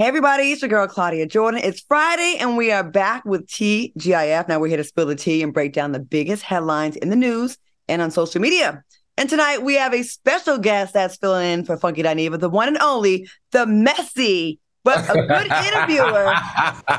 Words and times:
Hey 0.00 0.06
everybody, 0.06 0.50
it's 0.50 0.62
your 0.62 0.70
girl 0.70 0.86
Claudia 0.86 1.26
Jordan. 1.26 1.60
It's 1.62 1.82
Friday 1.82 2.38
and 2.40 2.56
we 2.56 2.72
are 2.72 2.82
back 2.82 3.22
with 3.26 3.46
TGIF. 3.48 4.48
Now 4.48 4.58
we're 4.58 4.68
here 4.68 4.78
to 4.78 4.84
spill 4.84 5.04
the 5.04 5.14
tea 5.14 5.42
and 5.42 5.52
break 5.52 5.74
down 5.74 5.92
the 5.92 6.00
biggest 6.00 6.42
headlines 6.42 6.96
in 6.96 7.10
the 7.10 7.16
news 7.16 7.58
and 7.86 8.00
on 8.00 8.10
social 8.10 8.40
media. 8.40 8.82
And 9.18 9.28
tonight 9.28 9.62
we 9.62 9.74
have 9.74 9.92
a 9.92 10.02
special 10.02 10.56
guest 10.56 10.94
that's 10.94 11.18
filling 11.18 11.52
in 11.52 11.64
for 11.66 11.76
Funky 11.76 12.02
Dineva, 12.02 12.40
the 12.40 12.48
one 12.48 12.68
and 12.68 12.78
only, 12.78 13.28
the 13.50 13.66
messy, 13.66 14.58
but 14.84 15.04
a 15.10 15.12
good 15.12 15.52
interviewer, 15.66 16.32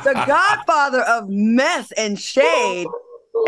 the 0.04 0.24
godfather 0.28 1.02
of 1.02 1.28
mess 1.28 1.92
and 1.94 2.20
shade, 2.20 2.86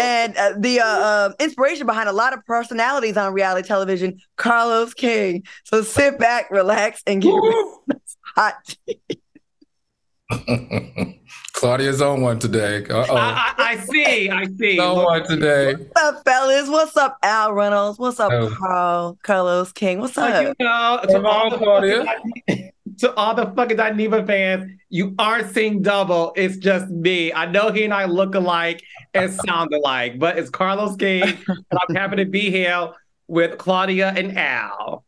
and 0.01 0.35
uh, 0.35 0.53
the 0.57 0.79
uh, 0.79 0.83
uh, 0.83 1.33
inspiration 1.39 1.85
behind 1.85 2.09
a 2.09 2.13
lot 2.13 2.33
of 2.33 2.43
personalities 2.47 3.17
on 3.17 3.31
reality 3.33 3.67
television, 3.67 4.17
Carlos 4.35 4.95
King. 4.95 5.43
So 5.65 5.83
sit 5.83 6.17
back, 6.17 6.49
relax, 6.49 7.03
and 7.05 7.21
get 7.21 7.35
hot 8.35 8.55
tea. 8.87 9.19
Claudia's 11.53 12.01
on 12.01 12.21
one 12.21 12.39
today. 12.39 12.83
Uh-oh. 12.85 13.15
I, 13.15 13.53
I, 13.57 13.63
I 13.71 13.75
see. 13.77 14.29
I 14.29 14.45
see. 14.45 14.79
on 14.79 15.03
one 15.03 15.27
today. 15.27 15.73
What's 15.75 16.01
up, 16.01 16.23
fellas? 16.25 16.69
What's 16.69 16.97
up, 16.97 17.17
Al 17.23 17.53
Reynolds? 17.53 17.99
What's 17.99 18.19
up, 18.19 18.31
oh. 18.31 18.55
Carl 18.57 19.17
Carlos 19.23 19.71
King? 19.71 19.99
What's 19.99 20.17
up? 20.17 20.29
Well, 20.29 20.43
you 20.43 20.65
know, 20.65 20.99
to 21.07 21.25
all, 21.25 21.49
the 21.49 21.57
Claudia. 21.57 22.05
Fucking, 22.05 22.71
to 22.99 23.13
all 23.15 23.35
the 23.35 23.45
fucking 23.55 23.77
Dineva 23.77 24.25
fans, 24.25 24.71
you 24.89 25.15
aren't 25.19 25.53
seeing 25.53 25.81
double. 25.81 26.33
It's 26.35 26.57
just 26.57 26.89
me. 26.89 27.33
I 27.33 27.45
know 27.45 27.71
he 27.71 27.83
and 27.83 27.93
I 27.93 28.05
look 28.05 28.35
alike 28.35 28.83
and 29.13 29.33
sound 29.45 29.73
alike, 29.73 30.19
but 30.19 30.37
it's 30.37 30.49
Carlos 30.49 30.95
King, 30.95 31.23
and 31.23 31.79
I'm 31.87 31.95
happy 31.95 32.17
to 32.17 32.25
be 32.25 32.49
here 32.49 32.89
with 33.27 33.57
Claudia 33.57 34.13
and 34.15 34.37
Al. 34.37 35.03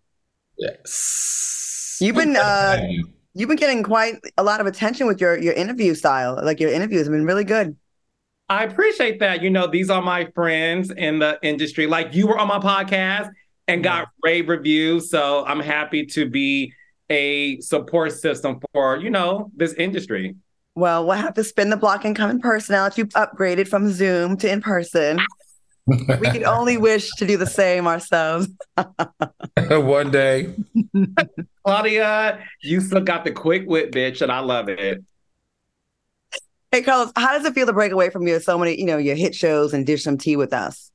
Yes. 0.57 1.97
You've 2.01 2.15
been 2.15 2.35
uh 2.35 2.87
you've 3.35 3.49
been 3.49 3.57
getting 3.57 3.83
quite 3.83 4.15
a 4.37 4.43
lot 4.43 4.59
of 4.61 4.65
attention 4.65 5.05
with 5.05 5.21
your 5.21 5.37
your 5.37 5.53
interview 5.53 5.93
style. 5.93 6.39
Like 6.41 6.59
your 6.59 6.71
interviews 6.71 7.03
have 7.03 7.11
been 7.11 7.25
really 7.25 7.43
good. 7.43 7.75
I 8.49 8.63
appreciate 8.63 9.19
that. 9.19 9.41
You 9.41 9.49
know, 9.49 9.67
these 9.67 9.89
are 9.89 10.01
my 10.01 10.25
friends 10.33 10.91
in 10.91 11.19
the 11.19 11.37
industry. 11.43 11.87
Like 11.87 12.13
you 12.13 12.27
were 12.27 12.37
on 12.37 12.47
my 12.47 12.59
podcast 12.59 13.29
and 13.67 13.83
got 13.83 14.09
rave 14.23 14.49
reviews. 14.49 15.09
So 15.09 15.43
I'm 15.45 15.59
happy 15.59 16.05
to 16.07 16.29
be 16.29 16.71
a 17.09 17.59
support 17.61 18.13
system 18.13 18.59
for, 18.71 18.97
you 18.97 19.09
know, 19.09 19.51
this 19.55 19.73
industry. 19.73 20.35
Well, 20.75 21.07
we'll 21.07 21.17
have 21.17 21.33
to 21.35 21.43
spin 21.43 21.69
the 21.69 21.77
block 21.77 22.05
and 22.05 22.15
come 22.15 22.29
in 22.29 22.39
person 22.39 22.73
now 22.73 22.87
that 22.87 22.97
you've 22.97 23.09
upgraded 23.09 23.67
from 23.67 23.91
Zoom 23.91 24.37
to 24.37 24.51
in 24.51 24.61
person. 24.61 25.19
we 25.87 26.29
can 26.29 26.45
only 26.45 26.77
wish 26.89 27.09
to 27.17 27.25
do 27.25 27.37
the 27.37 27.47
same 27.47 27.87
ourselves. 27.87 28.47
One 29.69 30.11
day. 30.11 30.53
Claudia, 31.65 32.43
you 32.61 32.79
still 32.79 33.01
got 33.01 33.23
the 33.23 33.31
quick 33.31 33.63
wit, 33.65 33.91
bitch, 33.91 34.21
and 34.21 34.31
I 34.31 34.39
love 34.39 34.69
it. 34.69 35.03
Hey, 36.71 36.83
Carlos, 36.83 37.11
how 37.15 37.35
does 37.35 37.43
it 37.45 37.53
feel 37.53 37.65
to 37.65 37.73
break 37.73 37.91
away 37.91 38.11
from 38.11 38.27
your 38.27 38.39
so 38.39 38.57
many, 38.57 38.79
you 38.79 38.85
know, 38.85 38.97
your 38.97 39.15
hit 39.15 39.33
shows 39.33 39.73
and 39.73 39.85
dish 39.85 40.03
some 40.03 40.17
tea 40.17 40.35
with 40.35 40.53
us? 40.53 40.91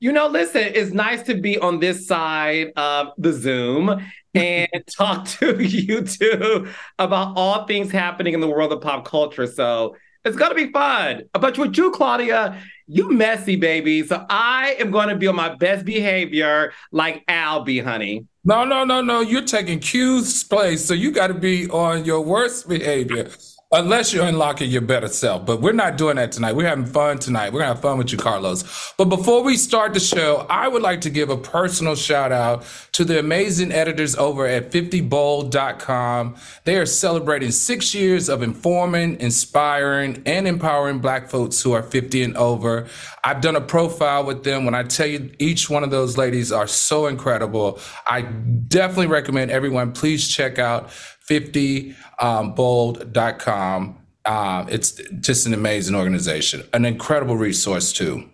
You 0.00 0.12
know, 0.12 0.26
listen, 0.26 0.62
it's 0.74 0.92
nice 0.92 1.22
to 1.22 1.40
be 1.40 1.58
on 1.58 1.80
this 1.80 2.06
side 2.06 2.72
of 2.76 3.08
the 3.16 3.32
Zoom 3.32 4.00
and 4.34 4.68
talk 4.96 5.26
to 5.26 5.62
you 5.62 6.02
two 6.02 6.68
about 6.98 7.32
all 7.36 7.66
things 7.66 7.90
happening 7.90 8.34
in 8.34 8.40
the 8.40 8.48
world 8.48 8.72
of 8.72 8.82
pop 8.82 9.06
culture. 9.06 9.46
So 9.46 9.96
it's 10.24 10.36
gonna 10.36 10.54
be 10.54 10.70
fun. 10.70 11.22
But 11.32 11.56
with 11.56 11.76
you, 11.78 11.90
Claudia, 11.92 12.60
you 12.88 13.12
messy 13.12 13.56
baby. 13.56 14.04
So 14.06 14.24
I 14.28 14.76
am 14.80 14.90
gonna 14.90 15.16
be 15.16 15.26
on 15.26 15.36
my 15.36 15.54
best 15.54 15.84
behavior, 15.84 16.72
like 16.90 17.22
Al 17.28 17.62
be, 17.62 17.78
honey. 17.78 18.26
No, 18.44 18.64
no, 18.64 18.84
no, 18.84 19.02
no. 19.02 19.20
You're 19.20 19.42
taking 19.42 19.78
Q's 19.78 20.42
place, 20.42 20.84
so 20.84 20.94
you 20.94 21.12
got 21.12 21.26
to 21.26 21.34
be 21.34 21.68
on 21.68 22.06
your 22.06 22.22
worst 22.22 22.66
behavior. 22.66 23.28
Unless 23.70 24.14
you're 24.14 24.24
unlocking 24.24 24.70
your 24.70 24.80
better 24.80 25.08
self. 25.08 25.44
But 25.44 25.60
we're 25.60 25.72
not 25.72 25.98
doing 25.98 26.16
that 26.16 26.32
tonight. 26.32 26.56
We're 26.56 26.66
having 26.66 26.86
fun 26.86 27.18
tonight. 27.18 27.52
We're 27.52 27.60
going 27.60 27.68
to 27.68 27.74
have 27.74 27.82
fun 27.82 27.98
with 27.98 28.10
you, 28.10 28.16
Carlos. 28.16 28.94
But 28.96 29.10
before 29.10 29.42
we 29.42 29.58
start 29.58 29.92
the 29.92 30.00
show, 30.00 30.46
I 30.48 30.68
would 30.68 30.80
like 30.80 31.02
to 31.02 31.10
give 31.10 31.28
a 31.28 31.36
personal 31.36 31.94
shout 31.94 32.32
out 32.32 32.64
to 32.92 33.04
the 33.04 33.18
amazing 33.18 33.70
editors 33.70 34.16
over 34.16 34.46
at 34.46 34.72
50bold.com. 34.72 36.36
They 36.64 36.78
are 36.78 36.86
celebrating 36.86 37.50
six 37.50 37.94
years 37.94 38.30
of 38.30 38.42
informing, 38.42 39.20
inspiring, 39.20 40.22
and 40.24 40.48
empowering 40.48 41.00
Black 41.00 41.28
folks 41.28 41.60
who 41.60 41.72
are 41.72 41.82
50 41.82 42.22
and 42.22 42.36
over. 42.38 42.86
I've 43.22 43.42
done 43.42 43.54
a 43.54 43.60
profile 43.60 44.24
with 44.24 44.44
them. 44.44 44.64
When 44.64 44.74
I 44.74 44.84
tell 44.84 45.06
you, 45.06 45.30
each 45.38 45.68
one 45.68 45.84
of 45.84 45.90
those 45.90 46.16
ladies 46.16 46.52
are 46.52 46.66
so 46.66 47.06
incredible. 47.06 47.78
I 48.06 48.22
definitely 48.22 49.08
recommend 49.08 49.50
everyone 49.50 49.92
please 49.92 50.26
check 50.26 50.58
out 50.58 50.90
50bold.com. 51.28 53.82
Um, 53.82 53.98
uh, 54.24 54.66
it's 54.68 55.00
just 55.20 55.46
an 55.46 55.54
amazing 55.54 55.94
organization, 55.94 56.64
an 56.74 56.84
incredible 56.84 57.36
resource 57.36 57.92
too. 57.92 58.28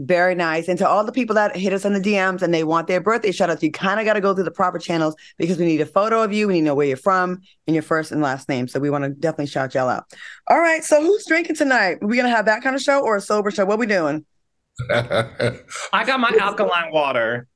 Very 0.00 0.36
nice. 0.36 0.68
And 0.68 0.78
to 0.78 0.88
all 0.88 1.04
the 1.04 1.10
people 1.10 1.34
that 1.34 1.56
hit 1.56 1.72
us 1.72 1.84
in 1.84 1.92
the 1.92 2.00
DMs 2.00 2.40
and 2.40 2.54
they 2.54 2.62
want 2.62 2.86
their 2.86 3.00
birthday 3.00 3.32
shout 3.32 3.50
outs, 3.50 3.64
you 3.64 3.72
kind 3.72 3.98
of 3.98 4.06
got 4.06 4.12
to 4.12 4.20
go 4.20 4.32
through 4.32 4.44
the 4.44 4.52
proper 4.52 4.78
channels 4.78 5.16
because 5.38 5.58
we 5.58 5.64
need 5.64 5.80
a 5.80 5.86
photo 5.86 6.22
of 6.22 6.32
you. 6.32 6.46
We 6.46 6.54
need 6.54 6.60
to 6.60 6.66
know 6.66 6.76
where 6.76 6.86
you're 6.86 6.96
from 6.96 7.40
and 7.66 7.74
your 7.74 7.82
first 7.82 8.12
and 8.12 8.22
last 8.22 8.48
name. 8.48 8.68
So 8.68 8.78
we 8.78 8.90
want 8.90 9.02
to 9.04 9.10
definitely 9.10 9.46
shout 9.46 9.74
y'all 9.74 9.88
out. 9.88 10.04
All 10.46 10.60
right. 10.60 10.84
So 10.84 11.00
who's 11.00 11.26
drinking 11.26 11.56
tonight? 11.56 11.98
Are 12.00 12.06
we 12.06 12.14
going 12.14 12.30
to 12.30 12.36
have 12.36 12.46
that 12.46 12.62
kind 12.62 12.76
of 12.76 12.82
show 12.82 13.00
or 13.00 13.16
a 13.16 13.20
sober 13.20 13.50
show? 13.50 13.64
What 13.64 13.80
we 13.80 13.86
doing? 13.86 14.24
I 14.90 16.04
got 16.06 16.20
my 16.20 16.32
alkaline 16.38 16.92
water. 16.92 17.48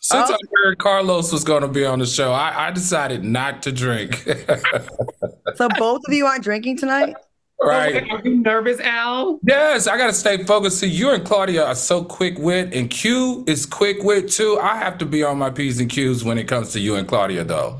Since 0.00 0.30
oh. 0.30 0.34
I 0.34 0.38
heard 0.64 0.78
Carlos 0.78 1.32
was 1.32 1.44
going 1.44 1.62
to 1.62 1.68
be 1.68 1.84
on 1.84 1.98
the 1.98 2.06
show, 2.06 2.32
I, 2.32 2.68
I 2.68 2.70
decided 2.70 3.24
not 3.24 3.62
to 3.62 3.72
drink. 3.72 4.16
so 5.54 5.68
both 5.78 6.00
of 6.06 6.12
you 6.12 6.26
aren't 6.26 6.44
drinking 6.44 6.78
tonight? 6.78 7.14
Right. 7.60 8.10
are 8.10 8.20
you 8.24 8.36
nervous, 8.36 8.80
Al? 8.80 9.38
Yes, 9.46 9.86
I 9.86 9.96
got 9.96 10.08
to 10.08 10.12
stay 10.12 10.42
focused. 10.44 10.80
See, 10.80 10.88
you 10.88 11.10
and 11.10 11.24
Claudia 11.24 11.64
are 11.64 11.74
so 11.74 12.02
quick 12.02 12.38
wit, 12.38 12.74
and 12.74 12.90
Q 12.90 13.44
is 13.46 13.66
quick 13.66 14.02
wit 14.02 14.28
too. 14.28 14.58
I 14.60 14.76
have 14.76 14.98
to 14.98 15.06
be 15.06 15.22
on 15.22 15.38
my 15.38 15.50
P's 15.50 15.78
and 15.78 15.88
Q's 15.88 16.24
when 16.24 16.38
it 16.38 16.48
comes 16.48 16.72
to 16.72 16.80
you 16.80 16.96
and 16.96 17.06
Claudia, 17.06 17.44
though. 17.44 17.78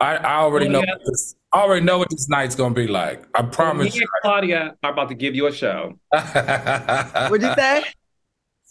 I, 0.00 0.16
I 0.16 0.36
already 0.36 0.66
oh, 0.66 0.72
know. 0.72 0.82
Yeah. 0.86 0.94
This, 1.04 1.34
I 1.52 1.60
already 1.60 1.84
know 1.84 1.98
what 1.98 2.10
this 2.10 2.28
night's 2.28 2.54
gonna 2.54 2.74
be 2.74 2.86
like. 2.86 3.24
I 3.34 3.42
promise. 3.42 3.94
me 3.94 4.00
and 4.00 4.08
Claudia 4.22 4.76
are 4.82 4.92
about 4.92 5.08
to 5.08 5.14
give 5.14 5.34
you 5.34 5.46
a 5.46 5.52
show. 5.52 5.98
What'd 6.10 7.42
you 7.42 7.54
say? 7.54 7.84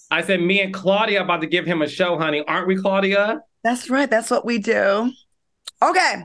I 0.09 0.21
said, 0.21 0.41
me 0.41 0.61
and 0.61 0.73
Claudia 0.73 1.21
about 1.21 1.41
to 1.41 1.47
give 1.47 1.65
him 1.65 1.81
a 1.81 1.87
show, 1.87 2.17
honey. 2.17 2.43
Aren't 2.47 2.67
we, 2.67 2.75
Claudia? 2.77 3.41
That's 3.63 3.89
right. 3.89 4.09
That's 4.09 4.31
what 4.31 4.45
we 4.45 4.57
do. 4.57 5.11
Okay. 5.81 6.23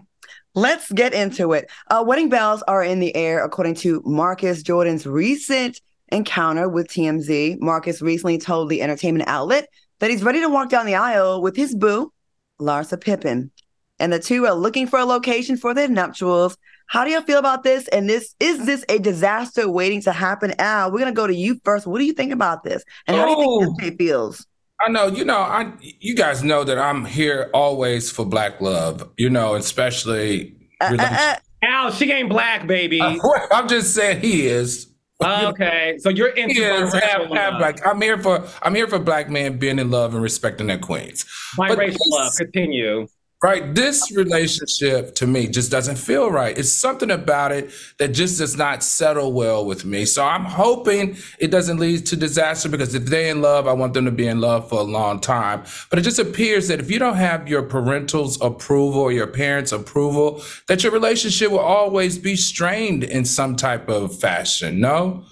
Let's 0.55 0.93
get 0.93 1.15
into 1.15 1.53
it. 1.53 1.71
Uh, 1.91 2.05
wedding 2.07 2.29
bells 2.29 2.63
are 2.69 2.85
in 2.85 3.01
the 3.01 3.15
air, 3.17 3.45
according 3.45 3.75
to 3.77 4.03
Marcus 4.05 4.63
Jordan's 4.63 5.07
recent 5.07 5.81
encounter 6.09 6.69
with 6.69 6.89
TMZ. 6.89 7.59
Marcus 7.61 8.03
recently 8.03 8.39
told 8.39 8.69
the 8.69 8.83
entertainment 8.83 9.29
outlet 9.29 9.69
that 9.99 10.11
he's 10.11 10.23
ready 10.23 10.41
to 10.41 10.49
walk 10.49 10.69
down 10.69 10.87
the 10.87 10.95
aisle 10.95 11.41
with 11.41 11.57
his 11.57 11.75
boo, 11.75 12.13
Larsa 12.61 13.01
Pippen. 13.01 13.51
And 13.99 14.13
the 14.13 14.19
two 14.19 14.47
are 14.47 14.55
looking 14.55 14.87
for 14.87 14.99
a 14.99 15.05
location 15.05 15.57
for 15.57 15.75
their 15.75 15.89
nuptials 15.89 16.57
how 16.93 17.05
do 17.05 17.11
you 17.11 17.23
feel 17.23 17.39
about 17.39 17.63
this? 17.63 17.89
And 17.89 18.07
this 18.07 18.35
is 18.39 18.67
this 18.67 18.85
a 18.91 18.99
disaster 18.99 19.67
waiting 19.67 20.03
to 20.03 20.13
happen? 20.13 20.53
Al, 20.59 20.93
we're 20.93 20.99
gonna 20.99 21.13
go 21.13 21.27
to 21.27 21.35
you 21.35 21.59
first. 21.65 21.87
What 21.87 21.99
do 21.99 22.05
you 22.05 22.13
think 22.13 22.35
about 22.35 22.65
this? 22.65 22.85
And 23.07 23.17
how 23.17 23.25
oh, 23.31 23.35
do 23.35 23.41
you 23.41 23.77
think 23.81 23.99
this 23.99 24.07
feels? 24.07 24.47
I 24.79 24.91
know, 24.91 25.07
you 25.07 25.25
know, 25.25 25.39
I 25.39 25.73
you 25.81 26.15
guys 26.15 26.45
know 26.45 26.65
that 26.65 26.79
I'm 26.79 27.07
here 27.07 27.49
always 27.55 28.11
for 28.11 28.27
black 28.27 28.61
love, 28.61 29.11
you 29.17 29.31
know, 29.31 29.55
especially 29.55 30.55
uh, 30.83 30.95
uh, 30.99 31.03
uh. 31.03 31.37
Al, 31.63 31.93
she 31.93 32.13
ain't 32.13 32.29
black, 32.29 32.67
baby. 32.67 33.01
I'm 33.51 33.69
just 33.69 33.95
saying 33.95 34.21
he 34.21 34.47
is. 34.49 34.93
okay, 35.23 35.97
so 35.99 36.11
you're 36.11 36.29
into 36.29 36.63
have, 36.63 36.93
have 36.93 37.59
black. 37.59 37.87
I'm 37.87 38.03
here 38.03 38.19
for 38.19 38.47
I'm 38.61 38.75
here 38.75 38.87
for 38.87 38.99
black 38.99 39.31
men 39.31 39.57
being 39.57 39.79
in 39.79 39.91
love 39.91 40.13
and 40.13 40.23
respecting 40.23 40.67
their 40.67 40.79
queens. 40.79 41.25
My 41.57 41.71
Biracial 41.71 41.97
love. 42.09 42.35
Continue. 42.37 43.07
Right. 43.43 43.75
This 43.75 44.13
relationship 44.17 45.17
to 45.17 45.27
me 45.27 45.49
just 45.49 45.69
doesn't 45.69 45.97
feel 45.97 46.31
right. 46.31 46.57
It's 46.57 46.73
something 46.73 47.11
about 47.11 47.51
it 47.51 47.73
that 47.99 48.09
just 48.15 48.39
does 48.39 48.57
not 48.57 48.85
settle 48.85 49.33
well 49.33 49.67
with 49.67 49.85
me. 49.85 50.05
So 50.05 50.25
I'm 50.25 50.45
hoping 50.45 51.17
it 51.41 51.51
doesn't 51.51 51.79
lead 51.81 52.07
to 52.07 52.17
disaster 52.17 52.69
because 52.69 52.95
if 52.95 53.07
they're 53.07 53.33
in 53.33 53.43
love, 53.43 53.67
I 53.67 53.73
want 53.73 53.95
them 53.95 54.05
to 54.05 54.13
be 54.13 54.29
in 54.29 54.41
love 54.41 54.69
for 54.69 54.79
a 54.79 54.85
long 54.85 55.19
time. 55.19 55.65
But 55.91 55.99
it 55.99 56.03
just 56.03 56.21
appears 56.21 56.69
that 56.69 56.79
if 56.79 56.89
you 56.89 57.01
don't 57.01 57.17
have 57.17 57.49
your 57.49 57.65
parental's 57.65 58.41
approval 58.41 59.01
or 59.01 59.11
your 59.11 59.27
parents' 59.27 59.73
approval, 59.73 60.41
that 60.69 60.85
your 60.85 60.93
relationship 60.93 61.51
will 61.51 61.59
always 61.59 62.19
be 62.19 62.37
strained 62.37 63.03
in 63.03 63.25
some 63.25 63.57
type 63.57 63.89
of 63.89 64.17
fashion. 64.21 64.79
No? 64.79 65.25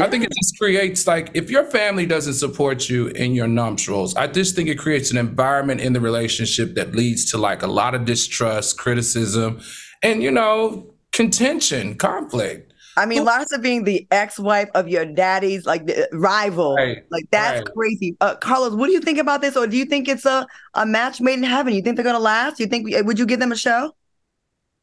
I 0.00 0.08
think 0.08 0.24
it 0.24 0.32
just 0.36 0.58
creates 0.58 1.06
like 1.06 1.30
if 1.34 1.50
your 1.50 1.64
family 1.64 2.04
doesn't 2.04 2.34
support 2.34 2.88
you 2.88 3.08
in 3.08 3.32
your 3.32 3.46
nuptials, 3.46 4.16
I 4.16 4.26
just 4.26 4.56
think 4.56 4.68
it 4.68 4.76
creates 4.76 5.12
an 5.12 5.16
environment 5.16 5.80
in 5.80 5.92
the 5.92 6.00
relationship 6.00 6.74
that 6.74 6.96
leads 6.96 7.30
to 7.30 7.38
like 7.38 7.62
a 7.62 7.68
lot 7.68 7.94
of 7.94 8.04
distrust, 8.04 8.76
criticism, 8.76 9.60
and 10.02 10.20
you 10.20 10.32
know, 10.32 10.92
contention, 11.12 11.94
conflict. 11.94 12.72
I 12.96 13.06
mean, 13.06 13.24
well, 13.24 13.44
Larsa 13.44 13.60
being 13.60 13.84
the 13.84 14.06
ex-wife 14.10 14.68
of 14.74 14.88
your 14.88 15.04
daddy's 15.04 15.64
like 15.64 15.88
rival, 16.12 16.74
right, 16.74 17.04
like 17.10 17.26
that's 17.30 17.60
right. 17.60 17.74
crazy. 17.74 18.16
Uh, 18.20 18.34
Carlos, 18.34 18.74
what 18.74 18.88
do 18.88 18.92
you 18.92 19.00
think 19.00 19.18
about 19.18 19.42
this, 19.42 19.56
or 19.56 19.68
do 19.68 19.76
you 19.76 19.84
think 19.84 20.08
it's 20.08 20.26
a 20.26 20.44
a 20.74 20.84
match 20.84 21.20
made 21.20 21.34
in 21.34 21.44
heaven? 21.44 21.72
You 21.72 21.82
think 21.82 21.94
they're 21.96 22.04
gonna 22.04 22.18
last? 22.18 22.58
You 22.58 22.66
think 22.66 22.88
would 23.06 23.18
you 23.18 23.26
give 23.26 23.38
them 23.38 23.52
a 23.52 23.56
show? 23.56 23.92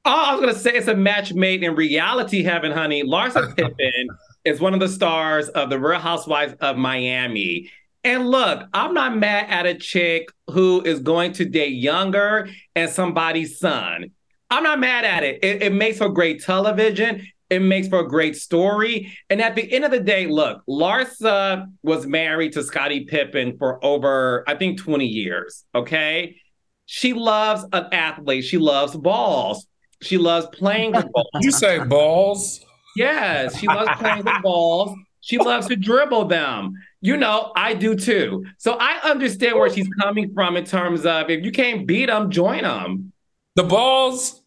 Oh, 0.06 0.24
I 0.25 0.31
was 0.36 0.40
gonna 0.40 0.56
say 0.56 0.72
it's 0.72 0.88
a 0.88 0.96
match 0.96 1.34
made 1.34 1.63
in 1.63 1.75
reality 1.75 2.44
heaven, 2.44 2.72
honey. 2.72 3.04
Larsa 3.04 3.54
Pippen 3.58 4.08
is 4.44 4.60
one 4.60 4.74
of 4.74 4.80
the 4.80 4.90
stars 4.90 5.50
of 5.50 5.70
the 5.70 5.80
Real 5.80 6.00
Housewives 6.00 6.56
of 6.60 6.78
Miami. 6.78 7.70
And 8.04 8.28
look, 8.30 8.68
I'm 8.74 8.94
not 8.94 9.16
mad 9.18 9.48
at 9.50 9.66
a 9.66 9.76
chick 9.76 10.30
who 10.50 10.82
is 10.82 11.00
going 11.00 11.34
to 11.34 11.46
date 11.46 11.74
younger 11.74 12.50
and 12.76 12.90
somebody's 12.90 13.60
son. 13.60 14.12
I'm 14.50 14.64
not 14.64 14.80
mad 14.80 15.06
at 15.06 15.24
it. 15.24 15.44
It, 15.44 15.64
it 15.64 15.74
makes 15.74 16.00
for 16.00 16.10
great 16.10 16.44
television. 16.44 17.28
It 17.50 17.62
makes 17.62 17.90
for 17.90 18.00
a 18.00 18.08
great 18.08 18.36
story. 18.36 19.16
And 19.30 19.42
at 19.42 19.56
the 19.56 19.72
end 19.72 19.86
of 19.86 19.92
the 19.92 20.00
day, 20.00 20.26
look, 20.26 20.64
Larsa 20.68 21.68
was 21.84 22.08
married 22.08 22.54
to 22.54 22.64
Scottie 22.64 23.06
Pippen 23.06 23.58
for 23.58 23.84
over, 23.84 24.44
I 24.48 24.56
think, 24.56 24.80
20 24.80 25.06
years. 25.06 25.66
Okay. 25.76 26.38
She 26.86 27.14
loves 27.14 27.66
an 27.72 27.88
athlete. 27.92 28.46
She 28.46 28.58
loves 28.58 28.96
balls. 28.96 29.68
She 30.02 30.18
loves 30.18 30.48
playing. 30.54 30.96
You 31.42 31.52
say 31.52 31.80
balls? 31.84 32.66
Yes, 32.96 33.58
she 33.58 33.68
loves 33.68 33.90
playing 34.00 34.26
with 34.26 34.42
balls. 34.42 34.98
She 35.22 35.38
loves 35.38 35.68
to 35.68 35.76
dribble 35.76 36.26
them. 36.26 36.74
You 37.00 37.16
know, 37.16 37.52
I 37.56 37.74
do 37.74 37.96
too. 37.96 38.46
So 38.58 38.78
I 38.80 39.00
understand 39.04 39.58
where 39.58 39.70
she's 39.70 39.88
coming 40.00 40.34
from 40.34 40.58
in 40.58 40.66
terms 40.66 41.06
of 41.06 41.30
if 41.30 41.46
you 41.46 41.52
can't 41.52 41.86
beat 41.88 42.08
them, 42.08 42.32
join 42.32 42.64
them. 42.64 43.14
The 43.56 43.64
balls 43.64 44.41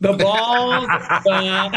the 0.00 0.12
balls. 0.12 0.86
uh, 1.26 1.70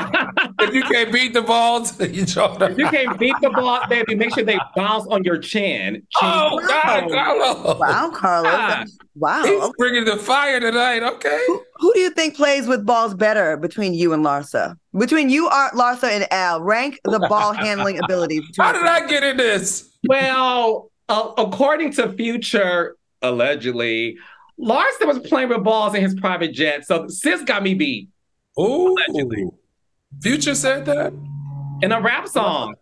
if 0.62 0.74
you 0.74 0.84
can't 0.84 1.12
beat 1.12 1.34
the 1.34 1.42
balls, 1.42 2.00
you 2.00 2.24
If 2.24 2.78
you 2.78 2.90
can't 2.90 3.18
beat 3.20 3.36
the 3.42 3.50
ball, 3.50 3.82
baby, 3.90 4.16
make 4.16 4.34
sure 4.34 4.44
they 4.44 4.60
bounce 4.76 5.06
on 5.08 5.24
your 5.24 5.38
chin. 5.38 5.96
chin. 5.96 6.04
Oh, 6.22 6.60
God, 6.68 7.10
Carlos. 7.12 7.80
Wow, 7.80 8.12
Carlos. 8.14 8.52
Yeah. 8.52 8.86
Wow. 9.16 9.44
He's 9.44 9.62
okay. 9.62 9.74
bringing 9.78 10.06
the 10.06 10.18
fire 10.18 10.60
tonight. 10.60 11.04
Okay. 11.04 11.44
Who, 11.48 11.64
who, 11.78 11.94
do 11.94 12.00
you 12.00 12.12
think 12.12 12.36
plays 12.36 12.68
with 12.68 12.86
balls 12.86 13.14
better 13.14 13.58
between 13.58 13.94
you 13.94 14.14
and 14.14 14.24
Larsa? 14.24 14.76
Between 14.98 15.30
you, 15.30 15.48
Art, 15.48 15.74
Larsa, 15.74 16.10
and 16.10 16.32
Al, 16.32 16.62
rank 16.62 17.00
the 17.04 17.20
ball 17.20 17.54
handling 17.54 18.00
abilities. 18.04 18.44
How 18.58 18.74
did 18.74 18.86
I 18.86 19.08
get 19.08 19.24
in 19.24 19.38
this? 19.38 19.90
Well, 20.08 20.92
uh, 21.10 21.32
according 21.38 21.94
to 21.94 22.14
Future, 22.14 22.96
allegedly, 23.22 24.18
Larsa 24.60 25.06
was 25.06 25.20
playing 25.20 25.50
with 25.50 25.64
balls 25.64 25.94
in 25.94 26.02
his 26.02 26.16
private 26.16 26.52
jet, 26.52 26.86
so 26.86 27.08
sis 27.08 27.44
got 27.44 27.64
me 27.64 27.74
beat. 27.74 28.10
Oh, 28.58 28.96
Future 30.22 30.56
said 30.56 30.86
that 30.86 31.14
in 31.82 31.92
a 31.92 32.02
rap 32.02 32.28
song. 32.28 32.74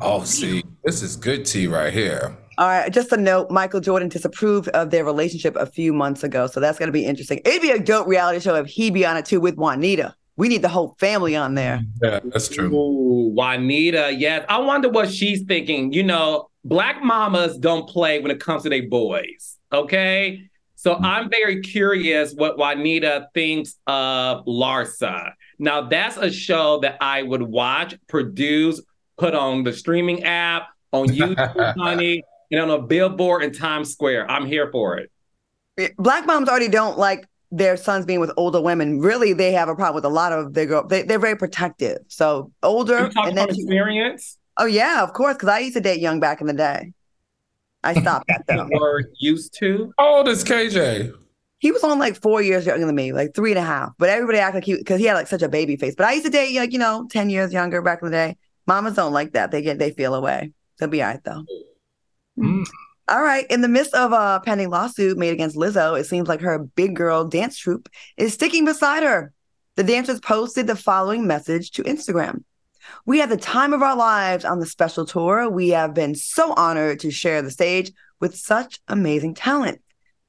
Oh, 0.00 0.24
see, 0.24 0.62
this 0.84 1.02
is 1.02 1.16
good 1.16 1.44
tea 1.44 1.66
right 1.66 1.92
here. 1.92 2.36
All 2.58 2.68
right, 2.68 2.90
just 2.90 3.12
a 3.12 3.18
note: 3.18 3.50
Michael 3.50 3.80
Jordan 3.80 4.08
disapproved 4.08 4.68
of 4.68 4.90
their 4.90 5.04
relationship 5.04 5.56
a 5.56 5.66
few 5.66 5.92
months 5.92 6.24
ago, 6.24 6.46
so 6.46 6.58
that's 6.58 6.78
going 6.78 6.88
to 6.88 6.92
be 6.92 7.04
interesting. 7.04 7.40
It'd 7.44 7.60
be 7.60 7.70
a 7.70 7.78
dope 7.78 8.06
reality 8.06 8.40
show 8.40 8.54
if 8.54 8.66
he 8.66 8.90
be 8.90 9.04
on 9.04 9.18
it 9.18 9.26
too 9.26 9.40
with 9.40 9.56
Juanita. 9.56 10.14
We 10.36 10.48
need 10.48 10.62
the 10.62 10.68
whole 10.68 10.96
family 10.98 11.34
on 11.34 11.54
there. 11.54 11.82
Yeah, 12.02 12.20
that's 12.24 12.48
true. 12.48 12.74
Ooh, 12.74 13.32
Juanita, 13.34 14.12
yes. 14.12 14.44
I 14.48 14.58
wonder 14.58 14.88
what 14.88 15.10
she's 15.10 15.42
thinking. 15.42 15.92
You 15.92 16.02
know, 16.02 16.50
black 16.64 17.02
mamas 17.02 17.56
don't 17.56 17.88
play 17.88 18.20
when 18.20 18.30
it 18.30 18.38
comes 18.38 18.64
to 18.64 18.68
their 18.68 18.86
boys. 18.86 19.56
Okay. 19.72 20.42
So 20.74 20.94
mm-hmm. 20.94 21.04
I'm 21.04 21.30
very 21.30 21.62
curious 21.62 22.34
what 22.34 22.58
Juanita 22.58 23.28
thinks 23.32 23.76
of 23.86 24.44
Larsa. 24.44 25.32
Now, 25.58 25.88
that's 25.88 26.18
a 26.18 26.30
show 26.30 26.80
that 26.80 26.98
I 27.00 27.22
would 27.22 27.42
watch, 27.42 27.96
produce, 28.06 28.82
put 29.16 29.34
on 29.34 29.64
the 29.64 29.72
streaming 29.72 30.24
app, 30.24 30.68
on 30.92 31.08
YouTube, 31.08 31.76
honey, 31.78 32.22
and 32.50 32.60
on 32.60 32.70
a 32.70 32.82
billboard 32.82 33.42
in 33.42 33.52
Times 33.52 33.90
Square. 33.90 34.30
I'm 34.30 34.46
here 34.46 34.70
for 34.70 34.98
it. 34.98 35.10
Black 35.96 36.26
moms 36.26 36.48
already 36.48 36.68
don't 36.68 36.98
like 36.98 37.26
their 37.56 37.76
sons 37.76 38.04
being 38.04 38.20
with 38.20 38.30
older 38.36 38.60
women. 38.60 39.00
Really, 39.00 39.32
they 39.32 39.52
have 39.52 39.68
a 39.68 39.74
problem 39.74 39.94
with 39.94 40.04
a 40.04 40.14
lot 40.14 40.32
of 40.32 40.54
their 40.54 40.66
girl. 40.66 40.86
They, 40.86 41.02
are 41.02 41.18
very 41.18 41.36
protective. 41.36 41.98
So 42.08 42.52
older 42.62 43.10
and 43.16 43.36
then 43.36 43.48
experience. 43.48 44.38
Oh 44.58 44.66
yeah, 44.66 45.02
of 45.02 45.12
course. 45.12 45.34
Because 45.34 45.48
I 45.48 45.60
used 45.60 45.74
to 45.74 45.80
date 45.80 46.00
young 46.00 46.20
back 46.20 46.40
in 46.40 46.46
the 46.46 46.52
day. 46.52 46.92
I 47.82 47.94
stopped 48.00 48.28
that 48.28 48.44
though. 48.46 48.68
Were 48.70 49.04
used 49.18 49.54
to. 49.58 49.92
How 49.98 50.16
old 50.16 50.28
is 50.28 50.44
KJ? 50.44 51.12
He 51.58 51.72
was 51.72 51.82
on 51.82 51.98
like 51.98 52.20
four 52.20 52.42
years 52.42 52.66
younger 52.66 52.84
than 52.84 52.94
me, 52.94 53.12
like 53.12 53.34
three 53.34 53.52
and 53.52 53.58
a 53.58 53.62
half. 53.62 53.92
But 53.98 54.10
everybody 54.10 54.38
acted 54.38 54.58
like 54.58 54.64
he 54.64 54.76
because 54.76 55.00
he 55.00 55.06
had 55.06 55.14
like 55.14 55.26
such 55.26 55.42
a 55.42 55.48
baby 55.48 55.76
face. 55.76 55.94
But 55.96 56.06
I 56.06 56.12
used 56.12 56.26
to 56.26 56.30
date 56.30 56.54
like 56.56 56.72
you 56.72 56.78
know 56.78 57.06
ten 57.10 57.30
years 57.30 57.52
younger 57.52 57.80
back 57.82 58.00
in 58.02 58.10
the 58.10 58.12
day. 58.12 58.36
Mamas 58.66 58.94
don't 58.94 59.12
like 59.12 59.32
that. 59.32 59.50
They 59.50 59.62
get 59.62 59.78
they 59.78 59.92
feel 59.92 60.14
away. 60.14 60.52
They'll 60.78 60.88
be 60.88 61.02
all 61.02 61.08
right 61.10 61.24
though. 61.24 61.44
Mm. 62.38 62.66
All 63.08 63.22
right. 63.22 63.46
In 63.50 63.60
the 63.60 63.68
midst 63.68 63.94
of 63.94 64.12
a 64.12 64.40
pending 64.44 64.68
lawsuit 64.68 65.16
made 65.16 65.32
against 65.32 65.56
Lizzo, 65.56 65.98
it 65.98 66.06
seems 66.06 66.28
like 66.28 66.40
her 66.40 66.58
big 66.58 66.96
girl 66.96 67.24
dance 67.24 67.56
troupe 67.56 67.88
is 68.16 68.34
sticking 68.34 68.64
beside 68.64 69.04
her. 69.04 69.32
The 69.76 69.84
dancers 69.84 70.18
posted 70.18 70.66
the 70.66 70.74
following 70.74 71.26
message 71.26 71.70
to 71.72 71.84
Instagram. 71.84 72.42
We 73.04 73.18
had 73.18 73.30
the 73.30 73.36
time 73.36 73.72
of 73.72 73.82
our 73.82 73.94
lives 73.94 74.44
on 74.44 74.58
the 74.58 74.66
special 74.66 75.06
tour. 75.06 75.48
We 75.48 75.68
have 75.68 75.94
been 75.94 76.16
so 76.16 76.52
honored 76.54 77.00
to 77.00 77.12
share 77.12 77.42
the 77.42 77.50
stage 77.50 77.92
with 78.20 78.36
such 78.36 78.80
amazing 78.88 79.34
talent. 79.34 79.80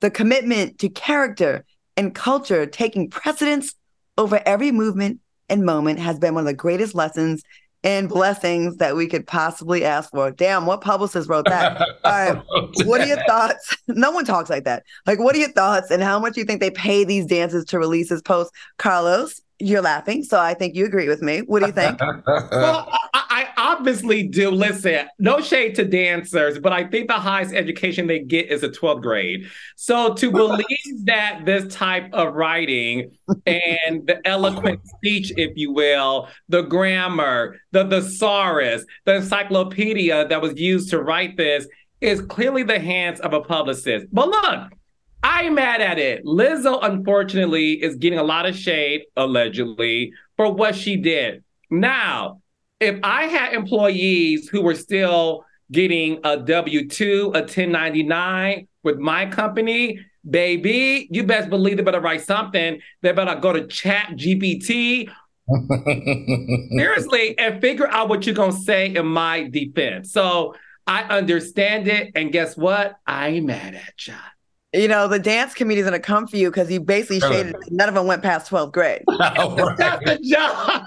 The 0.01 0.11
commitment 0.11 0.77
to 0.79 0.89
character 0.89 1.65
and 1.95 2.13
culture 2.13 2.67
taking 2.67 3.09
precedence 3.09 3.73
over 4.19 4.39
every 4.45 4.71
movement 4.71 5.19
and 5.49 5.65
moment 5.65 5.99
has 5.99 6.19
been 6.19 6.35
one 6.35 6.43
of 6.43 6.47
the 6.47 6.53
greatest 6.53 6.93
lessons 6.93 7.41
and 7.83 8.09
blessings 8.09 8.77
that 8.77 8.95
we 8.95 9.07
could 9.07 9.25
possibly 9.27 9.85
ask 9.85 10.09
for. 10.11 10.31
Damn, 10.31 10.65
what 10.65 10.81
publicist 10.81 11.29
wrote 11.29 11.45
that? 11.45 11.79
All 12.03 12.11
right. 12.11 12.43
What 12.85 13.01
are 13.01 13.07
your 13.07 13.23
thoughts? 13.25 13.75
No 13.89 14.11
one 14.11 14.25
talks 14.25 14.49
like 14.49 14.65
that. 14.65 14.83
Like, 15.05 15.17
what 15.17 15.33
are 15.33 15.39
your 15.39 15.51
thoughts 15.51 15.91
and 15.91 16.03
how 16.03 16.19
much 16.19 16.33
do 16.33 16.41
you 16.41 16.45
think 16.45 16.59
they 16.59 16.69
pay 16.69 17.03
these 17.03 17.25
dancers 17.25 17.63
to 17.65 17.79
release 17.79 18.09
this 18.09 18.21
post? 18.21 18.51
Carlos, 18.77 19.41
you're 19.59 19.81
laughing, 19.81 20.23
so 20.23 20.39
I 20.39 20.53
think 20.53 20.75
you 20.75 20.85
agree 20.85 21.07
with 21.07 21.21
me. 21.21 21.39
What 21.39 21.61
do 21.61 21.67
you 21.67 21.71
think? 21.71 21.99
well, 22.27 22.91
I, 23.13 23.23
I, 23.37 23.49
obviously 23.55 24.23
do. 24.23 24.49
Listen, 24.49 25.07
no 25.19 25.39
shade 25.41 25.75
to 25.75 25.85
dancers, 25.85 26.57
but 26.57 26.73
I 26.73 26.85
think 26.85 27.07
the 27.07 27.13
highest 27.13 27.53
education 27.53 28.07
they 28.07 28.19
get 28.19 28.49
is 28.49 28.63
a 28.63 28.69
12th 28.69 29.03
grade. 29.03 29.47
So 29.75 30.15
to 30.15 30.31
believe 30.43 31.05
that 31.05 31.41
this 31.45 31.71
type 31.73 32.11
of 32.13 32.33
writing 32.33 33.11
and 33.45 34.07
the 34.07 34.19
eloquent 34.25 34.79
speech, 34.87 35.31
if 35.37 35.55
you 35.55 35.71
will, 35.71 36.29
the 36.49 36.63
grammar, 36.63 37.57
the 37.71 37.87
thesaurus, 37.87 38.83
the 39.05 39.17
encyclopedia 39.17 40.27
that 40.27 40.41
was 40.41 40.59
used 40.59 40.89
to 40.89 41.01
write 41.03 41.37
this 41.37 41.67
is 42.01 42.21
clearly 42.21 42.63
the 42.63 42.79
hands 42.79 43.19
of 43.19 43.33
a 43.33 43.41
publicist. 43.41 44.07
But 44.11 44.29
look, 44.29 44.71
I'm 45.21 45.53
mad 45.53 45.81
at 45.81 45.99
it. 45.99 46.25
Lizzo, 46.25 46.79
unfortunately, 46.81 47.73
is 47.73 47.97
getting 47.97 48.17
a 48.17 48.23
lot 48.23 48.47
of 48.47 48.55
shade, 48.55 49.03
allegedly, 49.15 50.13
for 50.37 50.51
what 50.51 50.75
she 50.75 50.95
did. 50.95 51.43
Now, 51.69 52.41
if 52.79 52.99
I 53.03 53.23
had 53.23 53.53
employees 53.53 54.49
who 54.49 54.61
were 54.61 54.75
still 54.75 55.45
getting 55.71 56.19
a 56.23 56.37
W 56.37 56.87
2, 56.87 57.31
a 57.33 57.39
1099 57.39 58.67
with 58.83 58.97
my 58.97 59.25
company, 59.25 59.99
baby, 60.29 61.07
you 61.11 61.23
best 61.23 61.49
believe 61.49 61.77
they 61.77 61.83
better 61.83 61.99
write 61.99 62.21
something. 62.21 62.79
They 63.01 63.11
better 63.11 63.39
go 63.39 63.53
to 63.53 63.67
Chat 63.67 64.11
GPT. 64.11 65.09
Seriously, 66.77 67.37
and 67.39 67.61
figure 67.61 67.87
out 67.87 68.09
what 68.09 68.25
you're 68.25 68.35
going 68.35 68.51
to 68.51 68.57
say 68.57 68.93
in 68.93 69.05
my 69.05 69.49
defense. 69.49 70.11
So 70.11 70.55
I 70.85 71.03
understand 71.03 71.87
it. 71.87 72.11
And 72.15 72.31
guess 72.31 72.57
what? 72.57 72.95
I'm 73.05 73.45
mad 73.45 73.75
at 73.75 74.07
you 74.07 74.13
you 74.77 74.87
know, 74.87 75.07
the 75.07 75.19
dance 75.19 75.53
committee 75.53 75.81
is 75.81 75.87
going 75.87 75.99
to 75.99 76.05
come 76.05 76.27
for 76.27 76.37
you 76.37 76.49
because 76.49 76.71
you 76.71 76.79
basically 76.79 77.19
shaded 77.19 77.55
none 77.69 77.89
of 77.89 77.95
them 77.95 78.07
went 78.07 78.21
past 78.23 78.49
12th 78.51 78.71
grade. 78.71 79.03
Oh, 79.39 79.75
That's 79.77 80.03
the 80.05 80.17
job. 80.19 80.83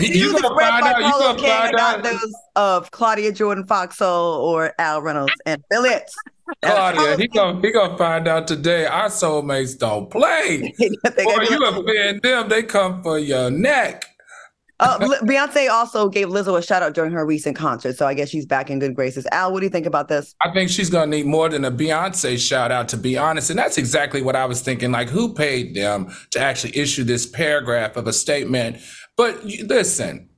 you, 0.00 0.08
you 0.08 0.32
gonna 0.40 0.54
find 0.60 0.84
out. 0.84 0.98
You 1.00 1.10
gonna 1.10 1.38
find 1.38 1.76
out 1.76 2.02
those 2.02 2.34
of 2.56 2.90
Claudia 2.90 3.32
Jordan 3.32 3.64
Foxxole 3.64 4.38
or 4.38 4.72
Al 4.78 5.02
Reynolds 5.02 5.32
and 5.46 5.62
Phillips. 5.70 6.14
Claudia, 6.62 7.16
he 7.16 7.28
gonna 7.28 7.60
he 7.60 7.72
gonna 7.72 7.96
find 7.98 8.26
out 8.26 8.48
today. 8.48 8.86
Our 8.86 9.08
soulmates 9.08 9.78
don't 9.78 10.10
play. 10.10 10.72
or 10.80 11.44
you 11.44 11.66
offend 11.66 12.22
them, 12.22 12.48
they 12.48 12.62
come 12.62 13.02
for 13.02 13.18
your 13.18 13.50
neck. 13.50 14.04
Uh, 14.80 14.98
Beyonce 15.22 15.68
also 15.68 16.08
gave 16.08 16.28
Lizzo 16.28 16.56
a 16.56 16.62
shout 16.62 16.82
out 16.82 16.94
during 16.94 17.12
her 17.12 17.26
recent 17.26 17.56
concert, 17.56 17.96
so 17.96 18.06
I 18.06 18.14
guess 18.14 18.28
she's 18.28 18.46
back 18.46 18.70
in 18.70 18.78
good 18.78 18.94
graces. 18.94 19.26
Al, 19.32 19.52
what 19.52 19.60
do 19.60 19.66
you 19.66 19.70
think 19.70 19.86
about 19.86 20.08
this? 20.08 20.34
I 20.42 20.52
think 20.52 20.70
she's 20.70 20.88
gonna 20.88 21.06
need 21.06 21.26
more 21.26 21.48
than 21.48 21.64
a 21.64 21.70
Beyonce 21.72 22.38
shout 22.38 22.70
out, 22.70 22.88
to 22.90 22.96
be 22.96 23.18
honest, 23.18 23.50
and 23.50 23.58
that's 23.58 23.76
exactly 23.76 24.22
what 24.22 24.36
I 24.36 24.44
was 24.44 24.60
thinking. 24.60 24.92
Like, 24.92 25.08
who 25.08 25.34
paid 25.34 25.74
them 25.74 26.14
to 26.30 26.40
actually 26.40 26.76
issue 26.76 27.02
this 27.02 27.26
paragraph 27.26 27.96
of 27.96 28.06
a 28.06 28.12
statement? 28.12 28.78
But 29.16 29.44
listen, 29.44 30.28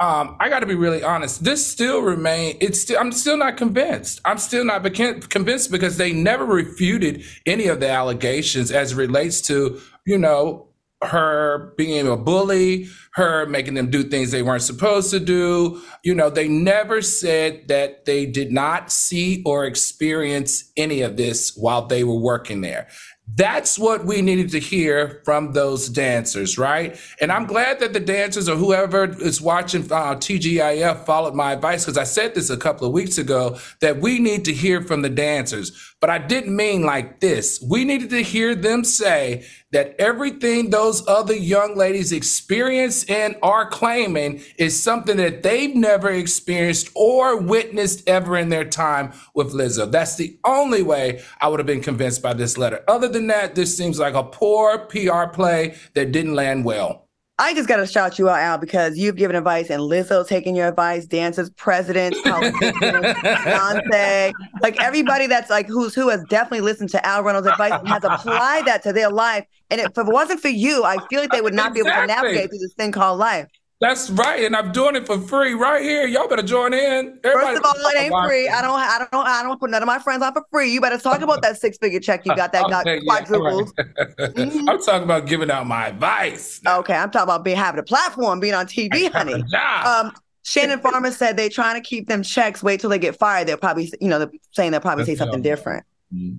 um, 0.00 0.36
I 0.40 0.48
got 0.48 0.60
to 0.60 0.66
be 0.66 0.74
really 0.74 1.04
honest. 1.04 1.44
This 1.44 1.64
still 1.64 2.00
remain. 2.00 2.56
It's 2.60 2.80
still. 2.80 2.98
I'm 2.98 3.12
still 3.12 3.36
not 3.36 3.56
convinced. 3.56 4.20
I'm 4.24 4.38
still 4.38 4.64
not 4.64 4.82
beca- 4.82 5.28
convinced 5.28 5.70
because 5.70 5.98
they 5.98 6.12
never 6.12 6.44
refuted 6.44 7.22
any 7.46 7.68
of 7.68 7.80
the 7.80 7.88
allegations 7.88 8.72
as 8.72 8.92
it 8.92 8.96
relates 8.96 9.40
to 9.42 9.80
you 10.04 10.18
know 10.18 10.68
her 11.06 11.72
being 11.76 12.06
a 12.06 12.16
bully, 12.16 12.88
her 13.14 13.46
making 13.46 13.74
them 13.74 13.90
do 13.90 14.02
things 14.02 14.30
they 14.30 14.42
weren't 14.42 14.62
supposed 14.62 15.10
to 15.10 15.20
do. 15.20 15.80
You 16.02 16.14
know, 16.14 16.30
they 16.30 16.48
never 16.48 17.02
said 17.02 17.68
that 17.68 18.04
they 18.04 18.26
did 18.26 18.52
not 18.52 18.90
see 18.90 19.42
or 19.46 19.64
experience 19.64 20.70
any 20.76 21.02
of 21.02 21.16
this 21.16 21.56
while 21.56 21.86
they 21.86 22.04
were 22.04 22.18
working 22.18 22.60
there. 22.60 22.88
That's 23.36 23.78
what 23.78 24.04
we 24.04 24.20
needed 24.20 24.50
to 24.50 24.60
hear 24.60 25.22
from 25.24 25.52
those 25.52 25.88
dancers, 25.88 26.58
right? 26.58 26.98
And 27.22 27.32
I'm 27.32 27.46
glad 27.46 27.80
that 27.80 27.94
the 27.94 28.00
dancers 28.00 28.50
or 28.50 28.56
whoever 28.56 29.04
is 29.04 29.40
watching 29.40 29.84
uh, 29.84 30.16
TGIF 30.16 31.06
followed 31.06 31.34
my 31.34 31.52
advice 31.52 31.84
because 31.84 31.96
I 31.96 32.04
said 32.04 32.34
this 32.34 32.50
a 32.50 32.56
couple 32.58 32.86
of 32.86 32.92
weeks 32.92 33.16
ago 33.16 33.58
that 33.80 33.98
we 33.98 34.18
need 34.18 34.44
to 34.44 34.52
hear 34.52 34.82
from 34.82 35.00
the 35.00 35.08
dancers. 35.08 35.93
But 36.04 36.10
I 36.10 36.18
didn't 36.18 36.54
mean 36.54 36.82
like 36.82 37.20
this. 37.20 37.64
We 37.66 37.86
needed 37.86 38.10
to 38.10 38.22
hear 38.22 38.54
them 38.54 38.84
say 38.84 39.46
that 39.72 39.96
everything 39.98 40.68
those 40.68 41.02
other 41.08 41.32
young 41.32 41.78
ladies 41.78 42.12
experience 42.12 43.04
and 43.04 43.36
are 43.42 43.66
claiming 43.70 44.42
is 44.58 44.78
something 44.82 45.16
that 45.16 45.42
they've 45.42 45.74
never 45.74 46.10
experienced 46.10 46.90
or 46.94 47.40
witnessed 47.40 48.06
ever 48.06 48.36
in 48.36 48.50
their 48.50 48.66
time 48.66 49.14
with 49.34 49.54
Lizzo. 49.54 49.90
That's 49.90 50.16
the 50.16 50.38
only 50.44 50.82
way 50.82 51.22
I 51.40 51.48
would 51.48 51.58
have 51.58 51.66
been 51.66 51.80
convinced 51.80 52.20
by 52.20 52.34
this 52.34 52.58
letter. 52.58 52.84
Other 52.86 53.08
than 53.08 53.28
that, 53.28 53.54
this 53.54 53.74
seems 53.74 53.98
like 53.98 54.12
a 54.12 54.24
poor 54.24 54.80
PR 54.80 55.28
play 55.32 55.74
that 55.94 56.12
didn't 56.12 56.34
land 56.34 56.66
well. 56.66 57.03
I 57.36 57.52
just 57.52 57.68
got 57.68 57.78
to 57.78 57.86
shout 57.86 58.16
you 58.16 58.28
out, 58.28 58.38
Al, 58.38 58.58
because 58.58 58.96
you've 58.96 59.16
given 59.16 59.34
advice 59.34 59.68
and 59.68 59.82
Lizzo 59.82 60.26
taking 60.26 60.54
your 60.54 60.68
advice, 60.68 61.04
dancers, 61.04 61.50
presidents, 61.50 62.20
politicians, 62.22 62.72
Beyonce, 62.80 64.32
like 64.62 64.80
everybody 64.80 65.26
that's 65.26 65.50
like 65.50 65.66
who's 65.66 65.96
who 65.96 66.10
has 66.10 66.22
definitely 66.28 66.60
listened 66.60 66.90
to 66.90 67.04
Al 67.04 67.24
Reynolds' 67.24 67.48
advice 67.48 67.72
and 67.72 67.88
has 67.88 68.04
applied 68.04 68.66
that 68.66 68.84
to 68.84 68.92
their 68.92 69.10
life. 69.10 69.44
And 69.70 69.80
if 69.80 69.98
it 69.98 70.06
wasn't 70.06 70.40
for 70.40 70.48
you, 70.48 70.84
I 70.84 70.96
feel 71.08 71.20
like 71.20 71.30
they 71.30 71.40
would 71.40 71.54
not 71.54 71.76
exactly. 71.76 71.82
be 71.82 71.88
able 71.90 72.00
to 72.02 72.06
navigate 72.06 72.50
through 72.50 72.58
this 72.60 72.74
thing 72.74 72.92
called 72.92 73.18
life. 73.18 73.48
That's 73.80 74.08
right, 74.10 74.44
and 74.44 74.54
I'm 74.54 74.72
doing 74.72 74.94
it 74.94 75.04
for 75.04 75.18
free 75.20 75.52
right 75.52 75.82
here. 75.82 76.06
Y'all 76.06 76.28
better 76.28 76.42
join 76.42 76.72
in. 76.72 77.18
Everybody 77.24 77.56
First 77.56 77.58
of 77.58 77.64
all, 77.64 77.90
it 77.90 77.98
ain't 77.98 78.26
free. 78.26 78.48
I 78.48 78.62
don't, 78.62 78.78
I 78.78 79.06
don't, 79.10 79.26
I 79.26 79.42
don't 79.42 79.58
put 79.58 79.70
none 79.70 79.82
of 79.82 79.86
my 79.86 79.98
friends 79.98 80.22
on 80.22 80.32
for 80.32 80.44
free. 80.50 80.72
You 80.72 80.80
better 80.80 80.96
talk 80.96 81.20
about 81.22 81.42
that 81.42 81.60
six 81.60 81.76
figure 81.78 81.98
check 81.98 82.24
you 82.24 82.34
got 82.36 82.52
that 82.52 82.62
got 82.70 82.86
okay, 82.86 83.04
quadrupled. 83.04 83.72
Yeah, 83.76 83.84
right. 83.98 84.16
mm-hmm. 84.34 84.68
I'm 84.68 84.80
talking 84.80 85.02
about 85.02 85.26
giving 85.26 85.50
out 85.50 85.66
my 85.66 85.88
advice. 85.88 86.60
Okay, 86.66 86.94
I'm 86.94 87.10
talking 87.10 87.24
about 87.24 87.44
being 87.44 87.56
having 87.56 87.80
a 87.80 87.82
platform, 87.82 88.38
being 88.38 88.54
on 88.54 88.66
TV, 88.66 89.10
honey. 89.12 89.42
Um, 89.84 90.12
Shannon 90.44 90.78
Farmer 90.78 91.10
said 91.10 91.36
they're 91.36 91.48
trying 91.48 91.74
to 91.74 91.86
keep 91.86 92.06
them 92.06 92.22
checks. 92.22 92.62
Wait 92.62 92.80
till 92.80 92.90
they 92.90 92.98
get 92.98 93.16
fired. 93.16 93.48
They'll 93.48 93.56
probably, 93.56 93.92
you 94.00 94.08
know, 94.08 94.20
they're 94.20 94.30
saying 94.52 94.70
they'll 94.70 94.80
probably 94.80 95.04
say 95.04 95.16
something 95.16 95.42
different. 95.42 95.84
Mm-hmm. 96.14 96.38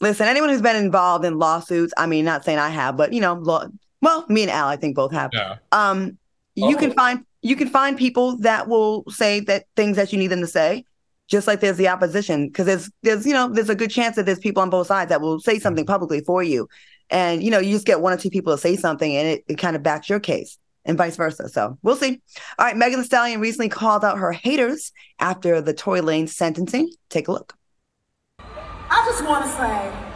Listen, 0.00 0.26
anyone 0.26 0.48
who's 0.48 0.62
been 0.62 0.76
involved 0.76 1.24
in 1.24 1.38
lawsuits, 1.38 1.92
I 1.96 2.06
mean, 2.06 2.24
not 2.24 2.44
saying 2.44 2.58
I 2.58 2.70
have, 2.70 2.96
but 2.96 3.12
you 3.12 3.20
know, 3.20 3.34
law, 3.34 3.66
well, 4.00 4.24
me 4.28 4.42
and 4.42 4.50
Al, 4.50 4.68
I 4.68 4.76
think 4.76 4.96
both 4.96 5.12
have. 5.12 5.30
Yeah. 5.32 5.58
Um, 5.70 6.18
you 6.54 6.76
oh. 6.76 6.78
can 6.78 6.92
find 6.92 7.24
you 7.40 7.56
can 7.56 7.68
find 7.68 7.96
people 7.96 8.38
that 8.38 8.68
will 8.68 9.04
say 9.08 9.40
that 9.40 9.64
things 9.76 9.96
that 9.96 10.12
you 10.12 10.18
need 10.18 10.28
them 10.28 10.40
to 10.40 10.46
say 10.46 10.84
just 11.28 11.46
like 11.46 11.60
there's 11.60 11.78
the 11.78 11.88
opposition 11.88 12.46
because 12.48 12.66
there's 12.66 12.90
there's 13.02 13.26
you 13.26 13.32
know 13.32 13.48
there's 13.48 13.70
a 13.70 13.74
good 13.74 13.90
chance 13.90 14.16
that 14.16 14.26
there's 14.26 14.38
people 14.38 14.62
on 14.62 14.70
both 14.70 14.86
sides 14.86 15.08
that 15.08 15.20
will 15.20 15.40
say 15.40 15.54
mm-hmm. 15.54 15.62
something 15.62 15.86
publicly 15.86 16.20
for 16.20 16.42
you. 16.42 16.68
And 17.10 17.42
you 17.42 17.50
know 17.50 17.58
you 17.58 17.72
just 17.72 17.86
get 17.86 18.00
one 18.00 18.12
or 18.12 18.18
two 18.18 18.30
people 18.30 18.52
to 18.52 18.58
say 18.58 18.76
something 18.76 19.16
and 19.16 19.26
it, 19.28 19.44
it 19.48 19.54
kind 19.56 19.74
of 19.74 19.82
backs 19.82 20.08
your 20.08 20.20
case 20.20 20.58
and 20.84 20.98
vice 20.98 21.16
versa. 21.16 21.48
So 21.48 21.78
we'll 21.82 21.96
see. 21.96 22.20
All 22.58 22.66
right 22.66 22.76
megan 22.76 23.00
Thee 23.00 23.06
stallion 23.06 23.40
recently 23.40 23.70
called 23.70 24.04
out 24.04 24.18
her 24.18 24.32
haters 24.32 24.92
after 25.18 25.60
the 25.62 25.72
tory 25.72 26.00
Lanez 26.00 26.30
sentencing. 26.30 26.92
Take 27.08 27.28
a 27.28 27.32
look. 27.32 27.54
I 28.38 29.02
just 29.06 29.24
want 29.24 29.44
to 29.44 29.50
say 29.52 30.11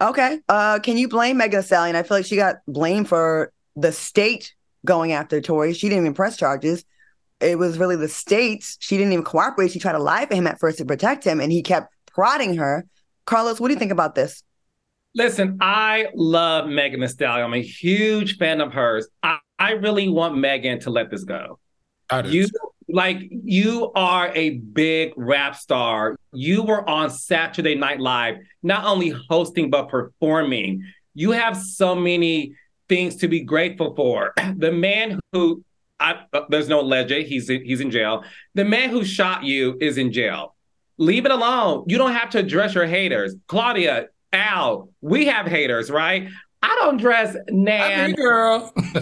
Okay. 0.00 0.38
Uh, 0.48 0.78
can 0.78 0.96
you 0.96 1.08
blame 1.08 1.36
Megan 1.36 1.60
Thee 1.60 1.66
Stallion? 1.66 1.96
I 1.96 2.02
feel 2.02 2.16
like 2.16 2.26
she 2.26 2.36
got 2.36 2.56
blamed 2.66 3.08
for 3.08 3.52
the 3.76 3.92
state 3.92 4.54
going 4.84 5.12
after 5.12 5.40
Tory. 5.40 5.74
She 5.74 5.88
didn't 5.88 6.04
even 6.04 6.14
press 6.14 6.36
charges. 6.36 6.84
It 7.40 7.58
was 7.58 7.78
really 7.78 7.96
the 7.96 8.08
states. 8.08 8.76
She 8.80 8.96
didn't 8.96 9.12
even 9.12 9.24
cooperate. 9.24 9.70
She 9.72 9.78
tried 9.78 9.92
to 9.92 9.98
lie 9.98 10.26
for 10.26 10.34
him 10.34 10.46
at 10.46 10.58
first 10.58 10.78
to 10.78 10.84
protect 10.84 11.24
him, 11.24 11.40
and 11.40 11.52
he 11.52 11.62
kept 11.62 11.92
prodding 12.06 12.56
her. 12.56 12.86
Carlos, 13.24 13.60
what 13.60 13.68
do 13.68 13.74
you 13.74 13.78
think 13.78 13.92
about 13.92 14.14
this? 14.14 14.42
Listen, 15.14 15.58
I 15.60 16.08
love 16.14 16.68
Megan 16.68 17.00
Thee 17.00 17.08
Stallion. 17.08 17.44
I'm 17.44 17.54
a 17.54 17.62
huge 17.62 18.36
fan 18.38 18.60
of 18.60 18.72
hers. 18.72 19.08
I, 19.22 19.38
I 19.58 19.72
really 19.72 20.08
want 20.08 20.36
Megan 20.36 20.80
to 20.80 20.90
let 20.90 21.10
this 21.10 21.24
go. 21.24 21.58
You 22.24 22.48
like 22.92 23.28
you 23.30 23.92
are 23.94 24.30
a 24.34 24.50
big 24.50 25.12
rap 25.16 25.56
star. 25.56 26.16
You 26.32 26.62
were 26.62 26.88
on 26.88 27.10
Saturday 27.10 27.74
Night 27.74 28.00
Live, 28.00 28.36
not 28.62 28.84
only 28.84 29.10
hosting 29.28 29.70
but 29.70 29.88
performing. 29.88 30.84
You 31.14 31.32
have 31.32 31.56
so 31.56 31.94
many 31.94 32.54
things 32.88 33.16
to 33.16 33.28
be 33.28 33.40
grateful 33.40 33.94
for. 33.94 34.34
The 34.56 34.72
man 34.72 35.18
who 35.32 35.64
I, 35.98 36.20
uh, 36.32 36.42
there's 36.48 36.68
no 36.68 36.80
legend. 36.80 37.26
He's 37.26 37.48
in, 37.48 37.64
he's 37.64 37.80
in 37.80 37.90
jail. 37.90 38.24
The 38.54 38.64
man 38.64 38.90
who 38.90 39.04
shot 39.04 39.44
you 39.44 39.76
is 39.80 39.98
in 39.98 40.12
jail. 40.12 40.54
Leave 40.98 41.24
it 41.24 41.30
alone. 41.30 41.84
You 41.88 41.98
don't 41.98 42.12
have 42.12 42.30
to 42.30 42.38
address 42.38 42.74
your 42.74 42.86
haters. 42.86 43.34
Claudia, 43.46 44.08
Al, 44.32 44.90
we 45.00 45.26
have 45.26 45.46
haters, 45.46 45.90
right? 45.90 46.28
I 46.70 46.76
don't 46.76 46.98
dress 46.98 47.36
nan. 47.48 48.12
girl. 48.12 48.72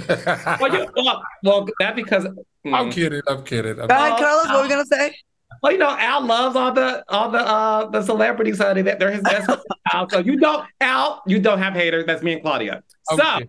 well, 0.58 0.74
you, 0.74 0.86
well, 0.96 1.22
well, 1.44 1.68
that 1.80 1.94
because 1.94 2.24
mm. 2.24 2.74
I'm 2.74 2.90
kidding. 2.90 3.20
I'm 3.28 3.44
kidding. 3.44 3.78
I'm 3.78 3.88
Go 3.88 3.94
ahead, 3.94 4.18
Carlos. 4.18 4.46
What 4.46 4.56
are 4.56 4.62
we 4.62 4.68
gonna 4.68 4.86
say? 4.86 5.14
Well, 5.62 5.72
you 5.72 5.78
know, 5.78 5.90
Al 5.90 6.24
loves 6.24 6.56
all 6.56 6.72
the 6.72 7.04
all 7.08 7.30
the 7.30 7.40
uh 7.40 7.90
the 7.90 8.00
celebrities, 8.00 8.58
honey. 8.58 8.80
That 8.80 8.98
they're 8.98 9.10
his 9.10 9.20
best 9.20 9.50
Al. 9.92 10.08
So 10.08 10.20
you 10.20 10.38
don't, 10.38 10.66
Al, 10.80 11.22
you 11.26 11.40
don't 11.40 11.58
have 11.58 11.74
haters. 11.74 12.06
That's 12.06 12.22
me 12.22 12.32
and 12.34 12.42
Claudia. 12.42 12.82
Okay. 13.12 13.46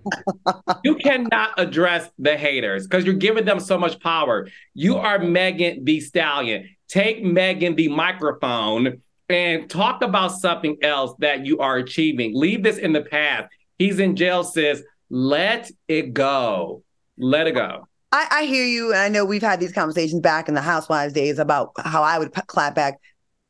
So 0.54 0.64
you 0.84 0.96
cannot 0.96 1.58
address 1.58 2.10
the 2.20 2.36
haters 2.36 2.88
because 2.88 3.06
you're 3.06 3.14
giving 3.14 3.46
them 3.46 3.62
so 3.62 3.78
much 3.78 4.02
power. 4.02 4.50
You 4.74 4.98
are 4.98 5.20
Megan 5.20 5.86
Thee 5.86 6.02
Stallion. 6.02 6.68
Take 6.90 7.24
Megan 7.24 7.76
the 7.76 7.88
microphone 7.88 9.02
and 9.30 9.70
talk 9.70 10.02
about 10.02 10.32
something 10.32 10.78
else 10.82 11.14
that 11.20 11.46
you 11.46 11.60
are 11.60 11.78
achieving. 11.78 12.32
Leave 12.36 12.64
this 12.64 12.78
in 12.78 12.92
the 12.92 13.02
past. 13.02 13.48
He's 13.80 13.98
in 13.98 14.16
jail, 14.16 14.44
says, 14.44 14.84
Let 15.10 15.72
it 15.88 16.14
go. 16.14 16.84
Let 17.18 17.48
it 17.48 17.54
go. 17.54 17.88
I, 18.12 18.28
I 18.32 18.46
hear 18.46 18.66
you. 18.66 18.92
And 18.92 19.02
I 19.02 19.10
know 19.10 19.26
we've 19.26 19.42
had 19.42 19.60
these 19.60 19.72
conversations 19.72 20.22
back 20.22 20.48
in 20.48 20.54
the 20.54 20.62
Housewives 20.62 21.14
days 21.14 21.40
about 21.40 21.72
how 21.78 22.04
I 22.04 22.20
would 22.20 22.34
p- 22.34 22.42
clap 22.48 22.76
back. 22.76 23.00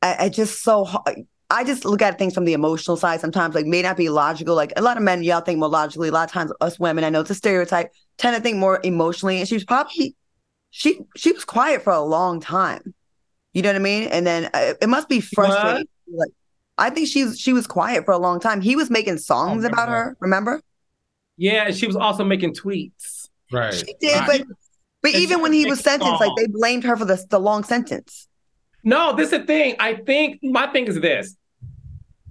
I, 0.02 0.16
I 0.20 0.30
just 0.30 0.64
so 0.64 0.88
I 1.50 1.64
just 1.64 1.84
look 1.84 2.02
at 2.02 2.20
things 2.20 2.34
from 2.34 2.46
the 2.46 2.54
emotional 2.54 2.96
side 2.96 3.22
sometimes, 3.22 3.56
like 3.56 3.66
may 3.66 3.82
not 3.82 3.98
be 3.98 4.10
logical. 4.10 4.56
Like 4.56 4.72
a 4.78 4.82
lot 4.82 4.98
of 4.98 5.04
men, 5.04 5.24
y'all 5.24 5.42
think 5.42 5.60
more 5.60 5.70
logically. 5.70 6.10
A 6.10 6.12
lot 6.12 6.28
of 6.30 6.32
times, 6.32 6.52
us 6.62 6.80
women, 6.80 7.04
I 7.04 7.10
know 7.10 7.22
it's 7.22 7.30
a 7.30 7.36
stereotype, 7.36 7.92
tend 8.18 8.36
to 8.36 8.42
think 8.42 8.58
more 8.58 8.80
emotionally. 8.84 9.40
And 9.40 9.48
she 9.48 9.56
was 9.56 9.66
probably 9.66 10.16
she 10.70 11.00
she 11.16 11.32
was 11.32 11.46
quiet 11.46 11.82
for 11.82 11.92
a 11.92 12.02
long 12.02 12.40
time. 12.40 12.94
You 13.54 13.64
know 13.64 13.70
what 13.70 13.78
I 13.78 13.80
mean? 13.80 14.04
And 14.10 14.28
then 14.28 14.50
uh, 14.54 14.74
it 14.80 14.90
must 14.90 15.10
be 15.10 15.22
frustrating. 15.22 15.88
What? 16.06 16.28
Like 16.28 16.34
I 16.80 16.90
think 16.90 17.08
she's 17.08 17.40
she 17.40 17.54
was 17.54 17.68
quiet 17.68 18.06
for 18.06 18.12
a 18.12 18.18
long 18.18 18.40
time. 18.40 18.62
He 18.62 18.76
was 18.76 18.90
making 18.90 19.18
songs 19.18 19.64
about 19.66 19.90
her. 19.90 20.18
Remember? 20.20 20.62
Yeah, 21.38 21.72
she 21.72 21.88
was 21.88 21.96
also 21.96 22.24
making 22.24 22.54
tweets. 22.54 23.30
Right. 23.52 23.74
She 23.74 23.94
did, 24.00 24.24
but 24.26 24.44
but 25.02 25.12
even 25.12 25.42
when 25.42 25.54
he 25.54 25.66
was 25.66 25.80
sentenced, 25.80 26.20
like 26.20 26.32
they 26.38 26.48
blamed 26.48 26.84
her 26.84 26.96
for 26.96 27.06
the 27.06 27.24
the 27.30 27.40
long 27.40 27.64
sentence. 27.64 28.28
No, 28.84 29.16
this 29.16 29.32
is 29.32 29.40
the 29.40 29.46
thing. 29.46 29.76
I 29.80 29.96
think 29.96 30.40
my 30.44 30.68
thing 30.68 30.88
is 30.88 31.00
this: 31.00 31.36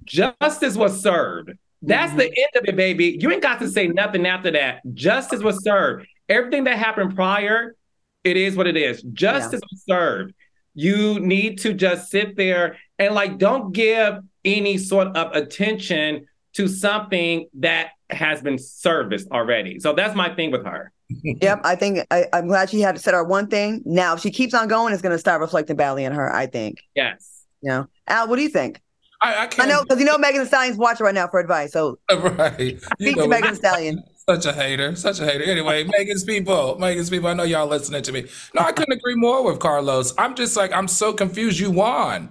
justice 0.04 0.76
was 0.76 1.00
served. 1.00 1.52
That's 1.82 2.10
mm-hmm. 2.10 2.18
the 2.18 2.26
end 2.26 2.50
of 2.56 2.64
it, 2.64 2.76
baby. 2.76 3.16
You 3.20 3.30
ain't 3.30 3.42
got 3.42 3.60
to 3.60 3.68
say 3.68 3.86
nothing 3.86 4.26
after 4.26 4.50
that. 4.52 4.80
Justice 4.94 5.42
was 5.42 5.62
served. 5.62 6.06
Everything 6.28 6.64
that 6.64 6.76
happened 6.76 7.14
prior, 7.14 7.76
it 8.24 8.36
is 8.36 8.56
what 8.56 8.66
it 8.66 8.76
is. 8.76 9.02
Justice 9.02 9.60
yeah. 9.62 9.68
was 9.70 9.84
served. 9.86 10.34
You 10.74 11.20
need 11.20 11.58
to 11.60 11.72
just 11.72 12.10
sit 12.10 12.36
there 12.36 12.76
and 12.98 13.14
like 13.14 13.38
don't 13.38 13.72
give 13.72 14.18
any 14.44 14.78
sort 14.78 15.08
of 15.16 15.34
attention 15.34 16.26
to 16.54 16.68
something 16.68 17.46
that 17.54 17.90
has 18.10 18.40
been 18.42 18.58
serviced 18.58 19.30
already. 19.30 19.78
So 19.80 19.92
that's 19.92 20.14
my 20.14 20.34
thing 20.34 20.50
with 20.50 20.64
her. 20.64 20.92
yep, 21.22 21.60
I 21.64 21.74
think 21.74 22.00
I, 22.10 22.26
am 22.32 22.48
glad 22.48 22.70
she 22.70 22.80
had 22.80 23.00
said 23.00 23.14
her 23.14 23.24
one 23.24 23.48
thing. 23.48 23.82
Now, 23.84 24.14
if 24.14 24.20
she 24.20 24.30
keeps 24.30 24.54
on 24.54 24.68
going, 24.68 24.92
it's 24.92 25.02
going 25.02 25.14
to 25.14 25.18
start 25.18 25.40
reflecting 25.40 25.76
badly 25.76 26.04
on 26.04 26.12
her. 26.12 26.34
I 26.34 26.46
think. 26.46 26.78
Yes. 26.94 27.44
You 27.62 27.70
know, 27.70 27.88
Al, 28.06 28.28
what 28.28 28.36
do 28.36 28.42
you 28.42 28.48
think? 28.48 28.80
I, 29.20 29.34
I, 29.34 29.48
I 29.58 29.66
know 29.66 29.82
because 29.82 29.98
you 29.98 30.04
know 30.04 30.16
Megan 30.16 30.42
Thee 30.42 30.46
Stallion's 30.46 30.76
watching 30.76 31.04
right 31.04 31.14
now 31.14 31.26
for 31.26 31.40
advice. 31.40 31.72
So 31.72 31.98
right, 32.10 32.80
speak 33.00 33.16
know, 33.16 33.22
to 33.22 33.28
Megan 33.28 33.50
Thee 33.50 33.56
Stallion. 33.56 34.02
Such 34.28 34.44
a 34.44 34.52
hater, 34.52 34.94
such 34.94 35.20
a 35.20 35.24
hater. 35.24 35.44
Anyway, 35.44 35.84
Megan's 35.84 36.22
people, 36.22 36.78
Megan's 36.78 37.08
people. 37.08 37.30
I 37.30 37.32
know 37.32 37.44
y'all 37.44 37.66
listening 37.66 38.02
to 38.02 38.12
me. 38.12 38.26
No, 38.54 38.60
I 38.60 38.72
couldn't 38.72 38.92
agree 38.92 39.14
more 39.14 39.42
with 39.42 39.58
Carlos. 39.58 40.12
I'm 40.18 40.34
just 40.34 40.54
like 40.54 40.70
I'm 40.70 40.86
so 40.86 41.14
confused. 41.14 41.58
You 41.58 41.70
won. 41.70 42.28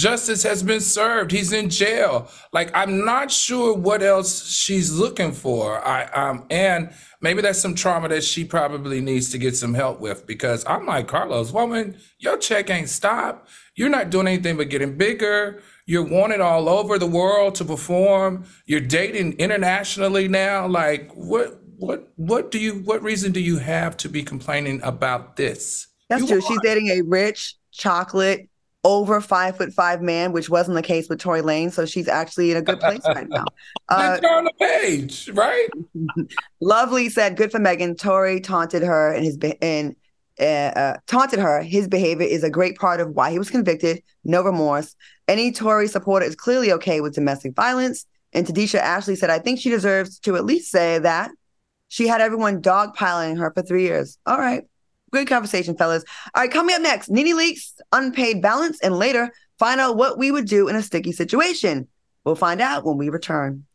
Justice 0.00 0.42
has 0.44 0.62
been 0.62 0.80
served. 0.80 1.30
He's 1.30 1.52
in 1.52 1.68
jail. 1.68 2.30
Like 2.54 2.70
I'm 2.72 3.04
not 3.04 3.30
sure 3.30 3.76
what 3.76 4.02
else 4.02 4.48
she's 4.48 4.90
looking 4.90 5.32
for. 5.32 5.86
I 5.86 6.04
um 6.04 6.46
and 6.48 6.90
maybe 7.20 7.42
that's 7.42 7.60
some 7.60 7.74
trauma 7.74 8.08
that 8.08 8.24
she 8.24 8.46
probably 8.46 9.02
needs 9.02 9.28
to 9.32 9.36
get 9.38 9.56
some 9.56 9.74
help 9.74 10.00
with 10.00 10.26
because 10.26 10.64
I'm 10.66 10.86
like 10.86 11.06
Carlos, 11.06 11.52
woman, 11.52 11.98
your 12.18 12.38
check 12.38 12.70
ain't 12.70 12.88
stopped. 12.88 13.50
You're 13.74 13.90
not 13.90 14.08
doing 14.08 14.26
anything 14.26 14.56
but 14.56 14.70
getting 14.70 14.96
bigger. 14.96 15.62
You're 15.84 16.08
wanted 16.08 16.40
all 16.40 16.70
over 16.70 16.98
the 16.98 17.06
world 17.06 17.54
to 17.56 17.66
perform. 17.66 18.46
You're 18.64 18.80
dating 18.80 19.34
internationally 19.34 20.28
now. 20.28 20.66
Like 20.66 21.10
what 21.12 21.60
what 21.76 22.10
what 22.16 22.50
do 22.50 22.58
you 22.58 22.76
what 22.86 23.02
reason 23.02 23.32
do 23.32 23.40
you 23.40 23.58
have 23.58 23.98
to 23.98 24.08
be 24.08 24.22
complaining 24.22 24.80
about 24.82 25.36
this? 25.36 25.88
That's 26.08 26.22
You 26.22 26.28
true. 26.28 26.40
She's 26.40 26.60
dating 26.62 26.88
a 26.88 27.02
rich, 27.02 27.56
chocolate, 27.70 28.49
over 28.82 29.20
five 29.20 29.56
foot 29.56 29.72
five 29.72 30.00
man, 30.00 30.32
which 30.32 30.48
wasn't 30.48 30.74
the 30.74 30.82
case 30.82 31.08
with 31.08 31.18
Tory 31.18 31.42
Lanez. 31.42 31.72
So 31.72 31.84
she's 31.84 32.08
actually 32.08 32.50
in 32.50 32.56
a 32.56 32.62
good 32.62 32.80
place 32.80 33.02
right 33.06 33.28
now. 33.28 33.44
Uh, 33.88 34.18
turn 34.18 34.44
the 34.44 34.52
page, 34.60 35.28
right? 35.30 35.66
Lovely 36.60 37.08
said, 37.08 37.36
"Good 37.36 37.50
for 37.50 37.58
Megan." 37.58 37.96
Tory 37.96 38.40
taunted 38.40 38.84
her 38.84 39.12
and 39.12 39.24
his 39.24 39.36
be- 39.36 39.60
and 39.60 39.96
uh, 40.38 40.44
uh, 40.44 40.96
taunted 41.08 41.40
her. 41.40 41.60
His 41.60 41.88
behavior 41.88 42.26
is 42.26 42.44
a 42.44 42.50
great 42.50 42.76
part 42.76 43.00
of 43.00 43.10
why 43.10 43.32
he 43.32 43.38
was 43.38 43.50
convicted. 43.50 44.00
No 44.22 44.44
remorse. 44.44 44.94
Any 45.26 45.50
Tory 45.50 45.88
supporter 45.88 46.24
is 46.24 46.36
clearly 46.36 46.70
okay 46.74 47.00
with 47.00 47.16
domestic 47.16 47.56
violence. 47.56 48.06
And 48.32 48.46
Tadisha 48.46 48.78
Ashley 48.78 49.16
said, 49.16 49.28
"I 49.28 49.40
think 49.40 49.58
she 49.58 49.70
deserves 49.70 50.20
to 50.20 50.36
at 50.36 50.44
least 50.44 50.70
say 50.70 51.00
that 51.00 51.32
she 51.88 52.06
had 52.06 52.20
everyone 52.20 52.62
dogpiling 52.62 53.38
her 53.38 53.50
for 53.52 53.62
three 53.62 53.82
years." 53.82 54.18
All 54.24 54.38
right, 54.38 54.62
good 55.12 55.28
conversation, 55.28 55.76
fellas. 55.76 56.04
All 56.34 56.42
right, 56.42 56.50
coming 56.50 56.74
up 56.74 56.82
next, 56.82 57.10
Nene 57.10 57.36
Leakes 57.36 57.72
unpaid 57.92 58.42
balance, 58.42 58.80
and 58.80 58.96
later 58.96 59.32
find 59.58 59.80
out 59.80 59.96
what 59.96 60.18
we 60.18 60.30
would 60.30 60.46
do 60.46 60.68
in 60.68 60.76
a 60.76 60.82
sticky 60.82 61.12
situation. 61.12 61.88
We'll 62.24 62.34
find 62.34 62.60
out 62.60 62.84
when 62.84 62.96
we 62.96 63.08
return. 63.08 63.66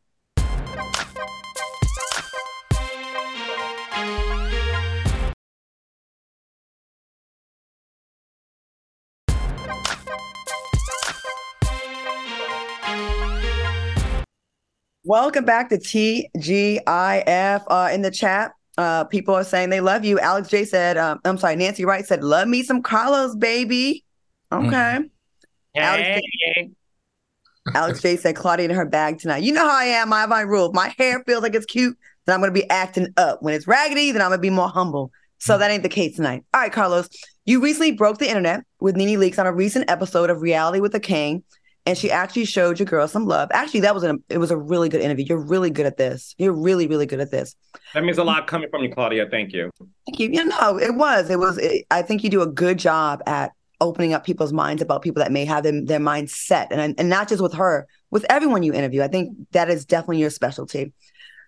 Welcome 15.07 15.45
back 15.45 15.69
to 15.69 15.77
TGIF. 15.77 17.63
Uh, 17.67 17.89
in 17.93 18.01
the 18.01 18.09
chat, 18.09 18.53
uh, 18.77 19.05
people 19.05 19.33
are 19.35 19.43
saying 19.43 19.69
they 19.69 19.81
love 19.81 20.03
you. 20.05 20.19
Alex 20.19 20.49
J 20.49 20.65
said, 20.65 20.97
um, 20.97 21.19
I'm 21.25 21.37
sorry, 21.37 21.55
Nancy 21.55 21.85
Wright 21.85 22.05
said, 22.05 22.23
love 22.23 22.47
me 22.47 22.63
some 22.63 22.81
Carlos, 22.81 23.35
baby. 23.35 24.03
Okay. 24.51 24.99
Alex, 25.75 26.21
Hey. 26.55 26.71
Alex 27.73 28.01
J 28.01 28.15
said, 28.17 28.35
Claudia 28.35 28.69
in 28.69 28.75
her 28.75 28.85
bag 28.85 29.19
tonight. 29.19 29.43
You 29.43 29.53
know 29.53 29.67
how 29.67 29.75
I 29.77 29.85
am. 29.85 30.13
I 30.13 30.21
have 30.21 30.29
my 30.29 30.41
rule. 30.41 30.67
If 30.67 30.73
my 30.73 30.93
hair 30.97 31.23
feels 31.25 31.41
like 31.41 31.55
it's 31.55 31.65
cute, 31.65 31.97
then 32.25 32.33
I'm 32.33 32.39
going 32.39 32.53
to 32.53 32.59
be 32.59 32.69
acting 32.69 33.07
up. 33.17 33.41
When 33.41 33.53
it's 33.53 33.67
raggedy, 33.67 34.11
then 34.11 34.21
I'm 34.21 34.29
going 34.29 34.37
to 34.37 34.41
be 34.41 34.49
more 34.49 34.69
humble. 34.69 35.11
So 35.39 35.57
that 35.57 35.71
ain't 35.71 35.83
the 35.83 35.89
case 35.89 36.15
tonight. 36.15 36.43
All 36.53 36.61
right, 36.61 36.71
Carlos, 36.71 37.09
you 37.45 37.61
recently 37.61 37.91
broke 37.91 38.19
the 38.19 38.27
internet 38.27 38.63
with 38.79 38.95
Nene 38.95 39.19
Leakes 39.19 39.39
on 39.39 39.45
a 39.47 39.51
recent 39.53 39.89
episode 39.89 40.29
of 40.29 40.41
Reality 40.41 40.79
with 40.79 40.91
the 40.91 40.99
King. 40.99 41.43
And 41.85 41.97
she 41.97 42.09
actually 42.09 42.45
showed 42.45 42.79
your 42.79 42.87
girl 42.87 43.07
some 43.07 43.27
love. 43.27 43.49
Actually, 43.53 43.81
that 43.81 43.93
was 43.93 44.03
a 44.03 44.17
it 44.29 44.39
was 44.39 44.49
a 44.49 44.57
really 44.57 44.89
good 44.89 45.01
interview. 45.01 45.25
You're 45.27 45.45
really 45.45 45.69
good 45.69 45.85
at 45.85 45.97
this. 45.97 46.33
You're 46.37 46.53
really, 46.53 46.87
really 46.87 47.05
good 47.05 47.19
at 47.19 47.29
this. 47.29 47.55
That 47.93 48.03
means 48.03 48.17
a 48.17 48.23
lot 48.23 48.47
coming 48.47 48.69
from 48.69 48.83
you, 48.83 48.91
Claudia. 48.91 49.27
Thank 49.29 49.53
you. 49.53 49.69
Thank 50.07 50.19
you. 50.19 50.29
You 50.29 50.45
know, 50.45 50.79
it 50.79 50.95
was. 50.95 51.29
It 51.29 51.37
was. 51.37 51.59
It, 51.59 51.85
I 51.91 52.01
think 52.01 52.23
you 52.23 52.29
do 52.29 52.41
a 52.41 52.47
good 52.47 52.79
job 52.79 53.21
at 53.27 53.51
opening 53.81 54.13
up 54.13 54.25
people's 54.25 54.53
minds 54.53 54.81
about 54.81 55.01
people 55.01 55.21
that 55.21 55.31
may 55.31 55.45
have 55.45 55.63
them, 55.63 55.85
their 55.85 55.99
minds 55.99 56.33
set, 56.33 56.71
and 56.71 56.99
and 56.99 57.09
not 57.09 57.27
just 57.27 57.41
with 57.41 57.53
her, 57.53 57.87
with 58.09 58.25
everyone 58.29 58.63
you 58.63 58.73
interview. 58.73 59.03
I 59.03 59.07
think 59.07 59.37
that 59.51 59.69
is 59.69 59.85
definitely 59.85 60.19
your 60.19 60.31
specialty. 60.31 60.91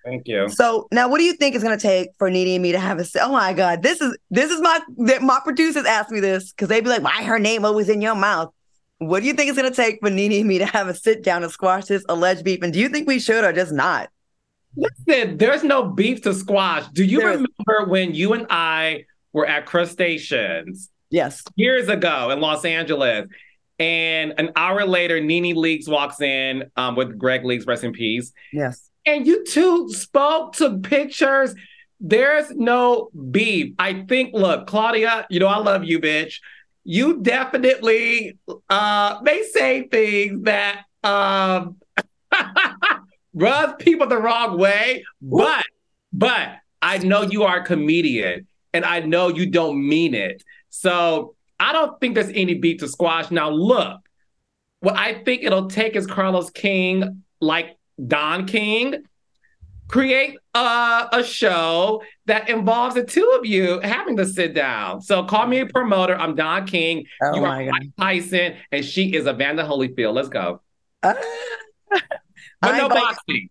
Thank 0.07 0.27
you. 0.27 0.47
So 0.47 0.87
now, 0.91 1.09
what 1.09 1.17
do 1.17 1.25
you 1.25 1.33
think 1.33 1.53
is 1.53 1.63
going 1.63 1.77
to 1.77 1.81
take 1.81 2.11
for 2.17 2.29
Nene 2.29 2.55
and 2.55 2.63
me 2.63 2.71
to 2.71 2.79
have 2.79 2.99
a? 2.99 3.05
Oh 3.21 3.31
my 3.31 3.51
God, 3.53 3.83
this 3.83 3.99
is 3.99 4.17
this 4.29 4.51
is 4.51 4.61
my 4.61 4.79
my 5.21 5.39
producers 5.43 5.85
asked 5.85 6.11
me 6.11 6.21
this 6.21 6.51
because 6.51 6.69
they'd 6.69 6.83
be 6.83 6.89
like, 6.89 7.03
"Why 7.03 7.23
her 7.23 7.39
name 7.39 7.65
always 7.65 7.89
in 7.89 8.01
your 8.01 8.15
mouth?" 8.15 8.53
What 8.99 9.21
do 9.21 9.27
you 9.27 9.33
think 9.33 9.49
it's 9.49 9.57
going 9.57 9.71
to 9.71 9.75
take 9.75 9.99
for 10.01 10.09
Nene 10.09 10.31
and 10.33 10.47
me 10.47 10.57
to 10.57 10.65
have 10.65 10.87
a 10.87 10.93
sit 10.95 11.23
down 11.23 11.43
and 11.43 11.51
squash 11.51 11.85
this 11.85 12.03
alleged 12.09 12.43
beef? 12.43 12.61
And 12.63 12.73
do 12.73 12.79
you 12.79 12.89
think 12.89 13.07
we 13.07 13.19
should 13.19 13.43
or 13.43 13.53
just 13.53 13.71
not? 13.71 14.09
Listen, 14.75 15.37
there's 15.37 15.63
no 15.63 15.83
beef 15.83 16.21
to 16.23 16.33
squash. 16.33 16.87
Do 16.93 17.03
you 17.03 17.19
There 17.19 17.29
is- 17.29 17.35
remember 17.35 17.91
when 17.91 18.13
you 18.15 18.33
and 18.33 18.47
I 18.49 19.05
were 19.33 19.45
at 19.45 19.65
Crustaceans 19.65 20.89
Yes. 21.09 21.43
years 21.55 21.89
ago 21.89 22.31
in 22.31 22.39
Los 22.41 22.65
Angeles? 22.65 23.27
And 23.79 24.33
an 24.39 24.51
hour 24.55 24.85
later, 24.85 25.19
Nene 25.21 25.55
Leakes 25.55 25.87
walks 25.87 26.19
in 26.19 26.65
um, 26.75 26.95
with 26.95 27.17
Greg 27.19 27.43
Leakes, 27.43 27.67
rest 27.67 27.83
in 27.83 27.91
peace. 27.91 28.31
Yes. 28.51 28.89
And 29.05 29.27
you 29.27 29.45
two 29.45 29.89
spoke, 29.89 30.53
took 30.55 30.81
pictures. 30.81 31.53
There's 31.99 32.49
no 32.51 33.09
beef. 33.31 33.73
I 33.77 34.03
think, 34.07 34.33
look, 34.33 34.65
Claudia, 34.67 35.27
you 35.29 35.39
know, 35.39 35.47
I 35.47 35.57
love 35.59 35.83
you, 35.83 35.99
bitch. 35.99 36.39
You 36.89 37.21
definitely 37.21 38.37
uh 38.69 39.19
may 39.21 39.43
say 39.43 39.89
things 39.89 40.45
that 40.45 40.85
um 41.03 41.75
rub 43.33 43.77
people 43.77 44.07
the 44.07 44.17
wrong 44.17 44.57
way, 44.57 45.03
but 45.21 45.65
but 46.13 46.47
I 46.81 46.99
know 46.99 47.23
you 47.23 47.43
are 47.43 47.57
a 47.57 47.65
comedian 47.65 48.47
and 48.73 48.85
I 48.85 49.01
know 49.01 49.27
you 49.27 49.47
don't 49.47 49.85
mean 49.85 50.15
it. 50.15 50.45
So 50.69 51.35
I 51.59 51.73
don't 51.73 51.99
think 51.99 52.15
there's 52.15 52.29
any 52.29 52.53
beef 52.53 52.79
to 52.79 52.87
squash. 52.87 53.31
Now 53.31 53.49
look, 53.49 53.99
what 54.79 54.95
I 54.95 55.21
think 55.25 55.43
it'll 55.43 55.67
take 55.67 55.97
is 55.97 56.07
Carlos 56.07 56.49
King, 56.51 57.21
like 57.41 57.75
Don 58.07 58.45
King, 58.45 59.03
create 59.87 60.37
a, 60.53 61.07
a 61.13 61.23
show 61.23 62.01
that 62.25 62.49
involves 62.49 62.95
the 62.95 63.03
two 63.03 63.29
of 63.39 63.45
you 63.45 63.79
having 63.81 64.17
to 64.17 64.25
sit 64.25 64.53
down. 64.53 65.01
So 65.01 65.23
call 65.23 65.47
me 65.47 65.59
a 65.59 65.65
promoter. 65.65 66.15
I'm 66.15 66.35
Don 66.35 66.65
King. 66.67 67.05
Oh 67.21 67.35
you 67.35 67.41
my 67.41 67.67
are. 67.67 67.71
Mike 67.71 67.89
Tyson, 67.99 68.55
and 68.71 68.83
she 68.83 69.15
is 69.15 69.27
Evander 69.27 69.63
Holyfield. 69.63 70.13
Let's 70.13 70.29
go. 70.29 70.61
Uh, 71.03 71.13
But 72.61 72.75
I 72.75 72.77
no 72.79 72.89
boxing. 72.89 73.49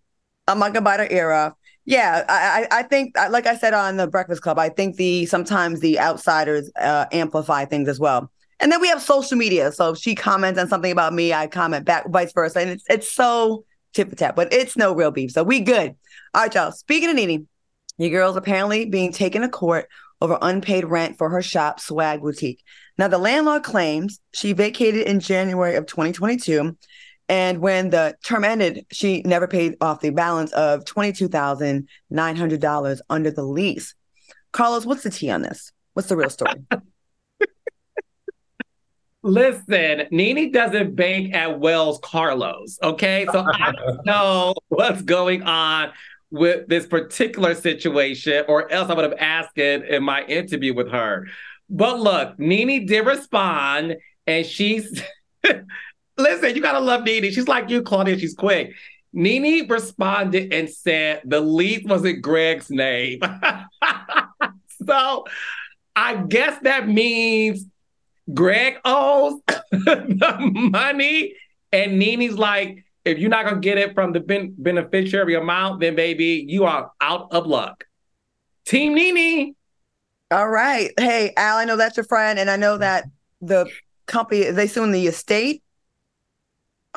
I'm 0.48 0.58
not 0.58 0.72
gonna 0.72 0.82
bite 0.84 1.00
her 1.00 1.08
ear 1.10 1.30
off. 1.30 1.52
Yeah, 1.84 2.24
I, 2.28 2.66
I 2.72 2.80
I 2.80 2.82
think, 2.82 3.16
like 3.30 3.46
I 3.46 3.56
said 3.56 3.72
on 3.72 3.96
the 3.96 4.06
Breakfast 4.06 4.42
Club, 4.42 4.58
I 4.58 4.68
think 4.68 4.96
the 4.96 5.26
sometimes 5.26 5.80
the 5.80 6.00
outsiders 6.00 6.70
uh, 6.80 7.06
amplify 7.12 7.64
things 7.64 7.88
as 7.88 8.00
well. 8.00 8.30
And 8.58 8.72
then 8.72 8.80
we 8.80 8.88
have 8.88 9.02
social 9.02 9.36
media. 9.36 9.70
So 9.70 9.90
if 9.92 9.98
she 9.98 10.14
comments 10.14 10.58
on 10.58 10.68
something 10.68 10.90
about 10.90 11.12
me, 11.12 11.32
I 11.32 11.46
comment 11.46 11.84
back, 11.84 12.08
vice 12.08 12.32
versa, 12.32 12.60
and 12.60 12.70
it's 12.70 12.84
it's 12.88 13.12
so 13.12 13.64
tip 13.96 14.10
for 14.10 14.16
tap, 14.16 14.36
but 14.36 14.52
it's 14.52 14.76
no 14.76 14.94
real 14.94 15.10
beef. 15.10 15.32
So 15.32 15.42
we 15.42 15.60
good. 15.60 15.96
All 16.34 16.42
right, 16.42 16.54
y'all. 16.54 16.72
Speaking 16.72 17.08
of 17.10 17.16
Nene, 17.16 17.48
your 17.98 18.10
girl's 18.10 18.36
apparently 18.36 18.84
being 18.84 19.12
taken 19.12 19.42
to 19.42 19.48
court 19.48 19.88
over 20.20 20.38
unpaid 20.40 20.84
rent 20.84 21.18
for 21.18 21.28
her 21.30 21.42
shop, 21.42 21.80
Swag 21.80 22.20
Boutique. 22.20 22.62
Now, 22.98 23.08
the 23.08 23.18
landlord 23.18 23.62
claims 23.62 24.20
she 24.32 24.52
vacated 24.52 25.06
in 25.06 25.20
January 25.20 25.76
of 25.76 25.86
2022. 25.86 26.76
And 27.28 27.58
when 27.58 27.90
the 27.90 28.16
term 28.24 28.44
ended, 28.44 28.86
she 28.92 29.22
never 29.22 29.48
paid 29.48 29.76
off 29.80 30.00
the 30.00 30.10
balance 30.10 30.52
of 30.52 30.84
$22,900 30.84 33.00
under 33.10 33.30
the 33.30 33.42
lease. 33.42 33.94
Carlos, 34.52 34.86
what's 34.86 35.02
the 35.02 35.10
tea 35.10 35.30
on 35.30 35.42
this? 35.42 35.72
What's 35.94 36.08
the 36.08 36.16
real 36.16 36.30
story? 36.30 36.54
Listen, 39.26 40.04
Nene 40.12 40.52
doesn't 40.52 40.94
bank 40.94 41.34
at 41.34 41.58
Wells 41.58 41.98
Carlos. 42.00 42.78
Okay. 42.80 43.26
So 43.32 43.44
I 43.44 43.72
don't 43.76 44.06
know 44.06 44.54
what's 44.68 45.02
going 45.02 45.42
on 45.42 45.90
with 46.30 46.68
this 46.68 46.86
particular 46.86 47.56
situation, 47.56 48.44
or 48.46 48.70
else 48.70 48.88
I 48.88 48.94
would 48.94 49.02
have 49.02 49.18
asked 49.18 49.58
it 49.58 49.84
in 49.88 50.04
my 50.04 50.22
interview 50.24 50.74
with 50.74 50.92
her. 50.92 51.26
But 51.68 51.98
look, 51.98 52.38
Nene 52.38 52.86
did 52.86 53.04
respond, 53.04 53.96
and 54.28 54.46
she's 54.46 55.02
listen, 56.16 56.54
you 56.54 56.62
gotta 56.62 56.78
love 56.78 57.02
Nene. 57.02 57.32
She's 57.32 57.48
like 57.48 57.68
you, 57.68 57.82
Claudia, 57.82 58.16
she's 58.20 58.34
quick. 58.34 58.74
Nene 59.12 59.66
responded 59.66 60.52
and 60.52 60.70
said 60.70 61.22
the 61.24 61.40
lease 61.40 61.84
wasn't 61.84 62.22
Greg's 62.22 62.70
name. 62.70 63.20
so 64.86 65.24
I 65.96 66.14
guess 66.28 66.60
that 66.62 66.86
means 66.86 67.66
Greg 68.32 68.78
owes 68.84 69.40
the 69.70 70.70
money, 70.72 71.34
and 71.72 71.98
Nene's 71.98 72.38
like, 72.38 72.84
if 73.04 73.18
you're 73.18 73.30
not 73.30 73.44
gonna 73.44 73.60
get 73.60 73.78
it 73.78 73.94
from 73.94 74.12
the 74.12 74.20
ben- 74.20 74.54
beneficiary 74.58 75.34
amount, 75.34 75.80
then 75.80 75.94
baby, 75.94 76.44
you 76.48 76.64
are 76.64 76.90
out 77.00 77.28
of 77.30 77.46
luck. 77.46 77.84
Team 78.64 78.94
Nene. 78.94 79.54
All 80.32 80.48
right. 80.48 80.90
Hey, 80.98 81.32
Al, 81.36 81.58
I 81.58 81.64
know 81.64 81.76
that's 81.76 81.96
your 81.96 82.04
friend, 82.04 82.38
and 82.38 82.50
I 82.50 82.56
know 82.56 82.78
that 82.78 83.04
the 83.40 83.70
company, 84.06 84.46
are 84.46 84.52
they 84.52 84.66
suing 84.66 84.90
the 84.90 85.06
estate? 85.06 85.62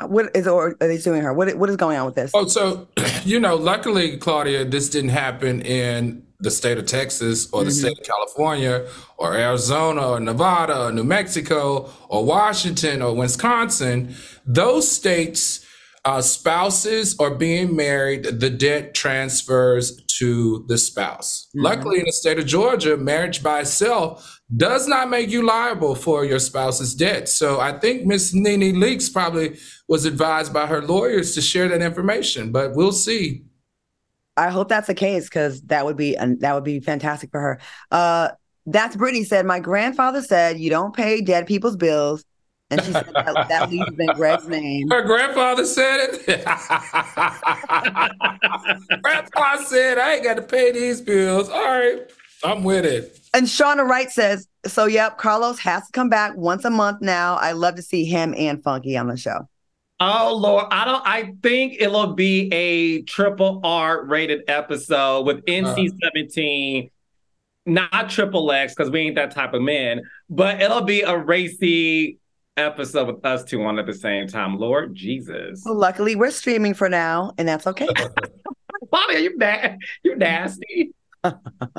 What 0.02 0.34
is, 0.34 0.48
or 0.48 0.76
are 0.80 0.88
they 0.88 0.98
suing 0.98 1.22
her? 1.22 1.32
What, 1.32 1.54
what 1.56 1.70
is 1.70 1.76
going 1.76 1.96
on 1.96 2.06
with 2.06 2.16
this? 2.16 2.32
Oh, 2.34 2.48
so 2.48 2.88
you 3.24 3.38
know, 3.38 3.54
luckily, 3.54 4.16
Claudia, 4.16 4.64
this 4.64 4.90
didn't 4.90 5.10
happen 5.10 5.60
in 5.62 6.26
the 6.40 6.50
state 6.50 6.78
of 6.78 6.86
Texas 6.86 7.48
or 7.52 7.64
the 7.64 7.70
state 7.70 7.98
of 7.98 8.04
California 8.04 8.86
or 9.18 9.34
Arizona 9.34 10.10
or 10.10 10.20
Nevada 10.20 10.86
or 10.86 10.92
New 10.92 11.04
Mexico 11.04 11.90
or 12.08 12.24
Washington 12.24 13.02
or 13.02 13.14
Wisconsin. 13.14 14.14
Those 14.46 14.90
states, 14.90 15.64
uh, 16.04 16.22
spouses 16.22 17.14
are 17.18 17.34
being 17.34 17.76
married, 17.76 18.24
the 18.24 18.50
debt 18.50 18.94
transfers 18.94 20.02
to 20.06 20.64
the 20.66 20.78
spouse. 20.78 21.48
Luckily, 21.54 21.98
in 21.98 22.06
the 22.06 22.12
state 22.12 22.38
of 22.38 22.46
Georgia, 22.46 22.96
marriage 22.96 23.42
by 23.42 23.60
itself 23.60 24.40
does 24.56 24.88
not 24.88 25.10
make 25.10 25.30
you 25.30 25.42
liable 25.42 25.94
for 25.94 26.24
your 26.24 26.38
spouse's 26.38 26.94
debt. 26.94 27.28
So 27.28 27.60
I 27.60 27.78
think 27.78 28.06
Miss 28.06 28.34
Nene 28.34 28.76
Leakes 28.76 29.12
probably 29.12 29.58
was 29.88 30.04
advised 30.04 30.52
by 30.52 30.66
her 30.66 30.82
lawyers 30.82 31.34
to 31.34 31.40
share 31.40 31.68
that 31.68 31.82
information, 31.82 32.50
but 32.50 32.74
we'll 32.74 32.92
see. 32.92 33.44
I 34.40 34.48
hope 34.48 34.68
that's 34.68 34.86
the 34.86 34.94
case 34.94 35.28
because 35.28 35.60
that 35.62 35.84
would 35.84 35.98
be 35.98 36.16
that 36.16 36.54
would 36.54 36.64
be 36.64 36.80
fantastic 36.80 37.30
for 37.30 37.40
her. 37.40 37.60
Uh, 37.90 38.30
that's 38.64 38.96
Brittany 38.96 39.24
said. 39.24 39.44
My 39.44 39.60
grandfather 39.60 40.22
said 40.22 40.58
you 40.58 40.70
don't 40.70 40.96
pay 40.96 41.20
dead 41.20 41.46
people's 41.46 41.76
bills, 41.76 42.24
and 42.70 42.82
she 42.82 42.92
said 42.92 43.12
that, 43.14 43.48
that 43.48 43.70
leaves 43.70 43.92
in 43.98 44.06
Greg's 44.14 44.48
name. 44.48 44.88
Her 44.88 45.02
grandfather 45.02 45.66
said 45.66 46.18
it. 46.26 46.26
Grandpa 49.02 49.56
said 49.56 49.98
I 49.98 50.14
ain't 50.14 50.24
got 50.24 50.36
to 50.36 50.42
pay 50.42 50.72
these 50.72 51.02
bills. 51.02 51.50
All 51.50 51.68
right, 51.68 52.10
I'm 52.42 52.64
with 52.64 52.86
it. 52.86 53.20
And 53.34 53.46
Shauna 53.46 53.86
Wright 53.86 54.10
says, 54.10 54.48
so 54.66 54.86
yep, 54.86 55.18
Carlos 55.18 55.58
has 55.58 55.86
to 55.86 55.92
come 55.92 56.08
back 56.08 56.34
once 56.36 56.64
a 56.64 56.70
month 56.70 57.02
now. 57.02 57.36
I 57.36 57.52
love 57.52 57.74
to 57.76 57.82
see 57.82 58.04
him 58.04 58.34
and 58.36 58.62
Funky 58.62 58.96
on 58.96 59.08
the 59.08 59.16
show. 59.16 59.48
Oh 60.00 60.34
Lord, 60.34 60.66
I 60.70 60.86
don't. 60.86 61.06
I 61.06 61.34
think 61.42 61.76
it'll 61.78 62.14
be 62.14 62.50
a 62.52 63.02
triple 63.02 63.60
R 63.62 64.04
rated 64.06 64.44
episode 64.48 65.26
with 65.26 65.38
uh-huh. 65.38 65.74
NC 65.74 65.90
seventeen, 66.02 66.90
not 67.66 68.08
triple 68.08 68.50
X 68.50 68.74
because 68.74 68.90
we 68.90 69.00
ain't 69.00 69.16
that 69.16 69.30
type 69.32 69.52
of 69.52 69.60
men. 69.60 70.00
But 70.30 70.62
it'll 70.62 70.82
be 70.82 71.02
a 71.02 71.18
racy 71.18 72.18
episode 72.56 73.08
with 73.08 73.26
us 73.26 73.44
two 73.44 73.62
on 73.62 73.78
at 73.78 73.84
the 73.84 73.92
same 73.92 74.26
time. 74.26 74.56
Lord 74.58 74.94
Jesus. 74.94 75.62
Well, 75.66 75.76
luckily 75.76 76.16
we're 76.16 76.30
streaming 76.30 76.72
for 76.72 76.88
now, 76.88 77.32
and 77.36 77.46
that's 77.46 77.66
okay. 77.66 77.88
Bobby, 78.90 79.16
are 79.16 79.18
you 79.18 79.36
na- 79.36 79.76
you 80.02 80.16
nasty. 80.16 80.94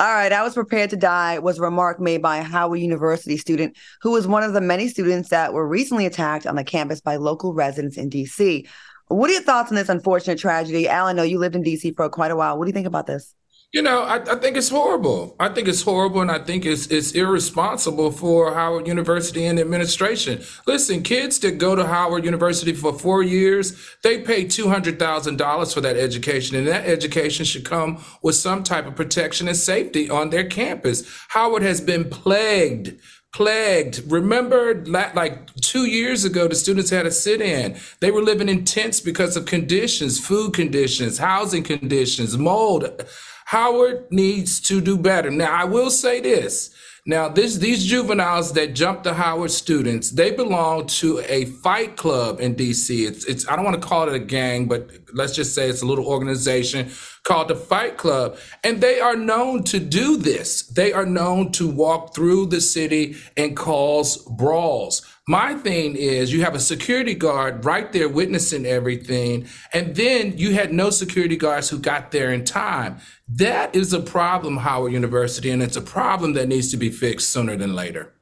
All 0.00 0.06
right, 0.06 0.32
I 0.32 0.42
was 0.42 0.54
prepared 0.54 0.88
to 0.90 0.96
die 0.96 1.40
was 1.40 1.58
a 1.58 1.62
remark 1.62 2.00
made 2.00 2.22
by 2.22 2.38
a 2.38 2.42
Howard 2.42 2.80
University 2.80 3.36
student 3.36 3.76
who 4.00 4.12
was 4.12 4.26
one 4.26 4.42
of 4.42 4.54
the 4.54 4.60
many 4.62 4.88
students 4.88 5.28
that 5.28 5.52
were 5.52 5.68
recently 5.68 6.06
attacked 6.06 6.46
on 6.46 6.56
the 6.56 6.64
campus 6.64 7.02
by 7.02 7.16
local 7.16 7.52
residents 7.52 7.98
in 7.98 8.08
DC. 8.08 8.66
What 9.08 9.28
are 9.28 9.34
your 9.34 9.42
thoughts 9.42 9.70
on 9.70 9.74
this 9.74 9.90
unfortunate 9.90 10.38
tragedy? 10.38 10.88
Al, 10.88 11.08
I 11.08 11.12
know 11.12 11.22
you 11.22 11.38
lived 11.38 11.54
in 11.54 11.62
DC 11.62 11.94
for 11.96 12.08
quite 12.08 12.30
a 12.30 12.36
while. 12.36 12.56
What 12.56 12.64
do 12.64 12.70
you 12.70 12.72
think 12.72 12.86
about 12.86 13.06
this? 13.06 13.34
You 13.72 13.82
know, 13.82 14.02
I, 14.02 14.16
I, 14.16 14.34
think 14.34 14.56
it's 14.56 14.68
horrible. 14.68 15.36
I 15.38 15.48
think 15.48 15.68
it's 15.68 15.82
horrible, 15.82 16.20
and 16.20 16.30
I 16.30 16.40
think 16.40 16.66
it's 16.66 16.88
it's 16.88 17.12
irresponsible 17.12 18.10
for 18.10 18.52
Howard 18.52 18.88
University 18.88 19.44
and 19.44 19.60
administration. 19.60 20.42
Listen, 20.66 21.04
kids 21.04 21.38
that 21.40 21.58
go 21.58 21.76
to 21.76 21.86
Howard 21.86 22.24
University 22.24 22.72
for 22.72 22.92
four 22.92 23.22
years, 23.22 23.78
they 24.02 24.22
pay 24.22 24.44
two 24.44 24.68
hundred 24.68 24.98
thousand 24.98 25.36
dollars 25.36 25.72
for 25.72 25.80
that 25.82 25.96
education, 25.96 26.56
and 26.56 26.66
that 26.66 26.84
education 26.84 27.44
should 27.44 27.64
come 27.64 28.02
with 28.24 28.34
some 28.34 28.64
type 28.64 28.86
of 28.86 28.96
protection 28.96 29.46
and 29.46 29.56
safety 29.56 30.10
on 30.10 30.30
their 30.30 30.44
campus. 30.44 31.08
Howard 31.28 31.62
has 31.62 31.80
been 31.80 32.10
plagued 32.10 32.98
plagued. 33.32 34.02
Remember, 34.10 34.84
like 34.86 35.54
two 35.60 35.86
years 35.86 36.24
ago, 36.24 36.48
the 36.48 36.56
students 36.56 36.90
had 36.90 37.06
a 37.06 37.12
sit 37.12 37.40
in. 37.40 37.78
They 38.00 38.10
were 38.10 38.22
living 38.22 38.48
in 38.48 38.64
tents 38.64 38.98
because 38.98 39.36
of 39.36 39.46
conditions, 39.46 40.18
food 40.18 40.54
conditions, 40.54 41.18
housing 41.18 41.62
conditions, 41.62 42.36
mold. 42.36 43.04
Howard 43.50 44.12
needs 44.12 44.60
to 44.60 44.80
do 44.80 44.96
better. 44.96 45.28
Now, 45.28 45.52
I 45.52 45.64
will 45.64 45.90
say 45.90 46.20
this. 46.20 46.72
Now, 47.04 47.28
this 47.28 47.56
these 47.56 47.84
juveniles 47.84 48.52
that 48.52 48.76
jumped 48.76 49.02
the 49.02 49.14
Howard 49.14 49.50
students, 49.50 50.12
they 50.12 50.30
belong 50.30 50.86
to 51.00 51.18
a 51.26 51.46
fight 51.46 51.96
club 51.96 52.40
in 52.40 52.54
DC. 52.54 53.04
It's 53.08 53.24
it's 53.24 53.48
I 53.48 53.56
don't 53.56 53.64
want 53.64 53.82
to 53.82 53.88
call 53.88 54.08
it 54.08 54.14
a 54.14 54.20
gang, 54.20 54.66
but 54.66 54.88
let's 55.12 55.34
just 55.34 55.52
say 55.52 55.68
it's 55.68 55.82
a 55.82 55.86
little 55.86 56.06
organization 56.06 56.90
called 57.24 57.48
the 57.48 57.56
Fight 57.56 57.96
Club. 57.96 58.38
And 58.62 58.80
they 58.80 59.00
are 59.00 59.16
known 59.16 59.64
to 59.64 59.80
do 59.80 60.16
this. 60.16 60.62
They 60.62 60.92
are 60.92 61.06
known 61.06 61.50
to 61.52 61.68
walk 61.68 62.14
through 62.14 62.46
the 62.46 62.60
city 62.60 63.16
and 63.36 63.56
cause 63.56 64.18
brawls. 64.18 65.02
My 65.30 65.54
thing 65.54 65.94
is, 65.94 66.32
you 66.32 66.42
have 66.42 66.56
a 66.56 66.58
security 66.58 67.14
guard 67.14 67.64
right 67.64 67.92
there 67.92 68.08
witnessing 68.08 68.66
everything, 68.66 69.46
and 69.72 69.94
then 69.94 70.36
you 70.36 70.54
had 70.54 70.72
no 70.72 70.90
security 70.90 71.36
guards 71.36 71.70
who 71.70 71.78
got 71.78 72.10
there 72.10 72.32
in 72.32 72.44
time. 72.44 72.98
That 73.28 73.72
is 73.76 73.92
a 73.92 74.00
problem, 74.00 74.56
Howard 74.56 74.92
University, 74.92 75.52
and 75.52 75.62
it's 75.62 75.76
a 75.76 75.82
problem 75.82 76.32
that 76.32 76.48
needs 76.48 76.72
to 76.72 76.76
be 76.76 76.90
fixed 76.90 77.30
sooner 77.30 77.54
than 77.54 77.76
later. 77.76 78.12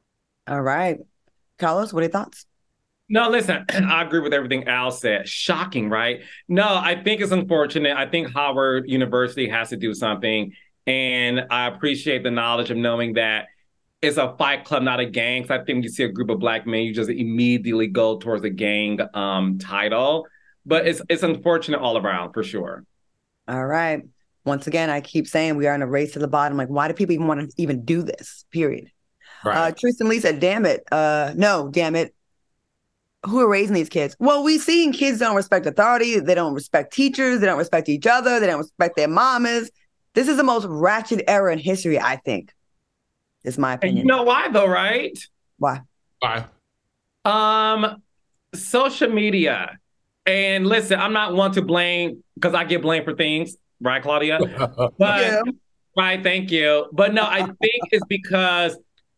All 0.47 0.61
right. 0.61 0.99
Carlos, 1.57 1.91
what 1.91 2.01
are 2.01 2.03
your 2.03 2.11
thoughts? 2.11 2.45
No, 3.09 3.27
listen, 3.27 3.65
I 3.73 4.03
agree 4.03 4.19
with 4.19 4.31
everything 4.31 4.67
Al 4.67 4.91
said. 4.91 5.27
Shocking, 5.27 5.89
right? 5.89 6.21
No, 6.47 6.67
I 6.67 7.01
think 7.03 7.21
it's 7.21 7.31
unfortunate. 7.31 7.97
I 7.97 8.05
think 8.05 8.31
Howard 8.35 8.87
University 8.87 9.49
has 9.49 9.69
to 9.69 9.77
do 9.77 9.95
something. 9.95 10.53
And 10.85 11.47
I 11.49 11.69
appreciate 11.69 12.21
the 12.21 12.29
knowledge 12.29 12.69
of 12.69 12.77
knowing 12.77 13.13
that 13.13 13.47
it's 14.01 14.17
a 14.17 14.35
fight 14.37 14.63
club, 14.65 14.83
not 14.83 14.99
a 14.99 15.05
gang. 15.05 15.45
So 15.45 15.55
I 15.55 15.57
think 15.57 15.77
when 15.77 15.83
you 15.83 15.89
see 15.89 16.03
a 16.03 16.09
group 16.09 16.29
of 16.29 16.39
black 16.39 16.65
men, 16.65 16.83
you 16.83 16.93
just 16.93 17.09
immediately 17.09 17.87
go 17.87 18.17
towards 18.17 18.43
a 18.43 18.49
gang 18.49 18.99
um, 19.13 19.57
title. 19.59 20.27
But 20.65 20.87
it's 20.87 21.01
it's 21.09 21.23
unfortunate 21.23 21.79
all 21.79 21.97
around 21.97 22.33
for 22.33 22.43
sure. 22.43 22.83
All 23.47 23.65
right. 23.65 24.03
Once 24.45 24.67
again, 24.67 24.89
I 24.89 25.01
keep 25.01 25.27
saying 25.27 25.57
we 25.57 25.67
are 25.67 25.75
in 25.75 25.81
a 25.81 25.87
race 25.87 26.13
to 26.13 26.19
the 26.19 26.27
bottom. 26.27 26.57
Like, 26.57 26.69
why 26.69 26.87
do 26.87 26.93
people 26.93 27.13
even 27.13 27.27
want 27.27 27.41
to 27.41 27.61
even 27.61 27.83
do 27.83 28.01
this? 28.01 28.45
Period. 28.51 28.89
Right. 29.43 29.57
Uh, 29.57 29.71
Tristan 29.71 30.07
Lee 30.07 30.19
said, 30.19 30.39
"Damn 30.39 30.65
it, 30.65 30.83
uh, 30.91 31.33
no, 31.35 31.69
damn 31.69 31.95
it, 31.95 32.13
who 33.25 33.39
are 33.39 33.49
raising 33.49 33.73
these 33.73 33.89
kids? 33.89 34.15
Well, 34.19 34.43
we've 34.43 34.61
seen 34.61 34.93
kids 34.93 35.19
don't 35.19 35.35
respect 35.35 35.65
authority. 35.65 36.19
They 36.19 36.35
don't 36.35 36.53
respect 36.53 36.93
teachers. 36.93 37.39
They 37.39 37.45
don't 37.45 37.57
respect 37.57 37.89
each 37.89 38.07
other. 38.07 38.39
They 38.39 38.47
don't 38.47 38.59
respect 38.59 38.95
their 38.95 39.07
mamas. 39.07 39.69
This 40.13 40.27
is 40.27 40.37
the 40.37 40.43
most 40.43 40.65
ratchet 40.67 41.23
era 41.27 41.51
in 41.53 41.59
history, 41.59 41.99
I 41.99 42.17
think. 42.17 42.53
Is 43.43 43.57
my 43.57 43.73
opinion. 43.73 43.99
And 43.99 44.07
you 44.07 44.15
know 44.15 44.23
why 44.23 44.49
though, 44.49 44.67
right? 44.67 45.17
Why? 45.57 45.81
Why? 46.19 46.45
Um, 47.25 48.01
social 48.53 49.09
media. 49.09 49.77
And 50.25 50.67
listen, 50.67 50.99
I'm 50.99 51.13
not 51.13 51.33
one 51.33 51.51
to 51.53 51.61
blame 51.61 52.23
because 52.35 52.53
I 52.53 52.63
get 52.63 52.81
blamed 52.81 53.05
for 53.05 53.15
things, 53.15 53.55
right, 53.81 54.01
Claudia? 54.01 54.39
But 54.97 55.21
yeah. 55.21 55.41
right, 55.97 56.21
thank 56.21 56.51
you. 56.51 56.87
But 56.91 57.13
no, 57.13 57.23
I 57.23 57.43
think 57.43 57.83
it's 57.91 58.05
because 58.07 58.77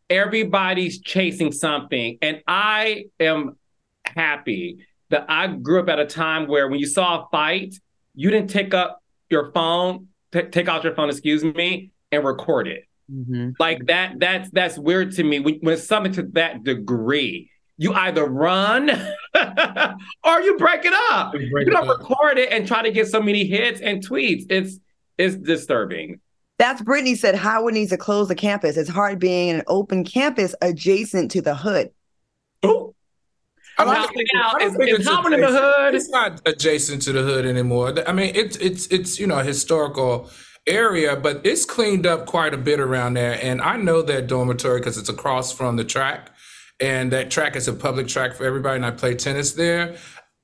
everybody's 0.10 1.02
chasing 1.02 1.52
something, 1.52 2.18
and 2.22 2.42
I 2.48 3.06
am 3.20 3.58
happy 4.06 4.86
that 5.10 5.26
I 5.30 5.48
grew 5.48 5.82
up 5.82 5.90
at 5.90 6.00
a 6.00 6.06
time 6.06 6.48
where 6.48 6.68
when 6.68 6.80
you 6.80 6.88
saw 6.88 7.24
a 7.24 7.28
fight, 7.32 7.76
you 8.16 8.30
didn't 8.30 8.50
take 8.50 8.74
up 8.74 9.02
your 9.30 9.52
phone, 9.52 10.08
t- 10.32 10.44
take 10.44 10.68
out 10.70 10.84
your 10.84 10.96
phone, 10.96 11.10
excuse 11.10 11.44
me, 11.44 11.92
and 12.12 12.24
record 12.24 12.68
it. 12.68 12.86
Mm-hmm. 13.12 13.52
Like 13.60 13.86
that, 13.88 14.19
that's 14.19 14.50
that's 14.52 14.78
weird 14.78 15.13
to 15.13 15.24
me. 15.24 15.39
When, 15.39 15.56
when 15.62 15.78
something 15.78 16.13
to 16.13 16.24
that 16.34 16.63
degree, 16.63 17.50
you 17.78 17.93
either 17.93 18.26
run 18.26 18.89
or 20.24 20.41
you 20.41 20.58
break 20.58 20.86
it 20.86 20.93
up. 21.12 21.34
You, 21.34 21.41
you 21.41 21.65
don't 21.65 21.88
record 21.88 22.38
it 22.38 22.52
and 22.52 22.67
try 22.67 22.82
to 22.84 22.91
get 22.91 23.08
so 23.08 23.21
many 23.21 23.45
hits 23.45 23.82
and 23.82 24.06
tweets. 24.06 24.45
It's 24.50 24.80
it's 25.17 25.36
disturbing. 25.36 26.19
That's 26.58 26.82
Brittany 26.82 27.15
said 27.15 27.36
Howard 27.36 27.74
needs 27.74 27.89
to 27.89 27.97
close 27.97 28.28
the 28.28 28.36
campus. 28.36 28.78
It's 28.78 28.89
hard 28.89 29.19
being 29.19 29.50
an 29.50 29.63
open 29.67 30.04
campus 30.04 30.54
adjacent 30.62 31.32
to 31.32 31.41
the 31.41 31.56
hood. 31.56 31.89
Oh, 32.62 32.93
I 33.80 33.86
don't 33.86 34.13
think, 34.13 34.30
now, 34.34 34.52
I 34.54 34.60
don't 34.60 34.76
think 34.76 34.89
it's, 34.91 35.08
it's 35.08 35.26
in 35.26 35.41
the 35.41 35.47
hood. 35.47 35.95
It's 35.95 36.10
not 36.10 36.41
adjacent 36.45 37.02
to 37.04 37.13
the 37.13 37.24
hood 37.24 37.45
anymore. 37.45 37.95
I 38.08 38.13
mean, 38.13 38.32
it's 38.36 38.58
it's 38.58 38.88
it's 38.88 39.19
you 39.19 39.28
know 39.28 39.39
historical 39.39 40.30
area, 40.67 41.15
but 41.15 41.45
it's 41.45 41.65
cleaned 41.65 42.06
up 42.06 42.26
quite 42.26 42.54
a 42.54 42.58
bit 42.58 42.80
around 42.80 43.15
there. 43.15 43.39
And 43.41 43.62
I 43.62 43.78
know 43.78 44.02
that 44.04 44.28
dormitory 44.28 44.80
because 44.80 44.97
it's 44.97 45.10
across 45.10 45.52
from 45.52 45.76
the 45.76 45.84
track, 45.84 46.32
and 46.80 47.12
that 47.12 47.32
track 47.32 47.56
is 47.56 47.67
a 47.67 47.74
public 47.74 48.08
track 48.08 48.34
for 48.34 48.45
everybody. 48.45 48.78
And 48.78 48.86
I 48.86 48.91
play 48.91 49.15
tennis 49.15 49.54
there. 49.54 49.95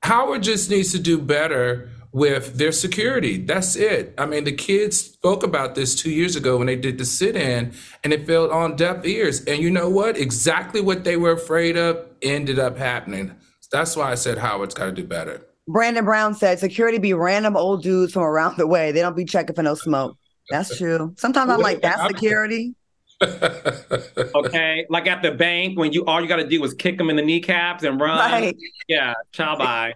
Howard 0.02 0.42
just 0.42 0.70
needs 0.70 0.92
to 0.92 0.98
do 0.98 1.18
better 1.18 1.90
with 2.12 2.54
their 2.56 2.72
security. 2.72 3.36
That's 3.36 3.76
it. 3.76 4.14
I 4.16 4.26
mean, 4.26 4.44
the 4.44 4.52
kids 4.52 4.96
spoke 4.98 5.42
about 5.42 5.74
this 5.74 5.94
two 5.94 6.10
years 6.10 6.36
ago 6.36 6.56
when 6.56 6.66
they 6.66 6.76
did 6.76 6.98
the 6.98 7.04
sit 7.04 7.36
in, 7.36 7.74
and 8.02 8.12
it 8.12 8.26
fell 8.26 8.50
on 8.50 8.76
deaf 8.76 9.04
ears. 9.04 9.44
And 9.44 9.62
you 9.62 9.70
know 9.70 9.90
what? 9.90 10.16
Exactly 10.16 10.80
what 10.80 11.04
they 11.04 11.16
were 11.16 11.32
afraid 11.32 11.76
of 11.76 12.06
ended 12.22 12.58
up 12.58 12.78
happening. 12.78 13.34
That's 13.70 13.96
why 13.96 14.10
I 14.10 14.14
said 14.14 14.38
Howard's 14.38 14.74
got 14.74 14.86
to 14.86 14.92
do 14.92 15.04
better. 15.04 15.47
Brandon 15.68 16.04
Brown 16.04 16.34
said 16.34 16.58
security 16.58 16.98
be 16.98 17.12
random 17.12 17.56
old 17.56 17.82
dudes 17.82 18.14
from 18.14 18.22
around 18.22 18.56
the 18.56 18.66
way. 18.66 18.90
They 18.90 19.00
don't 19.00 19.14
be 19.14 19.26
checking 19.26 19.54
for 19.54 19.62
no 19.62 19.74
smoke. 19.74 20.16
That's 20.50 20.76
true. 20.78 21.14
Sometimes 21.18 21.50
I'm 21.50 21.60
like, 21.60 21.82
that's 21.82 22.02
security. 22.06 22.74
okay, 23.22 24.86
like 24.88 25.06
at 25.06 25.22
the 25.22 25.32
bank 25.36 25.78
when 25.78 25.92
you 25.92 26.04
all 26.06 26.22
you 26.22 26.28
got 26.28 26.36
to 26.36 26.48
do 26.48 26.62
is 26.64 26.72
kick 26.72 26.96
them 26.96 27.10
in 27.10 27.16
the 27.16 27.22
kneecaps 27.22 27.84
and 27.84 28.00
run. 28.00 28.18
Right. 28.18 28.56
Yeah, 28.88 29.12
ciao 29.32 29.56
bye. 29.56 29.94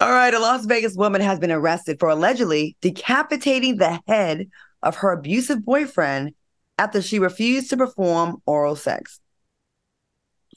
All 0.00 0.12
right, 0.12 0.32
a 0.32 0.38
Las 0.38 0.64
Vegas 0.64 0.96
woman 0.96 1.20
has 1.20 1.38
been 1.38 1.52
arrested 1.52 2.00
for 2.00 2.08
allegedly 2.08 2.76
decapitating 2.80 3.76
the 3.76 4.00
head 4.06 4.48
of 4.82 4.96
her 4.96 5.12
abusive 5.12 5.64
boyfriend 5.64 6.34
after 6.78 7.02
she 7.02 7.18
refused 7.18 7.70
to 7.70 7.76
perform 7.76 8.40
oral 8.46 8.76
sex. 8.76 9.20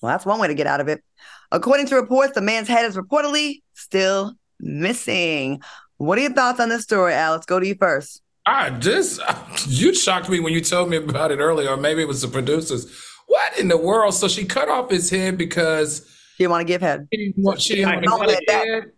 Well, 0.02 0.12
that's 0.12 0.26
one 0.26 0.40
way 0.40 0.48
to 0.48 0.54
get 0.54 0.68
out 0.68 0.80
of 0.80 0.88
it. 0.88 1.04
According 1.52 1.88
to 1.88 1.96
reports, 1.96 2.34
the 2.34 2.42
man's 2.42 2.68
head 2.68 2.86
is 2.86 2.98
reportedly 2.98 3.62
still 3.74 4.34
missing. 4.60 5.62
What 5.98 6.18
are 6.18 6.22
your 6.22 6.34
thoughts 6.34 6.60
on 6.60 6.70
this 6.70 6.84
story, 6.84 7.14
Alex? 7.14 7.46
Go 7.46 7.60
to 7.60 7.68
you 7.68 7.76
first. 7.76 8.22
I 8.46 8.70
just 8.72 9.20
you 9.68 9.94
shocked 9.94 10.30
me 10.30 10.40
when 10.40 10.54
you 10.54 10.62
told 10.62 10.90
me 10.90 10.98
about 10.98 11.32
it 11.32 11.40
earlier, 11.40 11.70
or 11.70 11.78
maybe 11.78 12.02
it 12.02 12.08
was 12.08 12.22
the 12.22 12.28
producers. 12.28 12.90
What 13.28 13.60
in 13.60 13.68
the 13.68 13.78
world? 13.78 14.14
So 14.14 14.28
she 14.28 14.46
cut 14.46 14.70
off 14.70 14.90
his 14.90 15.10
head 15.10 15.38
because 15.38 16.08
she 16.38 16.44
didn't 16.44 16.52
want 16.52 16.62
to 16.62 16.74
give 16.74 16.82
head. 16.82 17.08
She 17.12 17.18
didn't 17.18 17.44
want, 17.44 17.62
she 17.62 17.76
didn't 17.76 18.06
want 18.06 18.30
to 18.30 18.44
give 18.48 18.56
head. 18.56 18.92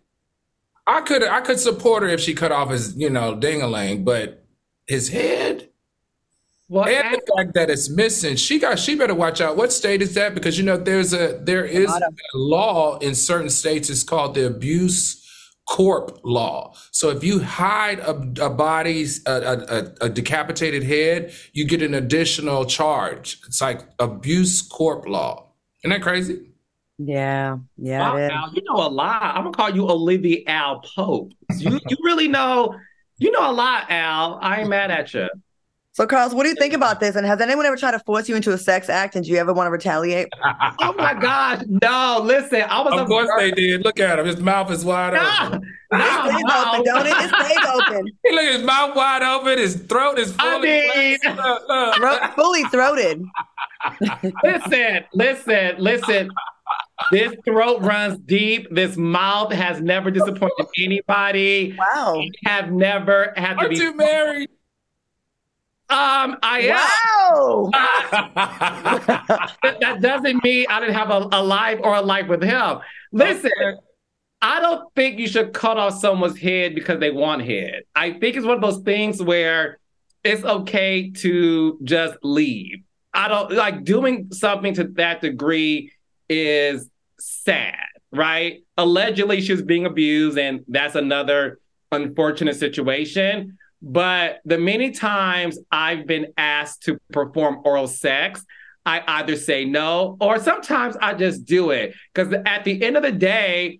I 0.86 1.02
could 1.02 1.24
I 1.24 1.42
could 1.42 1.60
support 1.60 2.04
her 2.04 2.10
if 2.10 2.20
she 2.20 2.34
cut 2.34 2.52
off 2.52 2.70
his, 2.70 2.96
you 2.96 3.10
know, 3.10 3.36
dingaling, 3.36 4.06
but 4.06 4.46
his 4.88 5.10
head. 5.10 5.69
Well, 6.70 6.88
and 6.88 7.16
the 7.16 7.22
fact 7.36 7.56
that 7.56 7.72
it's 7.72 7.90
missing, 7.90 8.36
she 8.36 8.60
got 8.60 8.78
she 8.78 8.96
better 8.96 9.16
watch 9.16 9.42
out. 9.42 9.58
What 9.58 9.74
state 9.74 10.04
is 10.04 10.14
that? 10.14 10.36
Because 10.36 10.56
you 10.56 10.64
know 10.64 10.78
there's 10.78 11.14
a 11.14 11.40
there 11.42 11.66
is 11.66 11.90
a 11.90 12.12
law 12.36 13.00
in 13.00 13.16
certain 13.16 13.50
states. 13.50 13.90
It's 13.90 14.04
called 14.04 14.36
the 14.36 14.46
abuse 14.46 15.20
corp 15.68 16.20
law. 16.24 16.76
So 16.92 17.10
if 17.10 17.24
you 17.24 17.40
hide 17.40 18.00
a, 18.00 18.12
a 18.46 18.50
body's 18.52 19.26
a, 19.26 19.94
a, 20.02 20.06
a, 20.06 20.10
decapitated 20.10 20.84
head, 20.84 21.32
you 21.54 21.66
get 21.66 21.84
an 21.84 21.94
additional 21.94 22.66
charge. 22.66 23.40
It's 23.46 23.62
like 23.62 23.82
abuse 24.00 24.62
corp 24.62 25.08
law. 25.08 25.52
Isn't 25.84 25.92
that 25.92 26.02
crazy? 26.02 26.52
Yeah, 27.00 27.58
yeah. 27.78 28.14
Wow, 28.14 28.18
Al, 28.18 28.54
you 28.54 28.62
know 28.64 28.76
a 28.76 28.90
lot. 28.90 29.24
I'm 29.24 29.44
gonna 29.44 29.52
call 29.52 29.70
you 29.72 29.90
Olivia 29.90 30.44
Al 30.46 30.82
Pope. 30.82 31.32
You 31.58 31.80
you 31.88 31.98
really 32.04 32.28
know 32.28 32.76
you 33.18 33.32
know 33.32 33.50
a 33.50 33.54
lot, 33.54 33.90
Al. 33.90 34.38
I 34.42 34.62
ain't 34.62 34.70
mad 34.70 34.92
at 34.92 35.14
you. 35.16 35.30
So, 35.92 36.06
Carlos, 36.06 36.34
what 36.34 36.44
do 36.44 36.50
you 36.50 36.56
think 36.56 36.74
about 36.74 37.00
this? 37.00 37.16
And 37.16 37.26
has 37.26 37.42
anyone 37.42 37.66
ever 37.66 37.76
tried 37.76 37.92
to 37.92 38.00
force 38.00 38.30
you 38.30 38.36
into 38.36 38.54
a 38.54 38.58
sex 38.58 38.90
act? 38.90 39.16
And 39.16 39.26
do 39.26 39.32
you 39.32 39.38
ever 39.38 39.52
want 39.52 39.68
to 39.68 39.72
retaliate? 39.72 40.28
oh 40.80 40.94
my 40.94 41.14
gosh, 41.16 41.64
no! 41.68 42.22
Listen, 42.24 42.62
I 42.62 42.82
was. 42.82 43.00
Of 43.00 43.08
course 43.08 43.30
they 43.38 43.52
did. 43.52 43.84
Look 43.84 44.00
at 44.00 44.20
him; 44.20 44.26
his 44.26 44.40
mouth 44.40 44.72
is 44.72 44.86
wide 44.86 45.16
open. 45.16 45.62
No, 45.92 45.98
it 45.98 46.30
stays 46.32 46.44
no. 46.46 46.66
open, 46.68 46.84
don't 46.86 47.08
it? 47.08 47.14
It 47.18 47.30
stays 47.30 47.66
open. 47.74 48.06
look 48.32 48.44
at 48.44 48.54
his 48.54 48.64
mouth 48.64 48.96
wide 48.96 49.24
open. 49.24 49.58
His 49.58 49.76
throat 49.76 50.20
is 50.20 50.32
fully, 50.34 50.90
I 50.92 50.96
mean, 50.96 51.18
look, 51.36 51.68
look. 51.68 51.96
Throat, 51.96 52.20
fully 52.36 52.64
throated. 52.66 53.26
listen, 54.44 55.04
listen, 55.14 55.76
listen. 55.80 56.30
This 57.12 57.34
throat 57.44 57.82
runs 57.82 58.20
deep. 58.20 58.68
This 58.70 58.96
mouth 58.96 59.52
has 59.52 59.82
never 59.82 60.12
disappointed 60.12 60.68
anybody. 60.78 61.76
Wow. 61.78 62.24
have 62.46 62.72
never 62.72 63.34
had 63.36 63.56
to 63.56 63.66
Are 63.66 63.70
be. 63.70 63.78
you 63.78 63.96
married? 63.96 64.50
Um, 65.92 66.38
I 66.44 66.70
wow. 67.32 67.72
am. 69.64 69.80
that 69.80 70.02
doesn't 70.02 70.44
mean 70.44 70.68
I 70.70 70.80
didn't 70.80 70.96
have 70.96 71.10
a, 71.10 71.28
a 71.32 71.42
life 71.44 71.80
or 71.84 71.96
a 71.96 72.02
life 72.02 72.28
with 72.28 72.44
him. 72.44 72.80
Listen. 73.12 73.52
I 74.42 74.62
don't 74.62 74.94
think 74.96 75.20
you 75.20 75.28
should 75.28 75.54
cut 75.54 75.78
off 75.78 76.00
someone's 76.00 76.40
head 76.40 76.74
because 76.74 77.00
they 77.00 77.12
want 77.12 77.44
head. 77.44 77.82
I 77.96 78.12
think 78.12 78.38
it's 78.38 78.46
one 78.46 78.56
of 78.56 78.62
those 78.62 78.84
things 78.84 79.22
where 79.22 79.80
it's 80.24 80.44
okay 80.44 81.10
to 81.10 81.80
just 81.84 82.18
leave. 82.24 82.84
I 83.14 83.28
don't 83.28 83.52
like 83.52 83.84
doing 83.84 84.30
something 84.32 84.74
to 84.76 84.86
that 84.96 85.22
degree 85.22 85.92
is 86.30 86.90
sad, 87.20 87.86
right? 88.12 88.64
Allegedly, 88.78 89.42
she 89.42 89.52
was 89.52 89.62
being 89.62 89.86
abused, 89.86 90.38
and 90.38 90.64
that's 90.68 90.96
another 90.96 91.60
unfortunate 91.92 92.56
situation. 92.56 93.58
But 93.82 94.42
the 94.46 94.58
many 94.58 94.92
times 94.92 95.58
I've 95.72 96.06
been 96.06 96.34
asked 96.38 96.84
to 96.84 97.00
perform 97.12 97.62
oral 97.64 97.88
sex, 97.88 98.44
I 98.86 99.02
either 99.08 99.36
say 99.36 99.66
no 99.66 100.18
or 100.20 100.40
sometimes 100.40 100.98
I 101.02 101.14
just 101.14 101.46
do 101.46 101.72
it. 101.72 101.94
Because 102.14 102.34
at 102.46 102.64
the 102.66 102.84
end 102.84 102.98
of 102.98 103.04
the 103.04 103.12
day, 103.12 103.80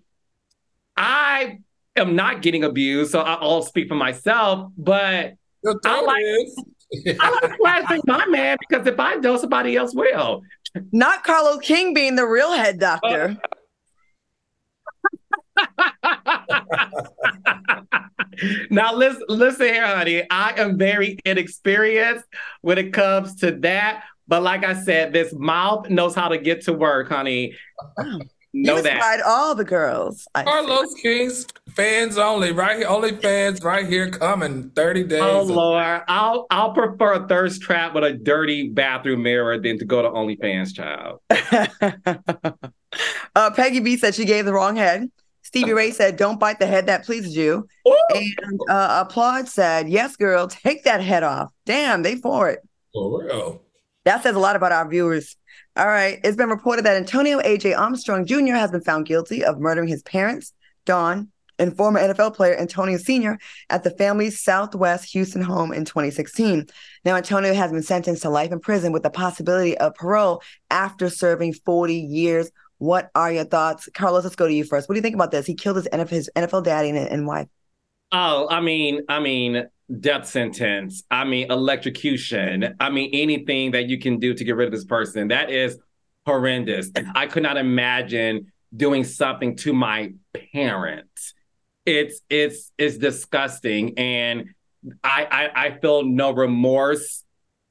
I 0.96 1.58
am 1.96 2.16
not 2.16 2.42
getting 2.42 2.64
abused. 2.64 3.12
So 3.12 3.20
I'll 3.20 3.62
speak 3.62 3.88
for 3.88 3.94
myself. 3.94 4.72
But 4.76 5.34
I 5.84 6.00
like, 6.00 7.16
I 7.20 7.40
like 7.42 7.56
flashing 7.58 8.02
my 8.06 8.26
man 8.26 8.56
because 8.68 8.86
if 8.86 8.98
I 8.98 9.18
don't, 9.18 9.38
somebody 9.38 9.76
else 9.76 9.94
will. 9.94 10.42
Not 10.92 11.24
Carlos 11.24 11.60
King 11.62 11.92
being 11.92 12.16
the 12.16 12.26
real 12.26 12.52
head 12.52 12.78
doctor. 12.78 13.36
now 18.70 18.94
listen, 18.94 19.22
listen 19.28 19.66
here, 19.66 19.86
honey. 19.86 20.22
I 20.30 20.60
am 20.60 20.78
very 20.78 21.18
inexperienced 21.24 22.24
when 22.62 22.78
it 22.78 22.92
comes 22.92 23.36
to 23.36 23.52
that. 23.60 24.04
But 24.28 24.42
like 24.42 24.64
I 24.64 24.74
said, 24.74 25.12
this 25.12 25.32
mouth 25.32 25.90
knows 25.90 26.14
how 26.14 26.28
to 26.28 26.38
get 26.38 26.64
to 26.66 26.72
work, 26.72 27.08
honey. 27.08 27.56
Know 28.52 28.76
you 28.76 28.82
that. 28.82 29.22
all 29.24 29.54
the 29.54 29.64
girls. 29.64 30.26
I 30.34 30.42
Carlos 30.42 30.92
see. 30.94 31.02
King's 31.02 31.46
fans 31.76 32.18
only, 32.18 32.50
right 32.50 32.78
here. 32.78 32.88
Only 32.88 33.16
fans 33.16 33.62
right 33.62 33.86
here 33.86 34.10
coming 34.10 34.70
30 34.70 35.04
days. 35.04 35.20
Oh 35.22 35.42
Lord. 35.42 36.02
I'll 36.08 36.46
I'll 36.50 36.72
prefer 36.72 37.12
a 37.12 37.28
thirst 37.28 37.62
trap 37.62 37.94
with 37.94 38.02
a 38.02 38.12
dirty 38.12 38.68
bathroom 38.68 39.22
mirror 39.22 39.60
than 39.60 39.78
to 39.78 39.84
go 39.84 40.02
to 40.02 40.08
OnlyFans, 40.08 40.74
child. 40.74 41.20
uh, 43.36 43.50
Peggy 43.52 43.78
B 43.78 43.96
said 43.96 44.16
she 44.16 44.24
gave 44.24 44.46
the 44.46 44.52
wrong 44.52 44.74
head. 44.74 45.08
Stevie 45.50 45.72
Ray 45.72 45.90
said, 45.90 46.16
"Dawn't 46.16 46.38
bite 46.38 46.60
the 46.60 46.66
head 46.66 46.86
that 46.86 47.04
pleases 47.04 47.36
you." 47.36 47.66
Ooh. 47.88 47.96
And 48.14 48.60
uh, 48.68 49.04
Applaud 49.04 49.48
said, 49.48 49.88
"Yes, 49.88 50.14
girl, 50.14 50.46
take 50.46 50.84
that 50.84 51.02
head 51.02 51.24
off." 51.24 51.50
Damn, 51.66 52.02
they 52.02 52.14
for 52.14 52.48
it. 52.48 52.60
For 52.94 53.24
real. 53.24 53.60
That 54.04 54.22
says 54.22 54.36
a 54.36 54.38
lot 54.38 54.54
about 54.54 54.70
our 54.70 54.88
viewers. 54.88 55.36
All 55.74 55.88
right, 55.88 56.20
it's 56.22 56.36
been 56.36 56.50
reported 56.50 56.84
that 56.84 56.96
Antonio 56.96 57.40
A.J. 57.42 57.74
Armstrong 57.74 58.26
Jr. 58.26 58.54
has 58.54 58.70
been 58.70 58.80
found 58.80 59.06
guilty 59.06 59.44
of 59.44 59.58
murdering 59.58 59.88
his 59.88 60.04
parents, 60.04 60.52
Don, 60.86 61.32
and 61.58 61.76
former 61.76 61.98
NFL 61.98 62.36
player 62.36 62.56
Antonio 62.56 62.96
Sr. 62.96 63.36
at 63.70 63.82
the 63.82 63.90
family's 63.90 64.40
Southwest 64.40 65.10
Houston 65.12 65.42
home 65.42 65.72
in 65.72 65.84
2016. 65.84 66.68
Now, 67.04 67.16
Antonio 67.16 67.54
has 67.54 67.72
been 67.72 67.82
sentenced 67.82 68.22
to 68.22 68.30
life 68.30 68.52
in 68.52 68.60
prison 68.60 68.92
with 68.92 69.02
the 69.02 69.10
possibility 69.10 69.76
of 69.78 69.96
parole 69.96 70.42
after 70.70 71.10
serving 71.10 71.54
40 71.54 71.96
years 71.96 72.52
what 72.80 73.10
are 73.14 73.30
your 73.30 73.44
thoughts? 73.44 73.90
Carlos, 73.92 74.24
let's 74.24 74.36
go 74.36 74.48
to 74.48 74.54
you 74.54 74.64
first. 74.64 74.88
What 74.88 74.94
do 74.94 74.98
you 74.98 75.02
think 75.02 75.14
about 75.14 75.30
this? 75.30 75.44
He 75.44 75.54
killed 75.54 75.76
his 75.76 75.86
NFL, 75.92 76.08
his 76.08 76.30
NFL 76.34 76.64
daddy 76.64 76.88
and, 76.88 76.96
and 76.96 77.26
wife. 77.26 77.46
Oh, 78.10 78.48
I 78.50 78.60
mean, 78.60 79.02
I 79.06 79.20
mean, 79.20 79.66
death 80.00 80.26
sentence. 80.26 81.04
I 81.10 81.24
mean, 81.24 81.52
electrocution. 81.52 82.74
I 82.80 82.88
mean, 82.88 83.10
anything 83.12 83.72
that 83.72 83.88
you 83.88 83.98
can 83.98 84.18
do 84.18 84.32
to 84.32 84.44
get 84.44 84.56
rid 84.56 84.64
of 84.64 84.72
this 84.72 84.86
person. 84.86 85.28
That 85.28 85.50
is 85.50 85.78
horrendous. 86.24 86.90
I 87.14 87.26
could 87.26 87.42
not 87.42 87.58
imagine 87.58 88.50
doing 88.74 89.04
something 89.04 89.56
to 89.56 89.74
my 89.74 90.14
parents. 90.52 91.34
It's 91.84 92.22
it's 92.30 92.72
it's 92.78 92.96
disgusting, 92.96 93.98
and 93.98 94.54
I 95.04 95.50
I, 95.54 95.66
I 95.66 95.78
feel 95.80 96.02
no 96.04 96.30
remorse 96.30 97.24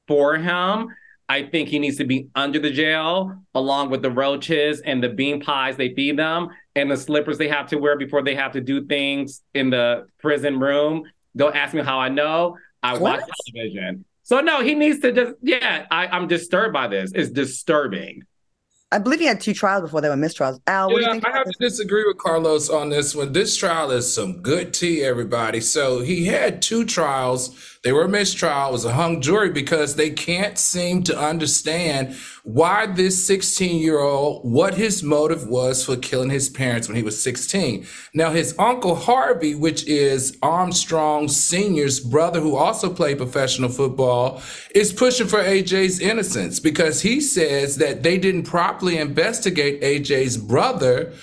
for 0.06 0.36
him. 0.36 0.88
I 1.30 1.44
think 1.44 1.68
he 1.68 1.78
needs 1.78 1.96
to 1.98 2.04
be 2.04 2.26
under 2.34 2.58
the 2.58 2.72
jail, 2.72 3.40
along 3.54 3.90
with 3.90 4.02
the 4.02 4.10
roaches 4.10 4.80
and 4.80 5.00
the 5.00 5.08
bean 5.08 5.40
pies 5.40 5.76
they 5.76 5.94
feed 5.94 6.18
them, 6.18 6.48
and 6.74 6.90
the 6.90 6.96
slippers 6.96 7.38
they 7.38 7.46
have 7.46 7.68
to 7.68 7.76
wear 7.76 7.96
before 7.96 8.20
they 8.20 8.34
have 8.34 8.50
to 8.54 8.60
do 8.60 8.84
things 8.86 9.40
in 9.54 9.70
the 9.70 10.08
prison 10.18 10.58
room. 10.58 11.04
Don't 11.36 11.54
ask 11.54 11.72
me 11.72 11.82
how 11.82 12.00
I 12.00 12.08
know. 12.08 12.56
I 12.82 12.94
what? 12.94 13.20
watch 13.20 13.30
television. 13.46 14.04
So 14.24 14.40
no, 14.40 14.60
he 14.60 14.74
needs 14.74 14.98
to 15.02 15.12
just 15.12 15.34
yeah. 15.40 15.86
I, 15.92 16.08
I'm 16.08 16.26
disturbed 16.26 16.72
by 16.72 16.88
this. 16.88 17.12
It's 17.14 17.30
disturbing. 17.30 18.24
I 18.92 18.98
believe 18.98 19.20
he 19.20 19.26
had 19.26 19.40
two 19.40 19.54
trials 19.54 19.82
before 19.82 20.00
they 20.00 20.08
were 20.08 20.16
mistrials. 20.16 20.58
Al, 20.66 20.90
what 20.90 21.00
yeah, 21.00 21.10
do 21.10 21.14
you 21.14 21.20
think? 21.20 21.32
I 21.32 21.38
have 21.38 21.46
to 21.46 21.56
disagree 21.60 22.04
with 22.04 22.18
Carlos 22.18 22.68
on 22.68 22.88
this 22.88 23.14
one. 23.14 23.32
This 23.32 23.56
trial 23.56 23.92
is 23.92 24.12
some 24.12 24.42
good 24.42 24.74
tea, 24.74 25.04
everybody. 25.04 25.60
So 25.60 26.00
he 26.00 26.26
had 26.26 26.60
two 26.60 26.84
trials. 26.84 27.78
They 27.82 27.92
were 27.92 28.02
a 28.02 28.08
mistrial. 28.08 28.68
It 28.68 28.72
was 28.72 28.84
a 28.84 28.92
hung 28.92 29.22
jury 29.22 29.48
because 29.48 29.96
they 29.96 30.10
can't 30.10 30.58
seem 30.58 31.02
to 31.04 31.18
understand 31.18 32.14
why 32.44 32.84
this 32.84 33.24
16 33.26 33.80
year 33.80 34.00
old, 34.00 34.42
what 34.50 34.74
his 34.74 35.02
motive 35.02 35.46
was 35.46 35.82
for 35.82 35.96
killing 35.96 36.28
his 36.28 36.50
parents 36.50 36.88
when 36.88 36.96
he 36.98 37.02
was 37.02 37.22
16. 37.22 37.86
Now, 38.12 38.32
his 38.32 38.54
uncle 38.58 38.96
Harvey, 38.96 39.54
which 39.54 39.86
is 39.86 40.36
Armstrong 40.42 41.28
Sr.'s 41.28 42.00
brother, 42.00 42.40
who 42.40 42.54
also 42.54 42.92
played 42.92 43.16
professional 43.16 43.70
football, 43.70 44.42
is 44.74 44.92
pushing 44.92 45.26
for 45.26 45.42
AJ's 45.42 46.00
innocence 46.00 46.60
because 46.60 47.00
he 47.00 47.18
says 47.18 47.76
that 47.76 48.02
they 48.02 48.18
didn't 48.18 48.42
properly 48.42 48.98
investigate 48.98 49.80
AJ's 49.80 50.36
brother, 50.36 51.14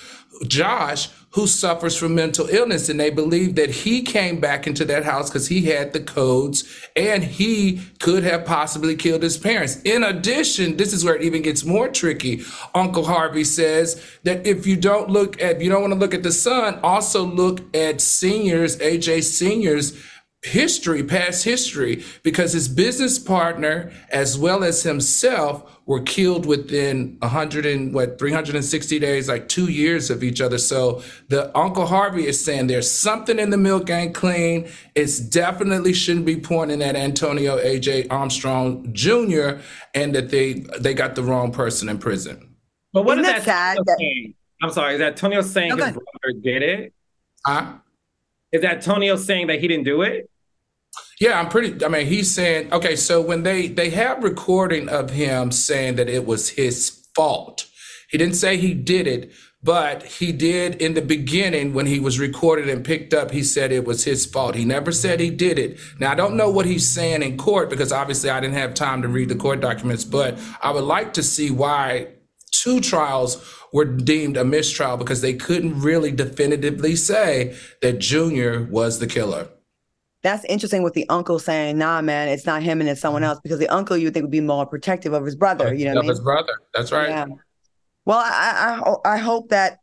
Josh, 0.48 1.08
who 1.38 1.46
suffers 1.46 1.96
from 1.96 2.16
mental 2.16 2.48
illness. 2.48 2.88
And 2.88 2.98
they 2.98 3.10
believe 3.10 3.54
that 3.54 3.70
he 3.70 4.02
came 4.02 4.40
back 4.40 4.66
into 4.66 4.84
that 4.86 5.04
house 5.04 5.30
because 5.30 5.46
he 5.46 5.66
had 5.66 5.92
the 5.92 6.00
codes 6.00 6.64
and 6.96 7.22
he 7.22 7.80
could 8.00 8.24
have 8.24 8.44
possibly 8.44 8.96
killed 8.96 9.22
his 9.22 9.38
parents. 9.38 9.80
In 9.82 10.02
addition, 10.02 10.76
this 10.76 10.92
is 10.92 11.04
where 11.04 11.14
it 11.14 11.22
even 11.22 11.42
gets 11.42 11.64
more 11.64 11.86
tricky. 11.86 12.42
Uncle 12.74 13.04
Harvey 13.04 13.44
says 13.44 14.04
that 14.24 14.48
if 14.48 14.66
you 14.66 14.74
don't 14.74 15.10
look 15.10 15.40
at, 15.40 15.60
you 15.60 15.70
don't 15.70 15.82
want 15.82 15.92
to 15.92 15.98
look 16.00 16.12
at 16.12 16.24
the 16.24 16.32
son, 16.32 16.80
also 16.82 17.24
look 17.24 17.60
at 17.72 18.00
seniors, 18.00 18.76
AJ 18.78 19.22
seniors 19.22 19.96
history, 20.42 21.02
past 21.02 21.44
history, 21.44 22.04
because 22.22 22.52
his 22.52 22.68
business 22.68 23.18
partner, 23.18 23.90
as 24.10 24.38
well 24.38 24.62
as 24.62 24.82
himself, 24.82 25.80
were 25.86 26.00
killed 26.02 26.46
within 26.46 27.16
100 27.20 27.66
and 27.66 27.94
what 27.94 28.18
360 28.18 28.98
days, 28.98 29.28
like 29.28 29.48
two 29.48 29.68
years 29.68 30.10
of 30.10 30.22
each 30.22 30.40
other. 30.40 30.58
So 30.58 31.02
the 31.28 31.56
Uncle 31.56 31.86
Harvey 31.86 32.26
is 32.26 32.44
saying 32.44 32.66
there's 32.66 32.90
something 32.90 33.38
in 33.38 33.50
the 33.50 33.56
milk 33.56 33.90
ain't 33.90 34.14
clean. 34.14 34.68
It's 34.94 35.18
definitely 35.18 35.94
shouldn't 35.94 36.26
be 36.26 36.36
pointing 36.36 36.82
at 36.82 36.94
Antonio 36.94 37.58
AJ 37.58 38.08
Armstrong 38.10 38.92
Jr. 38.92 39.60
and 39.94 40.14
that 40.14 40.28
they 40.30 40.64
they 40.78 40.94
got 40.94 41.14
the 41.14 41.22
wrong 41.22 41.52
person 41.52 41.88
in 41.88 41.98
prison. 41.98 42.54
But 42.92 43.04
what 43.04 43.18
Isn't 43.18 43.34
is 43.34 43.44
that, 43.44 43.76
sad? 43.76 43.78
That... 43.84 44.32
I'm 44.62 44.70
sorry, 44.70 44.94
is 44.94 44.98
that 45.00 45.12
Antonio 45.12 45.40
saying 45.40 45.72
okay. 45.72 45.86
his 45.86 45.92
brother 45.92 46.40
did 46.42 46.62
it? 46.62 46.92
Huh? 47.46 47.78
Is 48.52 48.62
that 48.62 48.76
Antonio 48.76 49.16
saying 49.16 49.48
that 49.48 49.60
he 49.60 49.68
didn't 49.68 49.84
do 49.84 50.02
it? 50.02 50.30
Yeah, 51.20 51.38
I'm 51.38 51.48
pretty. 51.48 51.84
I 51.84 51.88
mean, 51.88 52.06
he's 52.06 52.32
saying 52.32 52.72
okay. 52.72 52.96
So 52.96 53.20
when 53.20 53.42
they 53.42 53.68
they 53.68 53.90
have 53.90 54.22
recording 54.22 54.88
of 54.88 55.10
him 55.10 55.50
saying 55.50 55.96
that 55.96 56.08
it 56.08 56.26
was 56.26 56.50
his 56.50 57.08
fault, 57.14 57.66
he 58.10 58.18
didn't 58.18 58.36
say 58.36 58.56
he 58.56 58.72
did 58.72 59.06
it, 59.06 59.32
but 59.62 60.04
he 60.04 60.30
did 60.32 60.76
in 60.76 60.94
the 60.94 61.02
beginning 61.02 61.74
when 61.74 61.86
he 61.86 61.98
was 61.98 62.20
recorded 62.20 62.68
and 62.68 62.84
picked 62.84 63.12
up. 63.12 63.32
He 63.32 63.42
said 63.42 63.72
it 63.72 63.84
was 63.84 64.04
his 64.04 64.26
fault. 64.26 64.54
He 64.54 64.64
never 64.64 64.92
said 64.92 65.18
he 65.18 65.30
did 65.30 65.58
it. 65.58 65.78
Now 65.98 66.12
I 66.12 66.14
don't 66.14 66.36
know 66.36 66.50
what 66.50 66.66
he's 66.66 66.86
saying 66.86 67.22
in 67.22 67.36
court 67.36 67.68
because 67.68 67.92
obviously 67.92 68.30
I 68.30 68.40
didn't 68.40 68.56
have 68.56 68.74
time 68.74 69.02
to 69.02 69.08
read 69.08 69.28
the 69.28 69.34
court 69.34 69.60
documents, 69.60 70.04
but 70.04 70.38
I 70.62 70.70
would 70.70 70.84
like 70.84 71.12
to 71.14 71.22
see 71.22 71.50
why 71.50 72.08
two 72.52 72.80
trials 72.80 73.57
were 73.72 73.84
deemed 73.84 74.36
a 74.36 74.44
mistrial 74.44 74.96
because 74.96 75.20
they 75.20 75.34
couldn't 75.34 75.80
really 75.80 76.12
definitively 76.12 76.96
say 76.96 77.56
that 77.82 77.98
Junior 77.98 78.64
was 78.70 78.98
the 78.98 79.06
killer. 79.06 79.48
That's 80.22 80.44
interesting 80.46 80.82
with 80.82 80.94
the 80.94 81.08
uncle 81.08 81.38
saying, 81.38 81.78
nah, 81.78 82.02
man, 82.02 82.28
it's 82.28 82.44
not 82.44 82.62
him 82.62 82.80
and 82.80 82.90
it's 82.90 83.00
someone 83.00 83.22
else 83.22 83.38
because 83.42 83.60
the 83.60 83.68
uncle 83.68 83.96
you 83.96 84.06
would 84.06 84.14
think 84.14 84.24
would 84.24 84.32
be 84.32 84.40
more 84.40 84.66
protective 84.66 85.12
of 85.12 85.24
his 85.24 85.36
brother. 85.36 85.72
You 85.72 85.84
know 85.84 85.92
what 85.92 85.98
I 85.98 86.02
mean? 86.02 86.10
His 86.10 86.20
brother. 86.20 86.52
That's 86.74 86.90
right. 86.90 87.08
Yeah. 87.08 87.26
Well, 88.04 88.18
I, 88.18 88.80
I, 89.04 89.14
I 89.14 89.16
hope 89.18 89.50
that 89.50 89.78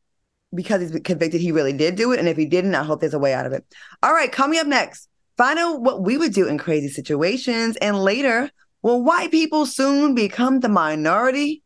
because 0.54 0.82
he's 0.82 1.00
convicted, 1.02 1.42
he 1.42 1.52
really 1.52 1.74
did 1.74 1.96
do 1.96 2.12
it. 2.12 2.20
And 2.20 2.28
if 2.28 2.38
he 2.38 2.46
didn't, 2.46 2.76
I 2.76 2.84
hope 2.84 3.00
there's 3.00 3.14
a 3.14 3.20
way 3.20 3.34
out 3.34 3.46
of 3.46 3.54
it. 3.54 3.66
All 4.02 4.14
right, 4.14 4.32
coming 4.32 4.60
up 4.60 4.68
next, 4.68 5.10
find 5.38 5.60
out 5.60 5.82
what 5.82 6.02
we 6.02 6.18
would 6.18 6.34
do 6.34 6.48
in 6.48 6.58
crazy 6.58 6.90
situations. 6.90 7.78
And 7.78 8.02
later, 8.04 8.50
will 8.82 9.04
white 9.04 9.32
people 9.32 9.66
soon 9.66 10.16
become 10.16 10.60
the 10.60 10.70
minority? 10.70 11.64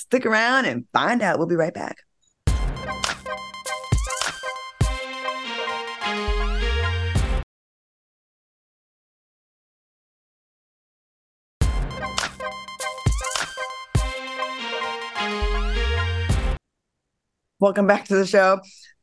Stick 0.00 0.24
around 0.24 0.64
and 0.64 0.86
find 0.94 1.20
out. 1.20 1.36
We'll 1.36 1.46
be 1.46 1.56
right 1.56 1.74
back. 1.74 1.98
Welcome 17.58 17.86
back 17.86 18.06
to 18.06 18.14
the 18.14 18.26
show. 18.26 18.58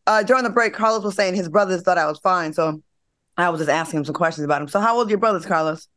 Uh, 0.08 0.24
during 0.24 0.44
the 0.44 0.50
break, 0.50 0.74
Carlos 0.74 1.04
was 1.04 1.14
saying 1.14 1.36
his 1.36 1.48
brothers 1.48 1.84
thought 1.84 2.00
I 2.00 2.08
was 2.08 2.18
fine, 2.18 2.54
so 2.54 2.82
I 3.38 3.50
was 3.50 3.60
just 3.60 3.70
asking 3.70 4.00
him 4.00 4.06
some 4.06 4.16
questions 4.16 4.46
about 4.46 4.64
him. 4.64 4.68
So, 4.68 4.80
how 4.80 4.98
old 4.98 5.06
are 5.06 5.10
your 5.12 5.20
brothers, 5.20 5.46
Carlos? 5.46 5.88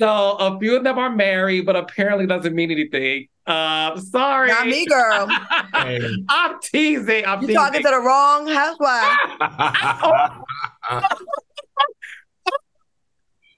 So, 0.00 0.36
a 0.38 0.58
few 0.58 0.76
of 0.76 0.82
them 0.82 0.98
are 0.98 1.14
married, 1.14 1.66
but 1.66 1.76
apparently 1.76 2.26
doesn't 2.26 2.54
mean 2.54 2.70
anything. 2.70 3.28
Uh, 3.46 4.00
sorry, 4.00 4.48
not 4.48 4.66
me, 4.66 4.86
girl. 4.86 5.28
I'm 5.74 6.58
teasing. 6.62 7.26
I'm 7.26 7.42
you 7.42 7.48
teasing. 7.48 7.60
talking 7.60 7.82
to 7.82 7.88
the 7.90 8.00
wrong 8.00 8.48
housewife. 8.48 9.18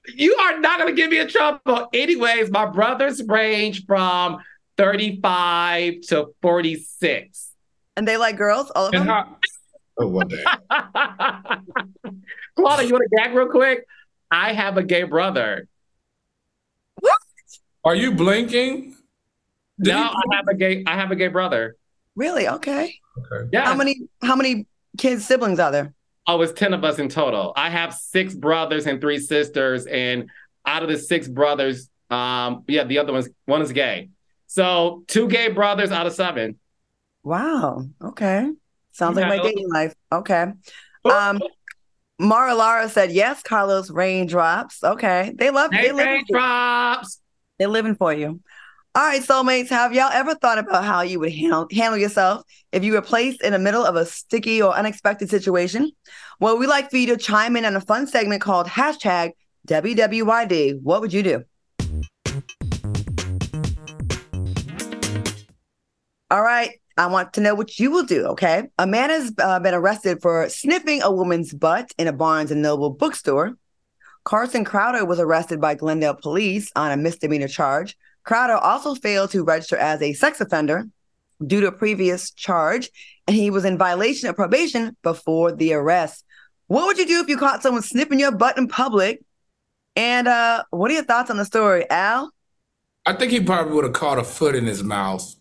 you 0.15 0.35
are 0.35 0.59
not 0.59 0.81
going 0.81 0.91
to 0.93 1.01
give 1.01 1.13
me 1.13 1.21
in 1.21 1.29
trouble. 1.29 1.89
Anyways, 1.95 2.51
my 2.51 2.67
brothers 2.67 3.23
range 3.23 3.87
from 3.87 4.39
35 4.79 6.01
to 6.09 6.35
46. 6.43 7.53
And 7.97 8.09
they 8.09 8.17
like 8.17 8.37
girls, 8.37 8.73
all 8.75 8.87
of 8.87 8.93
them? 8.93 9.07
How- 9.07 9.37
oh, 9.99 10.09
one 10.09 10.27
day. 10.27 10.43
Claudia, 12.57 12.87
you 12.87 12.93
want 12.93 13.05
to 13.09 13.17
gag 13.17 13.33
real 13.33 13.47
quick? 13.47 13.87
I 14.29 14.55
have 14.55 14.77
a 14.77 14.83
gay 14.83 15.05
brother. 15.05 15.69
What? 17.83 17.93
Are 17.93 17.95
you 17.97 18.13
blinking? 18.13 18.97
Did 19.81 19.93
no, 19.93 19.99
you- 19.99 20.05
I 20.05 20.37
have 20.37 20.49
a 20.49 20.55
gay. 20.55 20.85
I 20.87 20.97
have 20.97 21.11
a 21.11 21.17
gay 21.17 21.29
brother. 21.29 21.77
Really? 22.15 22.49
Okay. 22.49 22.95
Okay. 23.19 23.49
Yeah. 23.53 23.65
How 23.65 23.75
many? 23.75 24.01
How 24.23 24.37
many 24.37 24.67
kids 24.99 25.27
siblings 25.27 25.59
are 25.59 25.71
there? 25.71 25.95
Oh, 26.27 26.41
it's 26.43 26.53
ten 26.53 26.73
of 26.73 26.85
us 26.85 26.99
in 26.99 27.09
total. 27.09 27.53
I 27.57 27.71
have 27.71 27.95
six 27.95 28.35
brothers 28.35 28.87
and 28.87 29.01
three 29.01 29.19
sisters, 29.19 29.87
and 29.87 30.31
out 30.65 30.83
of 30.83 30.89
the 30.89 30.99
six 30.99 31.27
brothers, 31.27 31.89
um, 32.11 32.65
yeah, 32.69 32.85
the 32.85 32.99
other 32.99 33.13
one's 33.13 33.29
one 33.47 33.63
is 33.63 33.73
gay. 33.73 34.11
So 34.47 35.03
two 35.09 35.29
gay 35.29 35.49
brothers 35.49 35.91
out 35.91 36.07
of 36.07 36.13
seven. 36.13 36.59
Wow. 37.25 37.87
Okay. 38.01 38.51
Sounds 38.93 39.17
like 39.17 39.27
my 39.29 39.43
dating 39.43 39.71
life. 39.71 39.95
Okay. 40.13 40.53
Um, 41.05 41.41
Mara 42.19 42.55
Lara 42.55 42.89
said 42.89 43.11
yes. 43.11 43.43
Carlos 43.43 43.91
raindrops. 43.91 44.85
Okay, 44.85 45.33
they 45.35 45.51
love. 45.51 45.73
Hey, 45.73 45.89
they 45.89 45.93
live 45.93 46.07
raindrops. 46.07 47.22
They're 47.63 47.69
living 47.69 47.95
for 47.95 48.13
you. 48.13 48.41
All 48.97 49.07
right, 49.07 49.23
soulmates. 49.23 49.69
Have 49.69 49.95
y'all 49.95 50.11
ever 50.13 50.35
thought 50.35 50.59
about 50.59 50.83
how 50.83 51.03
you 51.03 51.21
would 51.21 51.33
handle 51.33 51.69
handle 51.71 51.97
yourself 51.97 52.43
if 52.73 52.83
you 52.83 52.95
were 52.95 53.01
placed 53.01 53.41
in 53.41 53.53
the 53.53 53.59
middle 53.61 53.85
of 53.85 53.95
a 53.95 54.05
sticky 54.05 54.61
or 54.61 54.75
unexpected 54.75 55.31
situation? 55.31 55.93
Well, 56.41 56.59
we'd 56.59 56.67
like 56.67 56.91
for 56.91 56.97
you 56.97 57.07
to 57.07 57.17
chime 57.17 57.57
in 57.57 57.65
on 57.65 57.77
a 57.77 57.81
fun 57.81 58.09
segment 58.09 58.43
called 58.43 58.67
hashtag 58.67 59.35
WWYD. 59.69 60.83
What 60.83 61.03
would 61.03 61.13
you 61.13 61.23
do? 61.23 61.45
All 66.33 66.43
right. 66.43 66.81
I 66.97 67.07
want 67.07 67.33
to 67.35 67.41
know 67.41 67.55
what 67.55 67.79
you 67.79 67.93
will 67.93 68.03
do. 68.03 68.27
Okay. 68.27 68.65
A 68.77 68.89
man 68.89 69.11
has 69.11 69.33
uh, 69.39 69.61
been 69.61 69.75
arrested 69.75 70.21
for 70.21 70.49
sniffing 70.49 71.01
a 71.01 71.13
woman's 71.13 71.55
butt 71.55 71.93
in 71.97 72.09
a 72.09 72.13
Barnes 72.13 72.51
and 72.51 72.61
Noble 72.61 72.91
bookstore. 72.91 73.57
Carson 74.25 74.65
Crowder 74.65 75.05
was 75.05 75.19
arrested 75.19 75.61
by 75.61 75.75
Glendale 75.75 76.15
police 76.15 76.71
on 76.77 76.93
a 76.93 76.97
misdemeanor 76.97 77.49
charge. 77.49 77.97
Crowder 78.25 78.55
also 78.55 78.95
failed 78.95 79.31
to 79.31 79.45
register 79.45 79.77
as 79.77 80.01
a 80.01 80.13
sex 80.13 80.41
offender 80.41 80.87
due 81.45 81.61
to 81.61 81.67
a 81.67 81.73
previous 81.73 82.31
charge, 82.31 82.91
and 83.27 83.37
he 83.37 83.51
was 83.51 83.65
in 83.65 83.77
violation 83.77 84.29
of 84.29 84.37
probation 84.37 84.97
before 85.03 85.53
the 85.53 85.73
arrest. 85.73 86.25
What 86.69 86.87
would 86.87 86.99
you 86.99 87.07
do 87.07 87.21
if 87.21 87.29
you 87.29 87.37
caught 87.37 87.63
someone 87.63 87.83
sniffing 87.83 88.21
your 88.21 88.33
butt 88.33 88.59
in 88.59 88.69
public? 88.69 89.23
And 89.97 90.29
uh, 90.29 90.65
what 90.71 90.91
are 90.91 90.95
your 90.95 91.03
thoughts 91.03 91.31
on 91.31 91.37
the 91.37 91.45
story, 91.45 91.89
Al? 91.91 92.33
I 93.05 93.15
think 93.15 93.33
he 93.33 93.41
probably 93.41 93.75
would 93.75 93.85
have 93.85 93.93
caught 93.93 94.19
a 94.19 94.25
foot 94.25 94.55
in 94.55 94.67
his 94.67 94.85
mouth. 94.85 95.35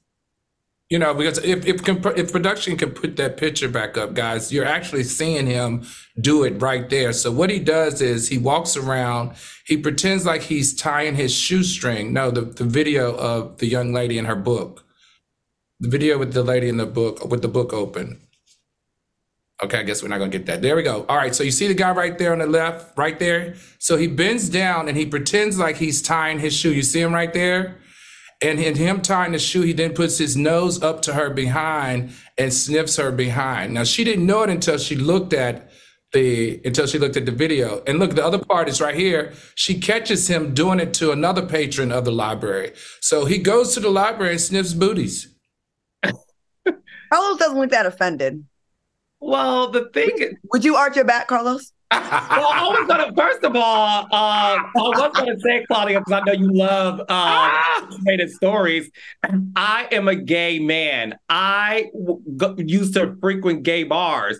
You 0.92 1.00
know, 1.00 1.14
because 1.14 1.38
if 1.38 1.66
if 1.66 1.88
if 1.88 2.34
production 2.34 2.76
can 2.76 2.92
put 2.92 3.16
that 3.16 3.38
picture 3.38 3.70
back 3.70 3.98
up, 3.98 4.14
guys, 4.14 4.52
you're 4.52 4.66
actually 4.66 5.06
seeing 5.06 5.48
him 5.48 5.86
do 6.20 6.44
it 6.44 6.62
right 6.62 6.90
there. 6.90 7.14
So 7.14 7.32
what 7.32 7.50
he 7.50 7.60
does 7.60 8.02
is 8.02 8.28
he 8.28 8.38
walks 8.38 8.76
around, 8.76 9.38
he 9.66 9.78
pretends 9.78 10.26
like 10.26 10.42
he's 10.42 10.76
tying 10.76 11.16
his 11.16 11.34
shoestring. 11.34 12.12
No, 12.12 12.30
the, 12.30 12.42
the 12.42 12.66
video 12.66 13.16
of 13.16 13.60
the 13.60 13.68
young 13.68 13.94
lady 13.94 14.18
in 14.18 14.26
her 14.26 14.36
book. 14.36 14.84
The 15.80 15.88
video 15.88 16.18
with 16.18 16.34
the 16.34 16.44
lady 16.44 16.68
in 16.68 16.76
the 16.76 16.86
book 16.86 17.24
with 17.24 17.42
the 17.42 17.48
book 17.48 17.72
open. 17.72 18.20
Okay, 19.64 19.80
I 19.80 19.84
guess 19.84 20.04
we're 20.04 20.10
not 20.10 20.18
gonna 20.18 20.30
get 20.30 20.46
that. 20.48 20.62
There 20.62 20.76
we 20.76 20.84
go. 20.84 21.06
All 21.08 21.16
right, 21.16 21.34
so 21.34 21.42
you 21.46 21.52
see 21.52 21.70
the 21.70 21.74
guy 21.74 21.92
right 21.92 22.18
there 22.18 22.34
on 22.34 22.40
the 22.40 22.48
left, 22.48 22.98
right 22.98 23.18
there. 23.18 23.56
So 23.80 23.96
he 23.96 24.08
bends 24.08 24.50
down 24.50 24.90
and 24.90 24.98
he 24.98 25.06
pretends 25.06 25.58
like 25.58 25.78
he's 25.78 26.02
tying 26.02 26.40
his 26.40 26.54
shoe. 26.54 26.74
You 26.74 26.84
see 26.84 27.00
him 27.00 27.14
right 27.14 27.32
there? 27.32 27.78
And 28.44 28.60
in 28.60 28.76
him 28.76 29.02
tying 29.02 29.34
the 29.34 29.40
shoe, 29.40 29.62
he 29.62 29.74
then 29.74 29.94
puts 29.94 30.18
his 30.18 30.36
nose 30.36 30.82
up 30.82 31.02
to 31.04 31.14
her 31.14 31.30
behind 31.30 32.12
and 32.38 32.52
sniffs 32.52 32.96
her 32.96 33.12
behind. 33.12 33.74
Now 33.74 33.84
she 33.84 34.04
didn't 34.04 34.26
know 34.26 34.42
it 34.42 34.50
until 34.50 34.78
she 34.78 34.96
looked 34.96 35.34
at 35.34 35.70
the 36.12 36.60
until 36.66 36.88
she 36.88 37.00
looked 37.00 37.18
at 37.18 37.26
the 37.26 37.32
video. 37.32 37.84
And 37.88 38.00
look, 38.00 38.16
the 38.16 38.26
other 38.26 38.40
part 38.40 38.68
is 38.68 38.82
right 38.82 38.96
here. 38.96 39.34
She 39.56 39.80
catches 39.80 40.28
him 40.28 40.54
doing 40.54 40.80
it 40.80 40.94
to 40.96 41.12
another 41.12 41.46
patron 41.46 41.92
of 41.92 42.04
the 42.06 42.12
library. 42.12 42.74
So 43.00 43.26
he 43.26 43.38
goes 43.38 43.74
to 43.76 43.80
the 43.80 43.90
library 43.90 44.34
and 44.34 44.42
sniffs 44.42 44.74
booties. 44.74 45.28
Carlos 46.04 47.38
doesn't 47.38 47.58
look 47.58 47.72
that 47.72 47.86
offended. 47.86 48.46
Well, 49.20 49.70
the 49.70 49.90
thing 49.90 50.38
would 50.52 50.66
you 50.66 50.76
arch 50.76 50.96
your 50.96 51.06
back, 51.06 51.28
Carlos? 51.28 51.72
Well, 51.92 52.02
I 52.54 52.68
was 52.80 52.88
gonna 52.88 53.14
first 53.16 53.44
of 53.44 53.56
all, 53.56 54.04
uh, 54.06 54.08
I 54.12 54.62
was 54.76 55.12
gonna 55.14 55.40
say, 55.40 55.66
Claudia, 55.68 56.00
because 56.00 56.14
I 56.14 56.24
know 56.26 56.34
you 56.34 56.52
love 56.54 57.02
uh, 57.10 58.28
stories. 58.28 58.90
I 59.56 59.88
am 59.92 60.08
a 60.08 60.16
gay 60.16 60.60
man. 60.60 61.18
I 61.30 61.90
w- 61.94 62.56
used 62.66 62.94
to 62.96 63.16
frequent 63.22 63.64
gay 63.64 63.84
bars. 63.84 64.40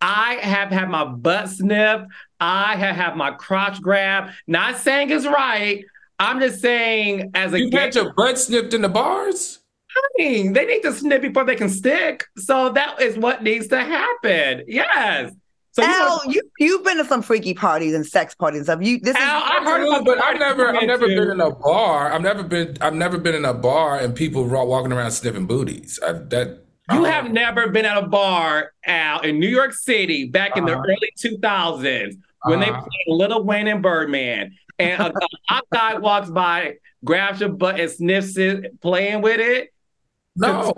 I 0.00 0.34
have 0.34 0.68
had 0.70 0.88
my 0.90 1.04
butt 1.04 1.48
sniffed. 1.48 2.06
I 2.38 2.76
have 2.76 2.94
had 2.96 3.16
my 3.16 3.32
crotch 3.32 3.80
grabbed. 3.80 4.32
Not 4.46 4.76
saying 4.76 5.10
it's 5.10 5.26
right. 5.26 5.84
I'm 6.18 6.40
just 6.40 6.60
saying, 6.60 7.30
as 7.34 7.52
a 7.54 7.58
you 7.60 7.70
gay- 7.70 7.78
had 7.78 7.94
your 7.94 8.12
butt 8.14 8.38
sniffed 8.38 8.74
in 8.74 8.82
the 8.82 8.88
bars. 8.88 9.60
I 9.96 10.00
mean, 10.18 10.52
they 10.52 10.66
need 10.66 10.82
to 10.82 10.92
sniff 10.92 11.22
before 11.22 11.44
they 11.44 11.54
can 11.54 11.68
stick. 11.68 12.24
So 12.36 12.70
that 12.70 13.00
is 13.00 13.16
what 13.16 13.42
needs 13.42 13.68
to 13.68 13.78
happen. 13.80 14.64
Yes. 14.66 15.32
So 15.74 15.82
Al, 15.82 16.20
you, 16.26 16.40
you 16.60 16.76
have 16.76 16.84
been 16.84 16.98
to 16.98 17.04
some 17.04 17.20
freaky 17.20 17.52
parties 17.52 17.94
and 17.94 18.06
sex 18.06 18.32
parties 18.32 18.58
and 18.58 18.66
stuff. 18.66 18.78
You 18.80 19.00
this 19.00 19.16
Al, 19.16 19.38
is 19.38 19.50
I 19.50 19.64
heard 19.64 19.88
about, 19.88 20.04
but 20.04 20.22
I've 20.22 20.38
never 20.38 20.68
I've 20.68 20.86
never 20.86 21.08
been 21.08 21.30
in 21.30 21.40
a 21.40 21.50
bar. 21.50 22.12
I've 22.12 22.22
never 22.22 22.44
been 22.44 22.78
I've 22.80 22.94
never 22.94 23.18
been 23.18 23.34
in 23.34 23.44
a 23.44 23.54
bar 23.54 23.98
and 23.98 24.14
people 24.14 24.44
walking 24.44 24.92
around 24.92 25.10
sniffing 25.10 25.46
booties. 25.46 25.98
I, 26.00 26.12
that 26.12 26.64
you 26.92 27.02
have 27.04 27.32
never 27.32 27.70
been 27.70 27.86
at 27.86 27.96
a 27.96 28.06
bar, 28.06 28.72
Al, 28.86 29.20
in 29.22 29.40
New 29.40 29.48
York 29.48 29.72
City 29.72 30.26
back 30.26 30.52
uh-huh. 30.52 30.60
in 30.60 30.66
the 30.66 30.72
uh-huh. 30.74 30.84
early 30.86 31.12
2000s 31.18 32.18
when 32.44 32.62
uh-huh. 32.62 32.64
they 32.64 32.70
played 32.70 33.30
Lil 33.30 33.44
Wayne 33.44 33.68
and 33.68 33.82
Birdman, 33.82 34.54
and 34.78 35.02
a, 35.02 35.08
a 35.08 35.28
hot 35.48 35.64
guy 35.72 35.98
walks 35.98 36.30
by, 36.30 36.74
grabs 37.04 37.40
your 37.40 37.48
butt, 37.48 37.80
and 37.80 37.90
sniffs 37.90 38.36
it, 38.36 38.80
playing 38.80 39.22
with 39.22 39.40
it. 39.40 39.72
No. 40.36 40.72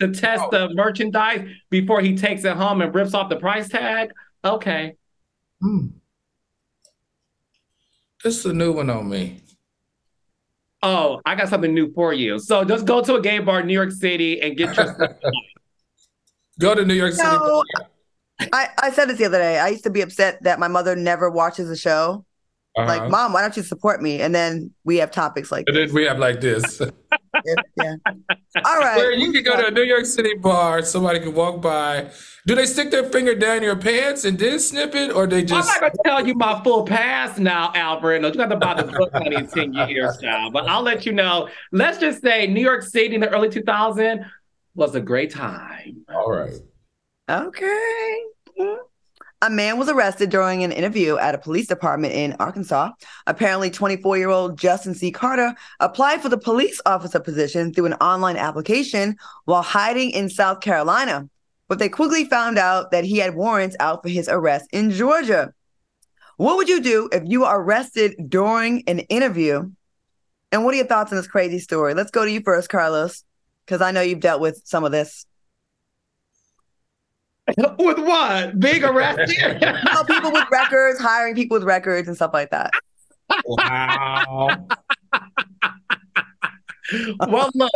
To, 0.00 0.06
to 0.06 0.18
test 0.18 0.44
no. 0.52 0.68
the 0.68 0.74
merchandise 0.74 1.48
before 1.70 2.00
he 2.00 2.16
takes 2.16 2.44
it 2.44 2.56
home 2.56 2.80
and 2.80 2.94
rips 2.94 3.12
off 3.12 3.28
the 3.28 3.36
price 3.36 3.68
tag. 3.68 4.10
Okay. 4.44 4.94
This 8.24 8.38
is 8.38 8.46
a 8.46 8.52
new 8.52 8.72
one 8.72 8.90
on 8.90 9.08
me. 9.08 9.42
Oh, 10.82 11.20
I 11.26 11.34
got 11.34 11.48
something 11.48 11.74
new 11.74 11.92
for 11.92 12.12
you. 12.12 12.38
So 12.38 12.62
just 12.64 12.84
go 12.86 13.02
to 13.02 13.16
a 13.16 13.20
gay 13.20 13.40
bar 13.40 13.60
in 13.60 13.66
New 13.66 13.72
York 13.74 13.90
City 13.90 14.40
and 14.40 14.56
get 14.56 14.76
your. 14.76 14.96
Go 16.60 16.74
to 16.74 16.84
New 16.84 16.94
York 16.94 17.12
City. 17.12 17.28
No, 17.28 17.62
I, 18.52 18.68
I 18.82 18.90
said 18.90 19.08
this 19.08 19.18
the 19.18 19.26
other 19.26 19.38
day. 19.38 19.60
I 19.60 19.68
used 19.68 19.84
to 19.84 19.90
be 19.90 20.00
upset 20.00 20.42
that 20.42 20.58
my 20.58 20.66
mother 20.66 20.96
never 20.96 21.30
watches 21.30 21.70
a 21.70 21.76
show. 21.76 22.24
Like, 22.76 23.02
Uh-huh. 23.02 23.10
mom, 23.10 23.32
why 23.32 23.42
don't 23.42 23.56
you 23.56 23.62
support 23.62 24.02
me? 24.02 24.20
And 24.20 24.34
then 24.34 24.72
we 24.82 24.96
have 24.96 25.12
topics 25.12 25.52
like 25.52 25.68
And 25.68 25.76
this. 25.76 25.90
then 25.90 25.94
we 25.94 26.04
have 26.04 26.18
like 26.18 26.40
this. 26.40 26.80
Yeah. 27.44 27.94
All 28.64 28.78
right. 28.78 28.96
Where 28.96 29.12
you 29.12 29.32
can 29.32 29.42
go 29.42 29.56
to 29.56 29.66
a 29.68 29.70
New 29.70 29.82
York 29.82 30.06
City 30.06 30.34
bar, 30.34 30.82
somebody 30.82 31.20
can 31.20 31.34
walk 31.34 31.60
by. 31.62 32.10
Do 32.46 32.54
they 32.54 32.66
stick 32.66 32.90
their 32.90 33.04
finger 33.04 33.34
down 33.34 33.62
your 33.62 33.76
pants 33.76 34.24
and 34.24 34.38
then 34.38 34.58
snip 34.58 34.94
it, 34.94 35.12
or 35.12 35.26
they 35.26 35.44
just? 35.44 35.68
I'm 35.68 35.82
not 35.82 35.92
gonna 35.92 36.02
tell 36.04 36.26
you 36.26 36.34
my 36.34 36.62
full 36.64 36.84
past 36.84 37.38
now, 37.38 37.72
Albert. 37.74 38.20
No, 38.20 38.28
you 38.28 38.34
got 38.34 38.46
to 38.46 38.56
buy 38.56 38.74
the 38.74 38.90
book, 38.90 39.12
honey, 39.12 39.36
in 39.36 39.46
10 39.46 39.74
years, 39.88 40.18
child. 40.22 40.52
But 40.52 40.68
I'll 40.68 40.82
let 40.82 41.04
you 41.04 41.12
know. 41.12 41.48
Let's 41.72 41.98
just 41.98 42.22
say 42.22 42.46
New 42.46 42.62
York 42.62 42.82
City 42.82 43.14
in 43.14 43.20
the 43.20 43.28
early 43.28 43.48
2000s 43.48 44.24
was 44.74 44.94
a 44.94 45.00
great 45.00 45.30
time. 45.30 46.04
All 46.14 46.30
right. 46.30 46.54
Okay. 47.30 48.16
Mm-hmm. 48.58 48.87
A 49.40 49.48
man 49.48 49.78
was 49.78 49.88
arrested 49.88 50.30
during 50.30 50.64
an 50.64 50.72
interview 50.72 51.16
at 51.16 51.34
a 51.34 51.38
police 51.38 51.68
department 51.68 52.12
in 52.12 52.34
Arkansas. 52.40 52.90
Apparently, 53.28 53.70
24 53.70 54.18
year 54.18 54.30
old 54.30 54.58
Justin 54.58 54.94
C. 54.94 55.12
Carter 55.12 55.54
applied 55.78 56.20
for 56.20 56.28
the 56.28 56.36
police 56.36 56.80
officer 56.84 57.20
position 57.20 57.72
through 57.72 57.86
an 57.86 57.94
online 57.94 58.36
application 58.36 59.16
while 59.44 59.62
hiding 59.62 60.10
in 60.10 60.28
South 60.28 60.60
Carolina. 60.60 61.28
But 61.68 61.78
they 61.78 61.88
quickly 61.88 62.24
found 62.24 62.58
out 62.58 62.90
that 62.90 63.04
he 63.04 63.18
had 63.18 63.36
warrants 63.36 63.76
out 63.78 64.02
for 64.02 64.08
his 64.08 64.28
arrest 64.28 64.68
in 64.72 64.90
Georgia. 64.90 65.54
What 66.36 66.56
would 66.56 66.68
you 66.68 66.80
do 66.80 67.08
if 67.12 67.22
you 67.24 67.40
were 67.42 67.60
arrested 67.60 68.16
during 68.28 68.82
an 68.88 69.00
interview? 69.00 69.70
And 70.50 70.64
what 70.64 70.74
are 70.74 70.78
your 70.78 70.86
thoughts 70.86 71.12
on 71.12 71.16
this 71.16 71.28
crazy 71.28 71.60
story? 71.60 71.94
Let's 71.94 72.10
go 72.10 72.24
to 72.24 72.30
you 72.30 72.40
first, 72.40 72.70
Carlos, 72.70 73.22
because 73.64 73.82
I 73.82 73.92
know 73.92 74.00
you've 74.00 74.18
dealt 74.18 74.40
with 74.40 74.62
some 74.64 74.82
of 74.82 74.90
this. 74.90 75.26
With 77.78 77.98
what? 77.98 78.60
Being 78.60 78.84
arrested? 78.84 79.60
know, 79.60 80.04
people 80.04 80.30
with 80.32 80.44
records, 80.50 81.00
hiring 81.00 81.34
people 81.34 81.56
with 81.56 81.64
records 81.64 82.06
and 82.08 82.16
stuff 82.16 82.32
like 82.34 82.50
that. 82.50 82.70
Wow. 83.46 84.66
well, 87.28 87.50
look, 87.54 87.70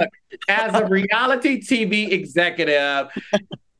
as 0.48 0.74
a 0.74 0.86
reality 0.86 1.60
TV 1.60 2.10
executive, 2.12 3.08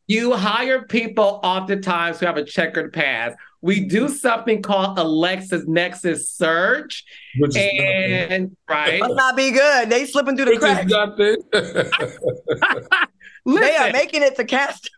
you 0.06 0.34
hire 0.34 0.86
people 0.86 1.40
oftentimes 1.42 2.20
who 2.20 2.26
have 2.26 2.36
a 2.36 2.44
checkered 2.44 2.92
past. 2.92 3.36
We 3.60 3.80
do 3.86 4.08
something 4.08 4.60
called 4.60 4.98
a 4.98 5.02
LexisNexis 5.04 6.22
search, 6.22 7.04
Which 7.38 7.56
is 7.56 8.28
and 8.30 8.56
right, 8.68 8.98
Must 8.98 9.14
not 9.14 9.36
be 9.36 9.52
good. 9.52 9.88
They 9.88 10.04
slipping 10.04 10.36
through 10.36 10.46
the 10.46 10.50
Which 10.52 10.60
cracks. 10.60 10.86
is 10.86 10.90
nothing. 10.90 11.36
They 13.44 13.76
are 13.76 13.90
making 13.90 14.22
it 14.22 14.36
to 14.36 14.44
cast. 14.44 14.88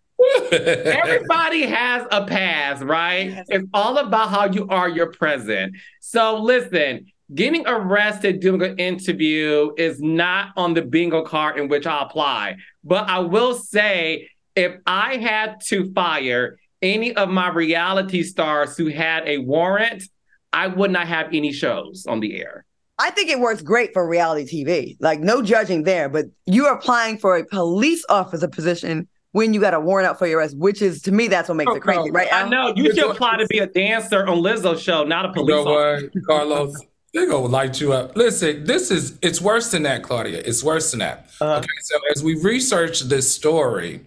Everybody 0.53 1.63
has 1.63 2.07
a 2.11 2.25
past, 2.25 2.83
right? 2.83 3.45
It's 3.49 3.67
all 3.75 3.99
about 3.99 4.31
how 4.31 4.47
you 4.47 4.67
are 4.69 4.89
your 4.89 5.11
present. 5.13 5.77
So 6.01 6.41
listen, 6.41 7.07
getting 7.35 7.67
arrested 7.67 8.41
doing 8.41 8.63
an 8.63 8.79
interview 8.79 9.73
is 9.77 10.01
not 10.01 10.51
on 10.57 10.75
the 10.75 10.83
bingo 10.83 11.23
card 11.23 11.59
in 11.59 11.69
which 11.69 11.87
I 11.87 12.03
apply. 12.03 12.57
But 12.83 13.09
I 13.09 13.21
will 13.21 13.55
say, 13.55 14.29
if 14.55 14.77
I 14.87 15.17
had 15.17 15.61
to 15.69 15.93
fire 15.93 16.59
any 16.83 17.15
of 17.15 17.29
my 17.29 17.49
reality 17.49 18.23
stars 18.23 18.77
who 18.77 18.89
had 18.89 19.27
a 19.27 19.39
warrant, 19.39 20.05
I 20.53 20.69
would 20.69 20.91
not 20.91 21.09
have 21.09 21.29
any 21.33 21.53
shows 21.53 22.07
on 22.07 22.21
the 22.21 22.37
air. 22.37 22.65
I 22.99 23.11
think 23.11 23.29
it 23.29 23.41
works 23.41 23.63
great 23.63 23.93
for 23.93 24.09
reality 24.09 24.65
TV. 24.65 24.97
Like 25.01 25.19
no 25.19 25.43
judging 25.43 25.83
there, 25.83 26.09
but 26.09 26.27
you're 26.47 26.73
applying 26.73 27.19
for 27.19 27.37
a 27.37 27.45
police 27.45 28.05
officer 28.09 28.47
position 28.47 29.09
when 29.35 29.53
you 29.53 29.61
got 29.61 29.75
a 29.75 29.81
warrant 29.81 30.07
out 30.09 30.17
for 30.19 30.27
your 30.29 30.39
arrest, 30.39 30.57
which 30.57 30.81
is 30.81 31.03
to 31.03 31.11
me 31.13 31.27
that's 31.29 31.49
what 31.49 31.57
makes 31.57 31.71
Oh, 31.73 31.75
it 31.75 31.83
crazy, 31.83 32.11
no. 32.11 32.13
right? 32.13 32.33
I 32.33 32.43
Al? 32.43 32.51
know 32.51 32.73
you 32.77 32.95
should 32.95 33.11
apply 33.11 33.37
to 33.39 33.47
be 33.49 33.59
a 33.59 33.67
dancer 33.67 34.25
on 34.27 34.39
Lizzo's 34.39 34.81
show, 34.81 35.03
not 35.03 35.25
a 35.25 35.29
You 35.29 35.35
police 35.35 35.49
know 35.51 35.77
officer. 35.77 36.11
what, 36.15 36.25
Carlos? 36.29 36.77
They're 37.13 37.27
gonna 37.29 37.47
light 37.47 37.81
you 37.81 37.93
up. 37.93 38.17
Listen, 38.17 38.65
this 38.65 38.91
is 38.91 39.19
it's 39.23 39.41
worse 39.41 39.71
than 39.73 39.83
that, 39.85 40.03
Claudia. 40.05 40.39
It's 40.45 40.63
worse 40.65 40.91
than 40.93 41.01
that. 41.01 41.31
Uh-huh. 41.41 41.57
Okay, 41.59 41.67
so 41.83 41.97
as 42.15 42.23
we 42.23 42.41
research 42.43 43.01
this 43.03 43.33
story, 43.35 44.01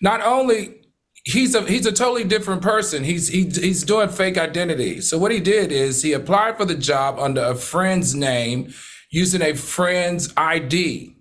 not 0.00 0.20
only 0.22 0.80
he's 1.24 1.54
a 1.54 1.62
he's 1.62 1.86
a 1.86 1.92
totally 1.92 2.24
different 2.24 2.62
person. 2.62 3.04
He's 3.04 3.28
he, 3.28 3.44
he's 3.44 3.84
doing 3.84 4.08
fake 4.08 4.36
identity. 4.36 5.00
So 5.00 5.16
what 5.18 5.30
he 5.32 5.38
did 5.40 5.70
is 5.72 6.02
he 6.02 6.12
applied 6.12 6.56
for 6.56 6.64
the 6.64 6.74
job 6.74 7.18
under 7.20 7.42
a 7.42 7.54
friend's 7.54 8.14
name 8.14 8.72
using 9.10 9.42
a 9.42 9.54
friend's 9.54 10.32
ID. 10.36 11.16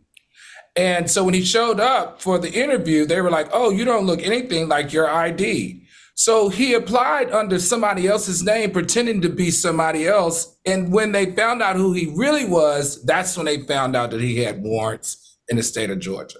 And 0.75 1.09
so 1.09 1.23
when 1.23 1.33
he 1.33 1.43
showed 1.43 1.79
up 1.79 2.21
for 2.21 2.39
the 2.39 2.51
interview, 2.51 3.05
they 3.05 3.21
were 3.21 3.29
like, 3.29 3.49
"Oh, 3.51 3.71
you 3.71 3.83
don't 3.83 4.05
look 4.05 4.21
anything 4.21 4.69
like 4.69 4.93
your 4.93 5.09
ID." 5.09 5.81
So 6.15 6.49
he 6.49 6.73
applied 6.73 7.31
under 7.31 7.59
somebody 7.59 8.07
else's 8.07 8.43
name, 8.43 8.71
pretending 8.71 9.21
to 9.21 9.29
be 9.29 9.49
somebody 9.51 10.07
else. 10.07 10.55
And 10.65 10.93
when 10.93 11.11
they 11.11 11.31
found 11.31 11.61
out 11.61 11.75
who 11.75 11.93
he 11.93 12.13
really 12.15 12.45
was, 12.45 13.03
that's 13.03 13.35
when 13.35 13.45
they 13.45 13.61
found 13.63 13.95
out 13.95 14.11
that 14.11 14.21
he 14.21 14.37
had 14.37 14.61
warrants 14.61 15.39
in 15.47 15.57
the 15.57 15.63
state 15.63 15.89
of 15.89 15.99
Georgia. 15.99 16.39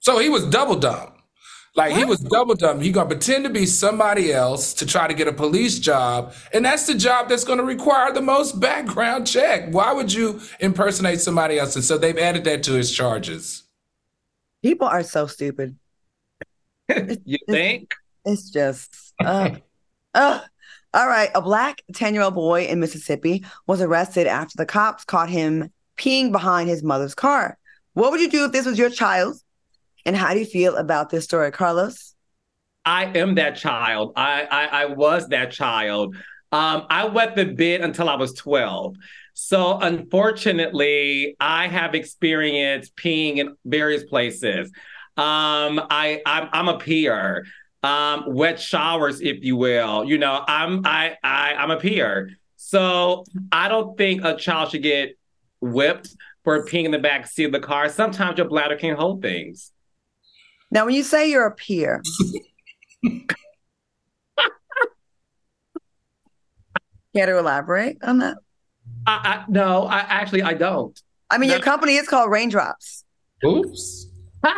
So 0.00 0.18
he 0.18 0.28
was 0.28 0.46
double 0.46 0.76
dumb. 0.76 1.11
Like 1.74 1.96
he 1.96 2.04
was 2.04 2.20
double 2.20 2.54
dumb. 2.54 2.80
He 2.80 2.92
gonna 2.92 3.08
pretend 3.08 3.44
to 3.44 3.50
be 3.50 3.64
somebody 3.64 4.30
else 4.32 4.74
to 4.74 4.86
try 4.86 5.08
to 5.08 5.14
get 5.14 5.26
a 5.26 5.32
police 5.32 5.78
job, 5.78 6.34
and 6.52 6.64
that's 6.64 6.86
the 6.86 6.94
job 6.94 7.30
that's 7.30 7.44
gonna 7.44 7.62
require 7.62 8.12
the 8.12 8.20
most 8.20 8.60
background 8.60 9.26
check. 9.26 9.70
Why 9.70 9.92
would 9.92 10.12
you 10.12 10.40
impersonate 10.60 11.20
somebody 11.20 11.58
else? 11.58 11.74
And 11.74 11.84
so 11.84 11.96
they've 11.96 12.18
added 12.18 12.44
that 12.44 12.62
to 12.64 12.72
his 12.72 12.92
charges. 12.92 13.62
People 14.62 14.86
are 14.86 15.02
so 15.02 15.26
stupid. 15.26 15.76
You 17.24 17.38
think? 17.48 17.94
It's 18.24 18.50
just, 18.50 19.14
uh, 19.24 19.50
uh. 20.14 20.40
All 20.94 21.08
right. 21.08 21.30
A 21.34 21.40
black 21.40 21.80
10 21.94 22.12
year 22.12 22.22
old 22.22 22.34
boy 22.34 22.64
in 22.64 22.78
Mississippi 22.80 23.46
was 23.66 23.80
arrested 23.80 24.26
after 24.26 24.54
the 24.58 24.66
cops 24.66 25.04
caught 25.04 25.30
him 25.30 25.72
peeing 25.96 26.32
behind 26.32 26.68
his 26.68 26.82
mother's 26.82 27.14
car. 27.14 27.56
What 27.94 28.10
would 28.10 28.20
you 28.20 28.28
do 28.28 28.44
if 28.44 28.52
this 28.52 28.66
was 28.66 28.78
your 28.78 28.90
child? 28.90 29.36
And 30.04 30.16
how 30.16 30.32
do 30.32 30.40
you 30.40 30.46
feel 30.46 30.76
about 30.76 31.10
this 31.10 31.24
story, 31.24 31.50
Carlos? 31.50 32.14
I 32.84 33.04
am 33.16 33.36
that 33.36 33.56
child. 33.56 34.12
I 34.16 34.42
I, 34.50 34.82
I 34.82 34.84
was 34.86 35.28
that 35.28 35.52
child. 35.52 36.16
Um, 36.50 36.86
I 36.90 37.06
wet 37.06 37.34
the 37.34 37.46
bed 37.46 37.80
until 37.80 38.08
I 38.08 38.16
was 38.16 38.34
12. 38.34 38.96
So 39.34 39.78
unfortunately, 39.78 41.36
I 41.40 41.68
have 41.68 41.94
experienced 41.94 42.94
peeing 42.96 43.38
in 43.38 43.56
various 43.64 44.04
places. 44.04 44.68
Um, 45.16 45.80
I 45.90 46.20
I'm, 46.26 46.48
I'm 46.52 46.68
a 46.68 46.78
peer. 46.78 47.46
Um, 47.82 48.24
wet 48.28 48.60
showers, 48.60 49.20
if 49.20 49.42
you 49.42 49.56
will. 49.56 50.04
You 50.04 50.18
know, 50.18 50.44
I'm 50.46 50.82
I 50.84 51.16
I 51.22 51.54
I'm 51.54 51.70
a 51.70 51.78
peer. 51.78 52.30
So 52.56 53.24
I 53.50 53.68
don't 53.68 53.96
think 53.96 54.24
a 54.24 54.36
child 54.36 54.70
should 54.70 54.82
get 54.82 55.18
whipped 55.60 56.14
for 56.44 56.64
peeing 56.64 56.84
in 56.84 56.90
the 56.90 56.98
back 56.98 57.26
seat 57.26 57.44
of 57.44 57.52
the 57.52 57.60
car. 57.60 57.88
Sometimes 57.88 58.38
your 58.38 58.48
bladder 58.48 58.76
can 58.76 58.96
hold 58.96 59.22
things. 59.22 59.72
Now, 60.72 60.86
when 60.86 60.94
you 60.94 61.02
say 61.02 61.30
you're 61.30 61.44
a 61.46 61.54
peer, 61.54 62.02
care 67.14 67.26
to 67.26 67.38
elaborate 67.38 67.98
on 68.02 68.18
that? 68.20 68.38
I, 69.06 69.12
I 69.12 69.44
no, 69.48 69.84
I 69.84 69.98
actually 69.98 70.42
I 70.42 70.54
don't. 70.54 70.98
I 71.30 71.36
mean, 71.38 71.50
your 71.50 71.60
company 71.60 71.96
is 71.96 72.08
called 72.08 72.30
Raindrops. 72.30 73.04
Oops. 73.44 74.06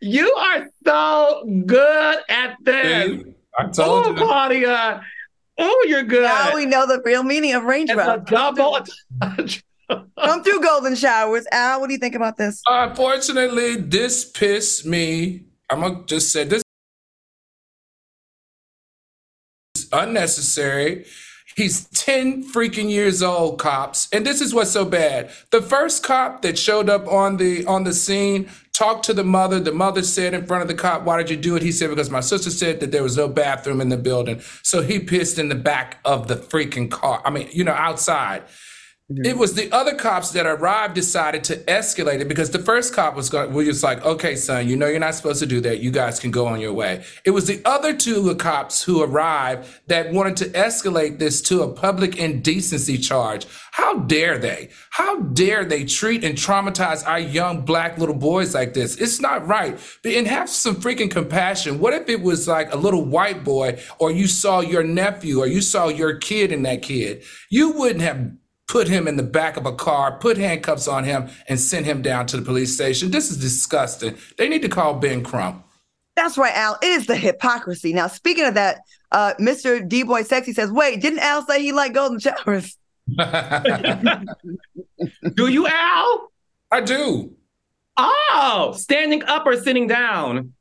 you 0.00 0.34
are 0.34 0.68
so 0.84 1.44
good 1.66 2.18
at 2.30 2.56
this. 2.62 3.20
See? 3.22 3.34
I 3.58 3.64
told 3.68 4.06
Oh, 4.06 4.10
you. 4.10 4.16
Claudia. 4.16 5.02
Oh, 5.58 5.84
you're 5.88 6.02
good. 6.02 6.22
Now 6.22 6.54
we 6.54 6.64
know 6.66 6.86
the 6.86 7.00
real 7.04 7.22
meaning 7.24 7.52
of 7.54 7.62
it's 7.64 7.66
a 7.66 7.68
raindrops. 7.68 8.30
double. 8.30 8.78
Come 9.88 10.42
through 10.42 10.60
golden 10.60 10.94
showers. 10.94 11.46
Al, 11.52 11.80
what 11.80 11.86
do 11.88 11.92
you 11.92 11.98
think 11.98 12.14
about 12.14 12.36
this? 12.36 12.62
Uh, 12.70 12.88
Unfortunately, 12.90 13.76
this 13.76 14.24
pissed 14.30 14.84
me. 14.84 15.44
I'm 15.70 15.80
gonna 15.80 16.04
just 16.06 16.32
say 16.32 16.44
this 16.44 16.62
is 19.74 19.88
unnecessary. 19.92 21.06
He's 21.56 21.88
10 21.88 22.52
freaking 22.52 22.88
years 22.88 23.20
old, 23.20 23.58
cops. 23.58 24.08
And 24.12 24.24
this 24.24 24.40
is 24.40 24.54
what's 24.54 24.70
so 24.70 24.84
bad. 24.84 25.30
The 25.50 25.60
first 25.60 26.04
cop 26.04 26.42
that 26.42 26.56
showed 26.56 26.88
up 26.88 27.08
on 27.08 27.36
the 27.36 27.66
on 27.66 27.82
the 27.82 27.92
scene 27.92 28.48
talked 28.72 29.04
to 29.06 29.12
the 29.12 29.24
mother. 29.24 29.58
The 29.58 29.72
mother 29.72 30.04
said 30.04 30.34
in 30.34 30.46
front 30.46 30.62
of 30.62 30.68
the 30.68 30.74
cop, 30.74 31.02
Why 31.02 31.16
did 31.16 31.30
you 31.30 31.36
do 31.36 31.56
it? 31.56 31.62
He 31.62 31.72
said, 31.72 31.90
Because 31.90 32.10
my 32.10 32.20
sister 32.20 32.50
said 32.50 32.78
that 32.78 32.92
there 32.92 33.02
was 33.02 33.16
no 33.16 33.26
bathroom 33.26 33.80
in 33.80 33.88
the 33.88 33.96
building. 33.96 34.40
So 34.62 34.82
he 34.82 35.00
pissed 35.00 35.38
in 35.38 35.48
the 35.48 35.56
back 35.56 35.98
of 36.04 36.28
the 36.28 36.36
freaking 36.36 36.90
car. 36.90 37.20
I 37.24 37.30
mean, 37.30 37.48
you 37.50 37.64
know, 37.64 37.72
outside. 37.72 38.44
Mm-hmm. 39.10 39.24
It 39.24 39.38
was 39.38 39.54
the 39.54 39.72
other 39.72 39.94
cops 39.94 40.32
that 40.32 40.44
arrived 40.44 40.92
decided 40.92 41.42
to 41.44 41.56
escalate 41.64 42.20
it 42.20 42.28
because 42.28 42.50
the 42.50 42.58
first 42.58 42.92
cop 42.92 43.16
was 43.16 43.30
going 43.30 43.54
was 43.54 43.66
just 43.66 43.82
like, 43.82 44.04
okay, 44.04 44.36
son, 44.36 44.68
you 44.68 44.76
know 44.76 44.86
you're 44.86 45.00
not 45.00 45.14
supposed 45.14 45.40
to 45.40 45.46
do 45.46 45.62
that. 45.62 45.80
You 45.80 45.90
guys 45.90 46.20
can 46.20 46.30
go 46.30 46.46
on 46.46 46.60
your 46.60 46.74
way. 46.74 47.02
It 47.24 47.30
was 47.30 47.46
the 47.46 47.62
other 47.64 47.96
two 47.96 48.34
cops 48.34 48.82
who 48.82 49.02
arrived 49.02 49.66
that 49.86 50.12
wanted 50.12 50.36
to 50.38 50.44
escalate 50.50 51.18
this 51.18 51.40
to 51.42 51.62
a 51.62 51.72
public 51.72 52.18
indecency 52.18 52.98
charge. 52.98 53.46
How 53.72 54.00
dare 54.00 54.36
they? 54.36 54.68
How 54.90 55.20
dare 55.20 55.64
they 55.64 55.86
treat 55.86 56.22
and 56.22 56.36
traumatize 56.36 57.06
our 57.06 57.18
young 57.18 57.62
black 57.62 57.96
little 57.96 58.14
boys 58.14 58.54
like 58.54 58.74
this? 58.74 58.96
It's 58.96 59.20
not 59.20 59.46
right. 59.46 59.80
And 60.04 60.26
have 60.26 60.50
some 60.50 60.76
freaking 60.76 61.10
compassion. 61.10 61.78
What 61.78 61.94
if 61.94 62.10
it 62.10 62.20
was 62.20 62.46
like 62.46 62.74
a 62.74 62.76
little 62.76 63.06
white 63.06 63.42
boy, 63.42 63.80
or 63.98 64.10
you 64.10 64.26
saw 64.26 64.60
your 64.60 64.82
nephew, 64.82 65.40
or 65.40 65.46
you 65.46 65.62
saw 65.62 65.88
your 65.88 66.18
kid 66.18 66.52
in 66.52 66.62
that 66.64 66.82
kid? 66.82 67.22
You 67.48 67.72
wouldn't 67.72 68.02
have 68.02 68.32
put 68.68 68.86
him 68.86 69.08
in 69.08 69.16
the 69.16 69.22
back 69.22 69.56
of 69.56 69.66
a 69.66 69.72
car, 69.72 70.12
put 70.18 70.36
handcuffs 70.36 70.86
on 70.86 71.02
him, 71.02 71.28
and 71.48 71.58
send 71.58 71.86
him 71.86 72.02
down 72.02 72.26
to 72.26 72.36
the 72.36 72.42
police 72.42 72.74
station. 72.74 73.10
This 73.10 73.30
is 73.30 73.38
disgusting. 73.38 74.16
They 74.36 74.48
need 74.48 74.62
to 74.62 74.68
call 74.68 74.94
Ben 74.94 75.24
Crump. 75.24 75.64
That's 76.14 76.36
right, 76.36 76.54
Al. 76.54 76.78
It 76.82 76.88
is 76.88 77.06
the 77.06 77.16
hypocrisy. 77.16 77.92
Now, 77.92 78.08
speaking 78.08 78.44
of 78.44 78.54
that, 78.54 78.80
uh, 79.10 79.34
Mr. 79.40 79.86
D 79.88 80.02
Boy 80.02 80.22
Sexy 80.22 80.52
says, 80.52 80.70
wait, 80.70 81.00
didn't 81.00 81.20
Al 81.20 81.46
say 81.46 81.62
he 81.62 81.72
liked 81.72 81.94
golden 81.94 82.18
showers? 82.18 82.76
do 85.34 85.48
you, 85.48 85.66
Al? 85.66 86.30
I 86.70 86.82
do. 86.82 87.32
Oh, 87.96 88.74
standing 88.76 89.24
up 89.24 89.46
or 89.46 89.56
sitting 89.56 89.86
down? 89.86 90.52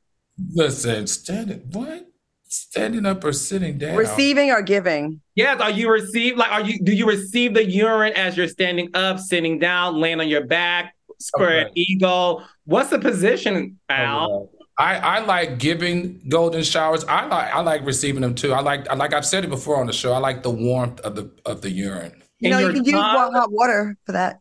Listen, 0.53 1.07
standing, 1.07 1.59
what? 1.71 2.07
Standing 2.49 3.05
up 3.05 3.23
or 3.23 3.33
sitting 3.33 3.77
down? 3.77 3.95
Receiving 3.97 4.51
or 4.51 4.61
giving? 4.61 5.21
Yes. 5.35 5.59
Are 5.59 5.69
you 5.69 5.91
receive 5.91 6.37
like 6.37 6.51
are 6.51 6.61
you 6.61 6.79
do 6.83 6.93
you 6.93 7.05
receive 7.05 7.53
the 7.53 7.65
urine 7.65 8.13
as 8.13 8.37
you're 8.37 8.47
standing 8.47 8.89
up, 8.93 9.19
sitting 9.19 9.59
down, 9.59 9.99
laying 9.99 10.19
on 10.21 10.29
your 10.29 10.45
back, 10.45 10.95
spread 11.19 11.67
okay. 11.67 11.73
eagle? 11.75 12.43
What's 12.65 12.89
the 12.89 12.99
position, 12.99 13.79
Al? 13.89 14.33
Okay. 14.33 14.53
I, 14.79 14.95
I 14.97 15.19
like 15.19 15.57
giving 15.57 16.21
golden 16.29 16.61
showers. 16.63 17.03
I 17.05 17.25
like 17.25 17.53
I 17.53 17.61
like 17.61 17.83
receiving 17.85 18.21
them 18.21 18.35
too. 18.35 18.53
I 18.53 18.61
like 18.61 18.87
I 18.89 18.93
like 18.93 19.13
I've 19.13 19.25
said 19.25 19.43
it 19.43 19.49
before 19.49 19.77
on 19.77 19.87
the 19.87 19.93
show. 19.93 20.13
I 20.13 20.19
like 20.19 20.43
the 20.43 20.51
warmth 20.51 20.99
of 21.01 21.15
the 21.15 21.31
of 21.45 21.61
the 21.61 21.69
urine. 21.71 22.21
You 22.39 22.51
know, 22.51 22.59
you 22.67 22.73
can 22.73 22.85
use 22.85 22.93
hot 22.93 23.51
water 23.51 23.97
for 24.05 24.11
that. 24.13 24.37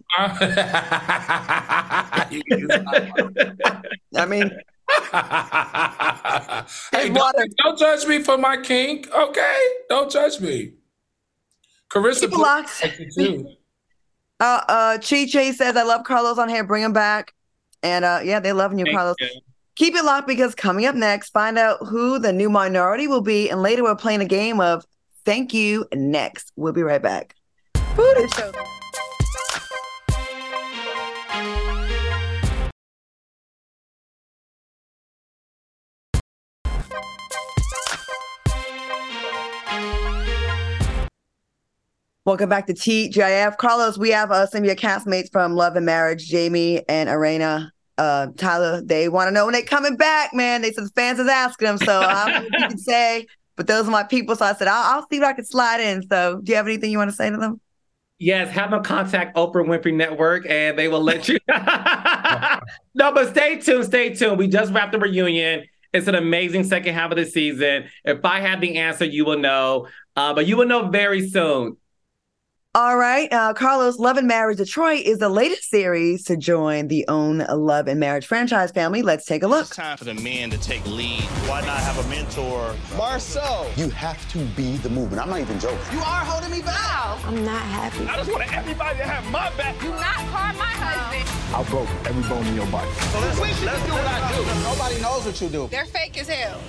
I 4.14 4.26
mean, 4.26 4.50
hey, 6.92 7.09
don't, 7.11 7.36
don't, 7.59 7.78
judge 7.78 8.07
me 8.07 8.22
for 8.22 8.38
my 8.38 8.57
kink, 8.57 9.09
okay? 9.12 9.62
Don't 9.88 10.11
judge 10.11 10.40
me. 10.40 10.72
Carissa, 11.90 12.30
locks. 12.32 12.82
too. 13.16 13.49
Uh, 14.38 14.61
uh, 14.68 14.99
Chi 14.99 15.26
Chi 15.32 15.51
says, 15.53 15.78
"I 15.78 15.82
love 15.82 16.05
Carlos 16.05 16.36
on 16.36 16.51
here. 16.51 16.62
Bring 16.62 16.82
him 16.82 16.92
back." 16.92 17.32
And 17.82 18.05
uh, 18.05 18.20
yeah, 18.22 18.38
they 18.38 18.53
loving 18.53 18.78
you, 18.78 18.84
Thank 18.84 18.94
Carlos. 18.94 19.16
You. 19.18 19.30
Keep 19.76 19.94
it 19.94 20.05
locked 20.05 20.26
because 20.26 20.55
coming 20.55 20.84
up 20.84 20.94
next, 20.94 21.30
find 21.30 21.57
out 21.57 21.78
who 21.86 22.18
the 22.18 22.34
new 22.34 22.51
minority 22.51 23.07
will 23.07 23.22
be, 23.22 23.49
and 23.49 23.62
later 23.62 23.82
we're 23.82 23.97
playing 23.97 24.20
a 24.20 24.26
game 24.26 24.61
of 24.61 24.84
Thank 25.24 25.55
You 25.55 25.86
Next. 25.94 26.53
We'll 26.57 26.74
be 26.74 26.82
right 26.82 27.03
back. 27.03 27.34
Booty 27.94 28.28
Welcome 42.27 42.49
back 42.49 42.66
to 42.66 42.74
TGIF. 42.74 43.57
Carlos, 43.57 43.97
we 43.99 44.11
have 44.11 44.33
uh, 44.33 44.47
some 44.47 44.62
of 44.62 44.66
your 44.66 44.74
castmates 44.74 45.31
from 45.31 45.53
Love 45.53 45.77
and 45.77 45.87
Marriage, 45.87 46.27
Jamie 46.27 46.83
and 46.89 47.09
Arena. 47.09 47.72
Uh, 47.99 48.27
Tyler, 48.37 48.83
they 48.83 49.09
want 49.09 49.29
to 49.29 49.31
know 49.31 49.45
when 49.45 49.53
they 49.53 49.62
coming 49.62 49.97
back, 49.97 50.35
man. 50.35 50.61
They 50.61 50.72
said 50.72 50.87
the 50.87 50.91
fans 50.97 51.20
is 51.20 51.29
asking 51.29 51.66
them, 51.66 51.79
so 51.79 52.01
I 52.01 52.24
don't 52.24 52.35
know 52.35 52.49
what 52.51 52.61
you 52.62 52.68
can 52.70 52.79
say, 52.79 53.29
but 53.55 53.68
those 53.68 53.87
are 53.87 53.93
my 53.93 54.03
people. 54.03 54.35
So 54.35 54.45
I 54.45 54.55
said, 54.55 54.66
I'll, 54.66 54.97
I'll 54.97 55.07
see 55.09 55.18
if 55.18 55.22
I 55.22 55.35
can 55.35 55.45
slide 55.45 55.81
in. 55.81 56.03
So 56.09 56.41
do 56.43 56.51
you 56.51 56.57
have 56.57 56.66
anything 56.66 56.91
you 56.91 56.99
want 56.99 57.11
to 57.11 57.16
say 57.16 57.31
to 57.31 57.37
them? 57.37 57.61
Yes, 58.18 58.51
have 58.51 58.72
them 58.72 58.83
contact 58.83 59.37
Oprah 59.37 59.64
Winfrey 59.64 59.95
Network 59.95 60.47
and 60.51 60.77
they 60.77 60.89
will 60.89 61.05
let 61.05 61.29
you. 61.29 61.39
no, 61.49 63.12
but 63.12 63.29
stay 63.29 63.61
tuned, 63.61 63.85
stay 63.85 64.12
tuned. 64.16 64.37
We 64.37 64.49
just 64.49 64.72
wrapped 64.72 64.91
the 64.91 64.99
reunion. 64.99 65.62
It's 65.93 66.09
an 66.09 66.16
amazing 66.16 66.64
second 66.64 66.93
half 66.95 67.12
of 67.12 67.18
the 67.18 67.24
season. 67.24 67.85
If 68.05 68.24
I 68.24 68.41
have 68.41 68.61
the 68.61 68.79
answer, 68.79 69.05
you 69.05 69.24
will 69.24 69.39
know. 69.39 69.87
Uh, 70.16 70.35
but 70.35 70.47
you 70.47 70.57
will 70.57 70.66
know 70.66 70.89
very 70.89 71.29
soon. 71.29 71.77
All 72.77 72.99
right. 72.99 73.33
Uh, 73.33 73.55
Carlos, 73.55 73.99
Love 73.99 74.18
and 74.18 74.29
Marriage 74.29 74.59
Detroit 74.59 75.07
is 75.07 75.16
the 75.16 75.31
latest 75.31 75.70
series 75.70 76.24
to 76.24 76.37
join 76.37 76.89
the 76.89 77.07
OWN 77.09 77.47
Love 77.49 77.89
and 77.89 77.99
Marriage 77.99 78.27
franchise 78.27 78.70
family. 78.70 79.01
Let's 79.01 79.24
take 79.24 79.43
a 79.45 79.47
look. 79.47 79.68
It's 79.68 79.77
time 79.77 79.97
for 79.97 80.05
the 80.05 80.12
men 80.12 80.51
to 80.51 80.59
take 80.59 80.85
lead. 80.85 81.22
Why 81.49 81.62
not 81.62 81.79
have 81.79 82.05
a 82.05 82.07
mentor? 82.11 82.77
Marcel. 82.99 83.66
You 83.79 83.89
have 83.89 84.31
to 84.33 84.45
be 84.55 84.77
the 84.77 84.91
movement. 84.91 85.22
I'm 85.22 85.31
not 85.31 85.41
even 85.41 85.59
joking. 85.59 85.79
You 85.91 86.01
are 86.01 86.22
holding 86.22 86.51
me 86.51 86.61
back. 86.61 87.24
I'm 87.24 87.43
not 87.47 87.62
happy. 87.62 88.07
I 88.07 88.16
just 88.16 88.31
want 88.31 88.55
everybody 88.55 88.99
to 88.99 89.05
have 89.05 89.24
my 89.33 89.49
back. 89.57 89.81
Do 89.81 89.89
not 89.89 90.16
call 90.29 90.53
my 90.59 90.77
husband. 90.77 91.57
I'll 91.57 91.64
broke 91.64 91.89
every 92.07 92.29
bone 92.29 92.47
in 92.47 92.57
your 92.57 92.66
body. 92.66 92.91
So 92.93 93.20
let's, 93.20 93.41
let's 93.41 93.87
do 93.87 93.93
what 93.93 94.07
I 94.07 94.37
do. 94.37 94.45
Nobody 94.64 95.01
knows 95.01 95.24
what 95.24 95.41
you 95.41 95.49
do. 95.49 95.66
They're 95.68 95.87
fake 95.87 96.18
as 96.18 96.29
hell. 96.29 96.61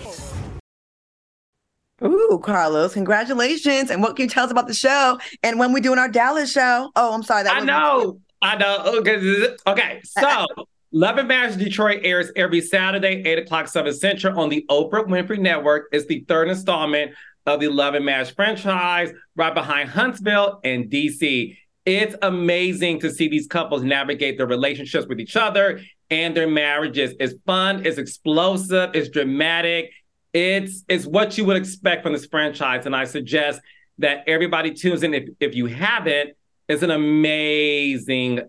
Ooh, 2.03 2.39
Carlos, 2.43 2.93
congratulations. 2.93 3.89
And 3.89 4.01
what 4.01 4.15
can 4.15 4.23
you 4.23 4.29
tell 4.29 4.45
us 4.45 4.51
about 4.51 4.67
the 4.67 4.73
show? 4.73 5.17
And 5.43 5.57
when 5.57 5.73
we 5.73 5.81
doing 5.81 5.97
our 5.97 6.09
Dallas 6.09 6.51
show? 6.51 6.91
Oh, 6.95 7.13
I'm 7.13 7.23
sorry. 7.23 7.43
That 7.43 7.55
I 7.55 7.59
know. 7.61 8.19
I 8.41 8.55
know. 8.55 8.77
Oh, 8.79 8.99
okay. 8.99 9.47
Okay. 9.65 10.01
So 10.03 10.45
Love 10.91 11.17
and 11.17 11.27
Marriage 11.27 11.57
Detroit 11.57 12.01
airs 12.03 12.31
every 12.35 12.61
Saturday, 12.61 13.23
8 13.25 13.39
o'clock, 13.39 13.67
7 13.67 13.93
Central 13.93 14.39
on 14.39 14.49
the 14.49 14.65
Oprah 14.69 15.05
Winfrey 15.05 15.39
Network. 15.39 15.87
It's 15.91 16.05
the 16.05 16.23
third 16.27 16.49
installment 16.49 17.11
of 17.45 17.59
the 17.59 17.67
Love 17.67 17.93
and 17.95 18.05
Marriage 18.05 18.33
franchise, 18.35 19.11
right 19.35 19.53
behind 19.53 19.89
Huntsville 19.89 20.59
and 20.63 20.89
DC. 20.89 21.57
It's 21.85 22.15
amazing 22.21 22.99
to 22.99 23.11
see 23.11 23.27
these 23.27 23.47
couples 23.47 23.83
navigate 23.83 24.37
their 24.37 24.47
relationships 24.47 25.07
with 25.07 25.19
each 25.19 25.35
other 25.35 25.81
and 26.09 26.35
their 26.35 26.47
marriages. 26.47 27.13
It's 27.19 27.33
fun, 27.45 27.85
it's 27.85 27.97
explosive, 27.97 28.91
it's 28.93 29.09
dramatic, 29.09 29.91
it's 30.33 30.83
it's 30.87 31.05
what 31.05 31.37
you 31.37 31.45
would 31.45 31.57
expect 31.57 32.03
from 32.03 32.13
this 32.13 32.25
franchise, 32.25 32.85
and 32.85 32.95
I 32.95 33.05
suggest 33.05 33.61
that 33.99 34.23
everybody 34.27 34.73
tunes 34.73 35.03
in. 35.03 35.13
If 35.13 35.29
if 35.39 35.55
you 35.55 35.65
haven't, 35.67 36.31
it's 36.67 36.83
an 36.83 36.91
amazing 36.91 38.41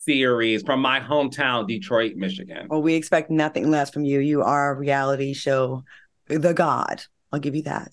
series 0.00 0.62
from 0.62 0.80
my 0.80 1.00
hometown, 1.00 1.68
Detroit, 1.68 2.16
Michigan. 2.16 2.66
Well, 2.68 2.82
we 2.82 2.94
expect 2.94 3.30
nothing 3.30 3.70
less 3.70 3.90
from 3.90 4.04
you. 4.04 4.18
You 4.20 4.42
are 4.42 4.72
a 4.72 4.74
reality 4.74 5.34
show, 5.34 5.84
the 6.26 6.54
God. 6.54 7.02
I'll 7.32 7.38
give 7.38 7.54
you 7.54 7.62
that. 7.62 7.92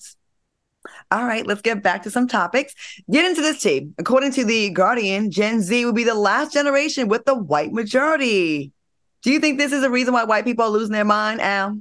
All 1.11 1.25
right, 1.25 1.45
let's 1.45 1.61
get 1.61 1.83
back 1.83 2.03
to 2.03 2.11
some 2.11 2.27
topics. 2.27 2.73
Get 3.11 3.25
into 3.25 3.41
this 3.41 3.61
team. 3.61 3.93
According 3.97 4.31
to 4.33 4.45
the 4.45 4.69
Guardian, 4.69 5.31
Gen 5.31 5.61
Z 5.61 5.85
will 5.85 5.93
be 5.93 6.03
the 6.03 6.15
last 6.15 6.53
generation 6.53 7.07
with 7.07 7.25
the 7.25 7.35
white 7.35 7.71
majority. 7.71 8.71
Do 9.21 9.31
you 9.31 9.39
think 9.39 9.57
this 9.57 9.73
is 9.73 9.83
a 9.83 9.89
reason 9.89 10.13
why 10.13 10.23
white 10.23 10.45
people 10.45 10.65
are 10.65 10.71
losing 10.71 10.93
their 10.93 11.05
mind, 11.05 11.41
Al? 11.41 11.79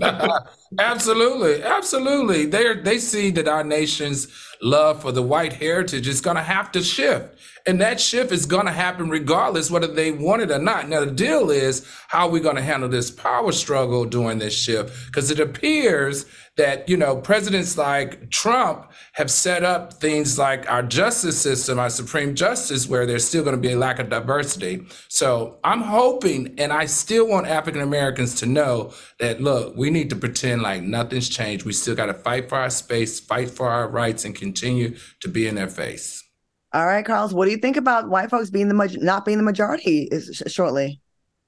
absolutely, 0.78 1.62
absolutely. 1.62 2.46
They 2.46 2.74
they 2.76 2.98
see 2.98 3.30
that 3.32 3.48
our 3.48 3.64
nation's 3.64 4.28
love 4.62 5.02
for 5.02 5.12
the 5.12 5.22
white 5.22 5.54
heritage 5.54 6.06
is 6.06 6.20
going 6.20 6.36
to 6.36 6.42
have 6.42 6.70
to 6.72 6.82
shift, 6.82 7.36
and 7.66 7.80
that 7.80 8.00
shift 8.00 8.32
is 8.32 8.46
going 8.46 8.66
to 8.66 8.72
happen 8.72 9.10
regardless 9.10 9.70
whether 9.70 9.86
they 9.86 10.12
want 10.12 10.42
it 10.42 10.50
or 10.50 10.58
not. 10.58 10.88
Now 10.88 11.04
the 11.04 11.10
deal 11.10 11.50
is 11.50 11.86
how 12.08 12.26
are 12.26 12.30
we 12.30 12.40
going 12.40 12.56
to 12.56 12.62
handle 12.62 12.88
this 12.88 13.10
power 13.10 13.52
struggle 13.52 14.04
during 14.04 14.38
this 14.38 14.54
shift 14.54 15.06
because 15.06 15.30
it 15.30 15.40
appears 15.40 16.26
that 16.56 16.88
you 16.88 16.96
know 16.96 17.16
presidents 17.16 17.78
like 17.78 18.28
Trump 18.30 18.90
have 19.14 19.30
set 19.30 19.64
up 19.64 19.94
things 19.94 20.38
like 20.38 20.70
our 20.70 20.82
justice 20.82 21.40
system, 21.40 21.78
our 21.78 21.90
Supreme 21.90 22.34
Justice, 22.34 22.88
where 22.88 23.06
there's 23.06 23.26
still 23.26 23.42
going 23.42 23.56
to 23.56 23.60
be 23.60 23.72
a 23.72 23.78
lack 23.78 23.98
of 23.98 24.10
diversity. 24.10 24.84
So 25.08 25.58
I'm 25.64 25.80
hoping, 25.80 26.54
and 26.58 26.72
I 26.72 26.86
still 26.86 27.26
want 27.26 27.46
African 27.46 27.80
Americans 27.80 28.34
to 28.36 28.46
know 28.46 28.92
that 29.18 29.40
look, 29.40 29.76
we 29.76 29.90
need 29.90 30.10
to 30.10 30.16
pretend 30.16 30.62
like 30.62 30.82
nothing's 30.82 31.28
changed. 31.28 31.64
We 31.64 31.72
still 31.72 31.94
got 31.94 32.06
to 32.06 32.14
fight 32.14 32.48
for 32.48 32.58
our 32.58 32.70
space, 32.70 33.20
fight 33.20 33.50
for 33.50 33.68
our 33.68 33.88
rights, 33.88 34.24
and 34.24 34.34
continue 34.34 34.49
to 34.54 35.28
be 35.28 35.46
in 35.46 35.54
their 35.54 35.68
face. 35.68 36.24
All 36.72 36.86
right, 36.86 37.04
Carlos, 37.04 37.32
what 37.32 37.46
do 37.46 37.50
you 37.50 37.56
think 37.56 37.76
about 37.76 38.08
white 38.08 38.30
folks 38.30 38.50
being 38.50 38.68
the 38.68 38.98
not 39.00 39.24
being 39.24 39.38
the 39.38 39.44
majority 39.44 40.08
shortly? 40.46 41.00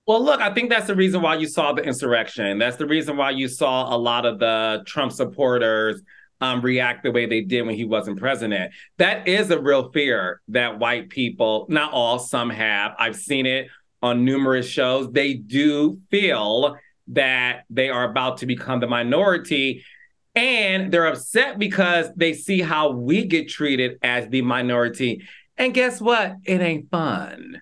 Well, 0.07 0.22
look, 0.22 0.40
I 0.40 0.53
think 0.53 0.68
that's 0.68 0.88
the 0.88 0.96
reason 0.96 1.22
why 1.22 1.36
you 1.36 1.46
saw 1.46 1.72
the 1.72 1.82
insurrection. 1.82 2.59
That's 2.59 2.76
the 2.76 2.86
reason 2.86 3.16
why 3.16 3.30
you 3.30 3.46
saw 3.46 3.94
a 3.94 3.96
lot 3.96 4.26
of 4.26 4.40
the 4.40 4.82
Trump 4.84 5.12
supporters 5.12 6.03
um, 6.40 6.61
react 6.61 7.05
the 7.05 7.12
way 7.12 7.26
they 7.26 7.40
did 7.40 7.62
when 7.62 7.76
he 7.76 7.84
wasn't 7.84 8.18
president. 8.18 8.72
That 8.98 9.28
is 9.28 9.53
a 9.53 9.61
real 9.61 9.92
fear 9.92 10.40
that 10.48 10.80
white 10.80 11.09
people, 11.09 11.66
not 11.68 11.92
all, 11.92 12.18
some 12.18 12.50
have. 12.50 12.96
I've 12.98 13.14
seen 13.14 13.46
it 13.46 13.68
on 14.03 14.24
numerous 14.24 14.66
shows. 14.66 15.12
They 15.12 15.34
do 15.34 16.00
feel 16.11 16.76
that 17.09 17.64
they 17.70 17.88
are 17.88 18.11
about 18.11 18.38
to 18.38 18.46
become 18.46 18.80
the 18.80 18.88
minority. 18.88 19.84
And 20.35 20.91
they're 20.91 21.07
upset 21.07 21.59
because 21.59 22.09
they 22.16 22.33
see 22.33 22.61
how 22.61 22.93
we 22.93 23.26
get 23.26 23.49
treated 23.49 23.99
as 24.03 24.28
the 24.28 24.43
minority. 24.43 25.22
And 25.59 25.74
guess 25.74 26.01
what? 26.01 26.37
It 26.45 26.61
ain't 26.61 26.91
fun. 26.91 27.61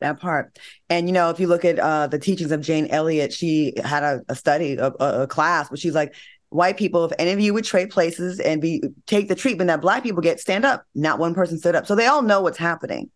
That 0.00 0.20
part. 0.20 0.58
And 0.88 1.08
you 1.08 1.12
know, 1.12 1.30
if 1.30 1.40
you 1.40 1.46
look 1.46 1.64
at 1.64 1.78
uh, 1.78 2.06
the 2.06 2.18
teachings 2.18 2.52
of 2.52 2.60
Jane 2.60 2.86
Elliott, 2.88 3.32
she 3.32 3.72
had 3.84 4.02
a, 4.02 4.22
a 4.28 4.34
study, 4.34 4.74
a, 4.74 4.86
a, 4.86 5.26
class, 5.26 5.68
but 5.68 5.78
she's 5.78 5.94
like, 5.94 6.14
white 6.50 6.76
people, 6.76 7.04
if 7.04 7.12
any 7.18 7.32
of 7.32 7.40
you 7.40 7.52
would 7.52 7.64
trade 7.64 7.90
places 7.90 8.40
and 8.40 8.62
be 8.62 8.82
take 9.06 9.28
the 9.28 9.34
treatment 9.34 9.68
that 9.68 9.80
black 9.80 10.02
people 10.02 10.22
get, 10.22 10.40
stand 10.40 10.64
up. 10.64 10.84
Not 10.94 11.18
one 11.18 11.34
person 11.34 11.58
stood 11.58 11.74
up. 11.74 11.86
So 11.86 11.94
they 11.94 12.06
all 12.06 12.22
know 12.22 12.40
what's 12.40 12.58
happening. 12.58 13.10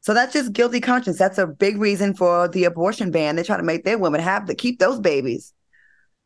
So 0.00 0.12
that's 0.12 0.34
just 0.34 0.52
guilty 0.52 0.80
conscience. 0.80 1.18
That's 1.18 1.38
a 1.38 1.46
big 1.46 1.78
reason 1.78 2.14
for 2.14 2.46
the 2.48 2.64
abortion 2.64 3.10
ban. 3.10 3.36
They 3.36 3.42
try 3.42 3.56
to 3.56 3.62
make 3.62 3.84
their 3.84 3.96
women 3.96 4.20
have 4.20 4.44
to 4.46 4.54
keep 4.54 4.78
those 4.78 5.00
babies. 5.00 5.54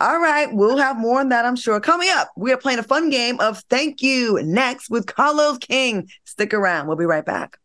All 0.01 0.21
right, 0.21 0.49
we'll 0.53 0.77
have 0.77 0.97
more 0.97 1.19
on 1.19 1.31
that, 1.31 1.45
I'm 1.45 1.57
sure. 1.57 1.81
Coming 1.81 2.09
up, 2.13 2.31
we 2.37 2.53
are 2.53 2.57
playing 2.57 2.79
a 2.79 2.85
fun 2.85 3.11
game 3.11 3.41
of 3.41 3.59
Thank 3.69 4.01
You 4.01 4.41
next 4.45 4.91
with 4.91 5.07
Carlos 5.07 5.59
King. 5.59 6.09
Stick 6.25 6.55
around. 6.55 6.87
We'll 6.87 6.97
be 6.97 7.05
right 7.05 7.27
back. 7.27 7.59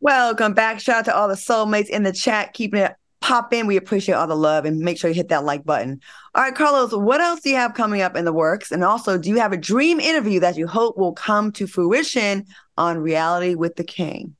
Welcome 0.00 0.54
back. 0.54 0.80
Shout 0.80 0.96
out 0.96 1.04
to 1.04 1.16
all 1.16 1.28
the 1.28 1.34
soulmates 1.34 1.88
in 1.88 2.02
the 2.02 2.12
chat, 2.12 2.54
keeping 2.54 2.80
it 2.80 2.96
popping. 3.22 3.66
We 3.66 3.76
appreciate 3.76 4.14
all 4.14 4.26
the 4.26 4.36
love 4.36 4.64
and 4.64 4.80
make 4.80 4.98
sure 4.98 5.08
you 5.08 5.14
hit 5.14 5.28
that 5.28 5.44
like 5.44 5.64
button. 5.64 6.00
All 6.34 6.42
right, 6.42 6.54
Carlos, 6.54 6.92
what 6.92 7.20
else 7.20 7.40
do 7.40 7.50
you 7.50 7.56
have 7.56 7.74
coming 7.74 8.02
up 8.02 8.16
in 8.16 8.24
the 8.24 8.32
works? 8.32 8.70
And 8.70 8.84
also, 8.84 9.16
do 9.16 9.30
you 9.30 9.38
have 9.38 9.52
a 9.52 9.56
dream 9.56 10.00
interview 10.00 10.40
that 10.40 10.56
you 10.56 10.66
hope 10.66 10.98
will 10.98 11.12
come 11.12 11.52
to 11.52 11.66
fruition 11.66 12.44
on 12.76 12.98
Reality 12.98 13.54
with 13.54 13.76
the 13.76 13.84
King? 13.84 14.36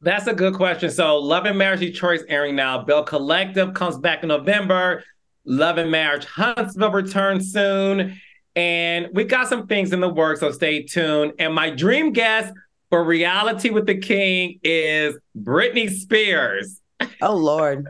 That's 0.00 0.26
a 0.26 0.34
good 0.34 0.54
question. 0.54 0.90
So, 0.90 1.16
Love 1.16 1.46
and 1.46 1.56
Marriage 1.56 1.80
Detroit's 1.80 2.24
airing 2.28 2.56
now. 2.56 2.82
Belle 2.84 3.04
Collective 3.04 3.74
comes 3.74 3.98
back 3.98 4.22
in 4.22 4.28
November. 4.28 5.02
Love 5.44 5.78
and 5.78 5.90
Marriage 5.90 6.24
Huntsville 6.24 6.90
returns 6.90 7.52
soon. 7.52 8.20
And 8.54 9.08
we 9.12 9.24
got 9.24 9.48
some 9.48 9.66
things 9.66 9.92
in 9.92 10.00
the 10.00 10.08
works, 10.08 10.40
so 10.40 10.50
stay 10.50 10.82
tuned. 10.82 11.34
And 11.38 11.54
my 11.54 11.70
dream 11.70 12.12
guest 12.12 12.52
for 12.90 13.04
Reality 13.04 13.70
with 13.70 13.86
the 13.86 13.98
King 13.98 14.58
is 14.62 15.16
Britney 15.36 15.90
Spears. 15.90 16.80
Oh, 17.20 17.36
Lord. 17.36 17.88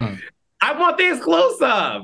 Hmm. 0.00 0.14
I 0.62 0.78
want 0.78 0.98
the 0.98 1.12
exclusive. 1.12 2.02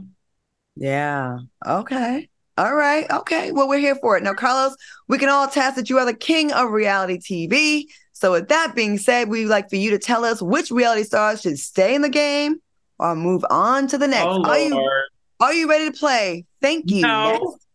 Yeah. 0.76 1.38
Okay. 1.66 2.28
All 2.58 2.74
right. 2.74 3.10
Okay. 3.10 3.52
Well, 3.52 3.68
we're 3.68 3.78
here 3.78 3.96
for 3.96 4.16
it. 4.16 4.22
Now, 4.22 4.34
Carlos, 4.34 4.76
we 5.08 5.18
can 5.18 5.28
all 5.28 5.46
attest 5.46 5.76
that 5.76 5.90
you 5.90 5.98
are 5.98 6.06
the 6.06 6.14
king 6.14 6.52
of 6.52 6.70
reality 6.70 7.18
TV. 7.18 7.84
So, 8.12 8.32
with 8.32 8.48
that 8.48 8.74
being 8.74 8.96
said, 8.96 9.28
we'd 9.28 9.46
like 9.46 9.68
for 9.68 9.76
you 9.76 9.90
to 9.90 9.98
tell 9.98 10.24
us 10.24 10.40
which 10.40 10.70
reality 10.70 11.02
stars 11.02 11.42
should 11.42 11.58
stay 11.58 11.94
in 11.94 12.02
the 12.02 12.08
game 12.08 12.56
or 12.98 13.14
move 13.14 13.44
on 13.50 13.86
to 13.88 13.98
the 13.98 14.08
next. 14.08 14.24
Oh, 14.26 14.42
are 14.44 14.58
you 14.58 14.74
Lord. 14.74 15.02
are 15.40 15.52
you 15.52 15.68
ready 15.68 15.90
to 15.90 15.98
play? 15.98 16.46
Thank 16.62 16.90
you. 16.90 17.02
No. 17.02 17.58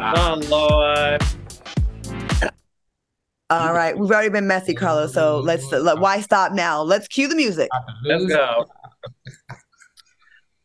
Oh, 0.00 0.40
Lord. 0.48 1.22
All 3.50 3.72
right. 3.72 3.96
We've 3.96 4.10
already 4.10 4.28
been 4.28 4.46
messy, 4.46 4.74
Carlos. 4.74 5.14
So 5.14 5.40
let's 5.40 5.70
let, 5.72 5.98
why 5.98 6.20
stop 6.20 6.52
now? 6.52 6.82
Let's 6.82 7.08
cue 7.08 7.28
the 7.28 7.34
music. 7.34 7.70
Let's 8.04 8.26
go. 8.26 8.66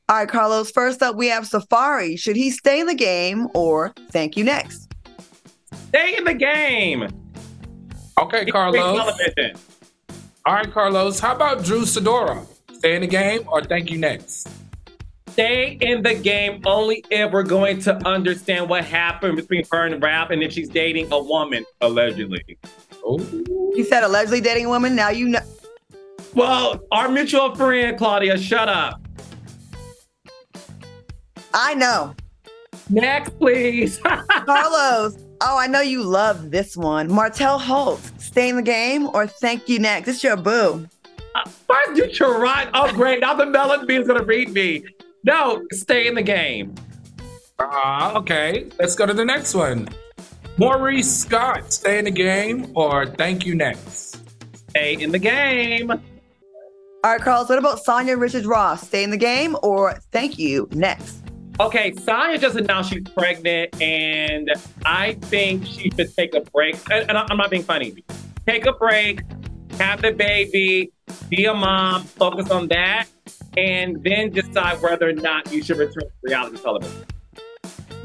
All 0.09 0.17
right, 0.17 0.27
Carlos. 0.27 0.69
First 0.69 1.01
up, 1.01 1.15
we 1.15 1.27
have 1.27 1.47
Safari. 1.47 2.17
Should 2.17 2.35
he 2.35 2.51
stay 2.51 2.81
in 2.81 2.87
the 2.87 2.93
game 2.93 3.47
or 3.53 3.93
thank 4.11 4.35
you 4.35 4.43
next? 4.43 4.91
Stay 5.87 6.17
in 6.17 6.25
the 6.25 6.33
game. 6.33 7.07
Okay, 8.19 8.45
Carlos. 8.45 9.15
All 10.45 10.53
right, 10.53 10.71
Carlos. 10.71 11.19
How 11.21 11.35
about 11.35 11.63
Drew 11.63 11.83
Sidora? 11.83 12.45
Stay 12.73 12.95
in 12.95 13.01
the 13.01 13.07
game 13.07 13.47
or 13.47 13.63
thank 13.63 13.89
you 13.89 13.97
next? 13.97 14.49
Stay 15.33 15.79
in 15.81 16.03
the 16.03 16.13
game 16.13 16.61
only 16.63 17.03
if 17.09 17.31
we're 17.31 17.41
going 17.41 17.79
to 17.81 17.95
understand 18.07 18.69
what 18.69 18.85
happened 18.85 19.35
between 19.35 19.63
her 19.71 19.87
and 19.87 19.99
Ralph 20.01 20.29
and 20.29 20.43
if 20.43 20.51
she's 20.53 20.69
dating 20.69 21.11
a 21.11 21.19
woman, 21.19 21.65
allegedly. 21.81 22.55
Oh, 23.03 23.17
You 23.75 23.83
said 23.83 24.03
allegedly 24.03 24.41
dating 24.41 24.65
a 24.65 24.69
woman. 24.69 24.95
Now 24.95 25.09
you 25.09 25.29
know. 25.29 25.39
Well, 26.35 26.83
our 26.91 27.09
mutual 27.09 27.55
friend, 27.55 27.97
Claudia, 27.97 28.37
shut 28.37 28.69
up. 28.69 29.01
I 31.51 31.73
know. 31.73 32.13
Next, 32.91 33.31
please. 33.39 33.97
Carlos. 34.45 35.17
Oh, 35.41 35.57
I 35.57 35.65
know 35.65 35.81
you 35.81 36.03
love 36.03 36.51
this 36.51 36.77
one. 36.77 37.11
Martell 37.11 37.57
Holt. 37.57 38.01
Stay 38.19 38.49
in 38.49 38.55
the 38.55 38.61
game 38.61 39.09
or 39.15 39.25
thank 39.25 39.67
you 39.67 39.79
next. 39.79 40.09
It's 40.09 40.23
your 40.23 40.37
boo. 40.37 40.87
Uh, 41.33 41.43
First, 41.67 41.97
you 41.97 42.11
try. 42.11 42.69
Oh, 42.75 42.93
great. 42.93 43.21
Now 43.21 43.33
the 43.33 43.47
melon 43.47 43.87
bee 43.87 43.95
is 43.95 44.05
going 44.07 44.19
to 44.19 44.25
read 44.25 44.51
me. 44.51 44.85
No, 45.23 45.63
stay 45.71 46.07
in 46.07 46.15
the 46.15 46.21
game. 46.21 46.75
uh, 47.59 48.13
okay. 48.15 48.69
Let's 48.79 48.95
go 48.95 49.05
to 49.05 49.13
the 49.13 49.25
next 49.25 49.53
one. 49.53 49.87
Maurice 50.57 51.11
Scott, 51.11 51.73
stay 51.73 51.97
in 51.97 52.05
the 52.05 52.11
game 52.11 52.71
or 52.75 53.05
thank 53.05 53.45
you 53.45 53.55
next? 53.55 54.19
Stay 54.69 54.95
in 54.95 55.11
the 55.11 55.19
game. 55.19 55.91
All 55.91 55.99
right, 57.03 57.21
Carlos. 57.21 57.49
What 57.49 57.57
about 57.57 57.83
Sanya 57.83 58.19
Richards-Ross? 58.19 58.87
Stay 58.87 59.03
in 59.03 59.09
the 59.09 59.17
game 59.17 59.57
or 59.63 59.99
thank 60.11 60.37
you 60.37 60.67
next? 60.71 61.21
Okay, 61.59 61.91
Sanya 61.91 62.39
just 62.39 62.55
announced 62.55 62.91
she's 62.91 63.03
pregnant, 63.03 63.79
and 63.81 64.51
I 64.85 65.13
think 65.13 65.65
she 65.65 65.91
should 65.91 66.15
take 66.15 66.33
a 66.33 66.41
break. 66.41 66.75
And, 66.89 67.09
and 67.09 67.17
I'm 67.17 67.37
not 67.37 67.51
being 67.51 67.63
funny. 67.63 67.93
Take 68.47 68.65
a 68.65 68.73
break, 68.73 69.21
have 69.77 70.01
the 70.01 70.11
baby, 70.11 70.91
be 71.29 71.45
a 71.45 71.53
mom, 71.53 72.03
focus 72.03 72.49
on 72.49 72.69
that, 72.69 73.05
and 73.57 74.03
then 74.03 74.31
decide 74.31 74.81
whether 74.81 75.09
or 75.09 75.13
not 75.13 75.51
you 75.51 75.63
should 75.63 75.77
return 75.77 76.03
to 76.03 76.09
reality 76.23 76.57
television. 76.57 77.05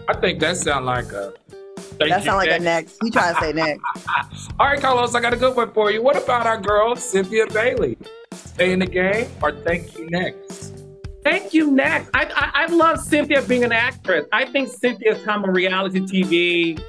I 0.08 0.14
think 0.14 0.40
that 0.40 0.56
sounds 0.56 0.86
like 0.86 1.12
a. 1.12 1.34
thank 1.76 1.98
That 1.98 2.20
you 2.20 2.24
sounds 2.24 2.26
like 2.28 2.48
a 2.48 2.58
next. 2.58 2.64
next. 2.64 2.98
You 3.02 3.10
try 3.10 3.32
to 3.32 3.40
say 3.40 3.52
next. 3.52 3.82
All 4.60 4.66
right, 4.66 4.80
Carlos, 4.80 5.14
I 5.14 5.20
got 5.20 5.34
a 5.34 5.36
good 5.36 5.54
one 5.56 5.72
for 5.72 5.90
you. 5.90 6.02
What 6.02 6.16
about 6.16 6.46
our 6.46 6.58
girl, 6.60 6.96
Cynthia 6.96 7.46
Bailey? 7.48 7.96
Stay 8.32 8.72
in 8.72 8.78
the 8.78 8.86
game 8.86 9.28
or 9.42 9.52
thank 9.52 9.96
you 9.98 10.08
next? 10.10 10.84
Thank 11.24 11.52
you, 11.52 11.70
next. 11.70 12.10
I, 12.14 12.24
I, 12.24 12.64
I 12.64 12.66
love 12.72 13.00
Cynthia 13.00 13.42
being 13.42 13.64
an 13.64 13.72
actress. 13.72 14.26
I 14.32 14.46
think 14.46 14.68
Cynthia's 14.68 15.22
time 15.24 15.44
on 15.44 15.50
reality 15.50 16.00
TV 16.00 16.80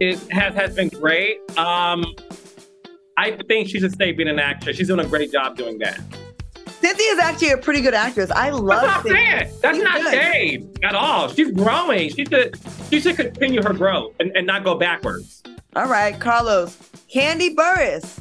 is 0.00 0.26
has, 0.28 0.54
has 0.54 0.74
been 0.74 0.88
great. 0.88 1.38
Um, 1.56 2.04
I 3.16 3.38
think 3.46 3.68
she 3.68 3.78
should 3.78 3.92
stay 3.92 4.10
being 4.12 4.28
an 4.28 4.40
actress. 4.40 4.76
She's 4.76 4.88
doing 4.88 5.04
a 5.06 5.08
great 5.08 5.30
job 5.30 5.56
doing 5.56 5.78
that. 5.78 6.00
Cynthia 6.84 7.06
is 7.12 7.18
actually 7.18 7.50
a 7.52 7.56
pretty 7.58 7.80
good 7.80 7.94
actress. 7.94 8.30
I 8.30 8.50
love 8.50 8.64
what 8.64 8.84
I'm 8.84 9.02
Cynthia. 9.02 9.38
saying. 9.48 9.58
That's 9.62 9.76
She's 9.76 9.84
not 9.84 10.00
good. 10.02 10.12
shade 10.12 10.78
at 10.82 10.94
all. 10.94 11.28
She's 11.28 11.50
growing. 11.52 12.10
She 12.10 12.24
should 12.26 12.58
she 12.90 13.00
should 13.00 13.16
continue 13.16 13.62
her 13.62 13.72
growth 13.72 14.12
and, 14.20 14.30
and 14.36 14.46
not 14.46 14.64
go 14.64 14.74
backwards. 14.74 15.42
All 15.76 15.86
right, 15.88 16.18
Carlos. 16.20 16.76
Kandi 17.12 17.54
Burruss. 17.54 18.20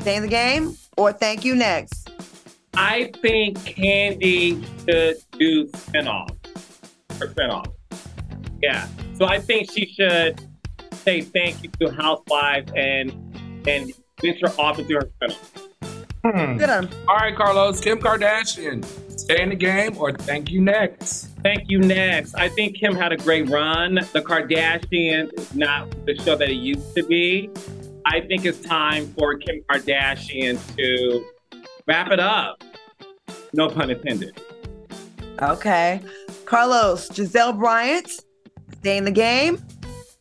Stay 0.00 0.16
in 0.16 0.22
the 0.22 0.28
game 0.28 0.76
or 0.96 1.12
thank 1.12 1.44
you 1.44 1.54
next? 1.54 2.10
I 2.74 3.10
think 3.20 3.58
Kandi 3.58 4.64
should 4.88 5.16
do 5.38 5.66
spinoff. 5.68 6.30
Her 7.18 7.28
spinoff. 7.28 7.66
Yeah. 8.62 8.88
So 9.18 9.26
I 9.26 9.40
think 9.40 9.70
she 9.70 9.84
should 9.86 10.40
say 10.94 11.20
thank 11.20 11.62
you 11.62 11.70
to 11.80 11.92
Housewives 11.92 12.72
and 12.74 13.10
and 13.68 13.92
venture 14.22 14.48
off 14.58 14.78
into 14.78 14.94
her 14.94 15.10
spinoff. 15.20 15.59
Hmm. 16.22 16.60
All 17.08 17.16
right, 17.16 17.34
Carlos, 17.34 17.80
Kim 17.80 17.98
Kardashian, 17.98 18.84
stay 19.18 19.42
in 19.42 19.48
the 19.48 19.56
game 19.56 19.96
or 19.96 20.12
thank 20.12 20.50
you 20.50 20.60
next? 20.60 21.28
Thank 21.42 21.70
you. 21.70 21.78
Next, 21.78 22.34
I 22.34 22.48
think 22.50 22.76
Kim 22.76 22.94
had 22.94 23.12
a 23.12 23.16
great 23.16 23.48
run. 23.48 23.94
The 23.94 24.20
Kardashians 24.20 25.32
is 25.38 25.54
not 25.54 25.90
the 26.04 26.14
show 26.16 26.36
that 26.36 26.50
it 26.50 26.56
used 26.56 26.94
to 26.94 27.02
be. 27.04 27.50
I 28.04 28.20
think 28.20 28.44
it's 28.44 28.60
time 28.60 29.06
for 29.14 29.36
Kim 29.38 29.62
Kardashian 29.70 30.58
to 30.76 31.24
wrap 31.86 32.10
it 32.10 32.20
up. 32.20 32.62
No 33.54 33.68
pun 33.68 33.90
intended. 33.90 34.38
Okay. 35.40 36.00
Carlos, 36.44 37.08
Gizelle 37.08 37.58
Bryant. 37.58 38.10
Stay 38.80 38.98
in 38.98 39.04
the 39.04 39.10
game 39.10 39.62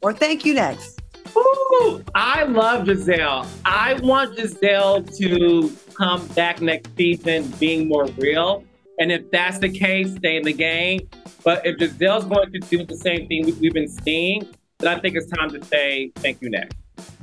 or 0.02 0.14
thank 0.14 0.46
you 0.46 0.54
next? 0.54 1.02
Ooh, 1.36 2.04
I 2.16 2.44
love 2.44 2.86
Gizelle. 2.88 3.46
I 3.66 3.94
want 4.02 4.38
Gizelle 4.38 5.06
to 5.18 5.70
come 6.00 6.26
back 6.30 6.62
next 6.62 6.96
season 6.96 7.52
being 7.60 7.88
more 7.88 8.06
real. 8.18 8.64
And 9.00 9.12
if 9.12 9.30
that's 9.32 9.60
the 9.60 9.70
case, 9.70 10.14
stay 10.16 10.38
in 10.38 10.44
the 10.44 10.54
game. 10.54 11.02
But 11.44 11.66
if 11.66 11.78
Gizelle's 11.78 12.26
going 12.26 12.52
to 12.52 12.60
do 12.60 12.86
the 12.86 12.96
same 12.98 13.28
thing 13.28 13.46
we- 13.46 13.54
we've 13.54 13.74
been 13.74 13.88
seeing, 13.88 14.48
then 14.80 14.98
I 14.98 15.00
think 15.00 15.16
it's 15.16 15.30
time 15.32 15.50
to 15.52 15.64
say 15.66 16.12
thank 16.16 16.42
you 16.42 16.50
next. 16.50 16.76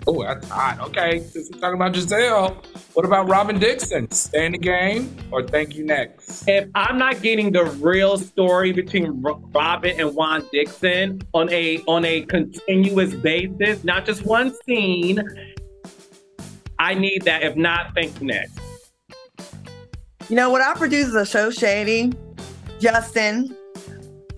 Oh, 0.06 0.22
that's 0.22 0.48
hot. 0.48 0.80
Okay, 0.88 1.20
since 1.20 1.50
we're 1.52 1.60
talking 1.60 1.74
about 1.76 1.92
Gizelle, 1.92 2.64
what 2.94 3.04
about 3.04 3.28
Robin 3.28 3.58
Dixon? 3.58 4.10
Stay 4.10 4.46
in 4.46 4.52
the 4.52 4.58
game 4.58 5.14
or 5.32 5.42
thank 5.42 5.74
you 5.74 5.84
next? 5.84 6.48
If 6.48 6.68
I'm 6.74 6.96
not 6.96 7.20
getting 7.22 7.52
the 7.52 7.64
real 7.64 8.16
story 8.16 8.72
between 8.72 9.22
Robin 9.52 10.00
and 10.00 10.14
Juan 10.14 10.46
Dixon 10.52 11.20
on 11.34 11.50
a 11.50 11.82
on 11.86 12.04
a 12.04 12.22
continuous 12.22 13.14
basis, 13.14 13.84
not 13.84 14.06
just 14.06 14.24
one 14.24 14.54
scene, 14.64 15.20
I 16.78 16.94
need 16.94 17.22
that. 17.22 17.42
If 17.42 17.56
not, 17.56 17.94
thank 17.94 18.18
you 18.20 18.28
next. 18.28 18.60
You 20.28 20.36
know 20.36 20.50
what? 20.50 20.60
Our 20.60 20.74
producers 20.76 21.14
are 21.14 21.24
so 21.24 21.50
shady. 21.50 22.12
Justin, 22.80 23.56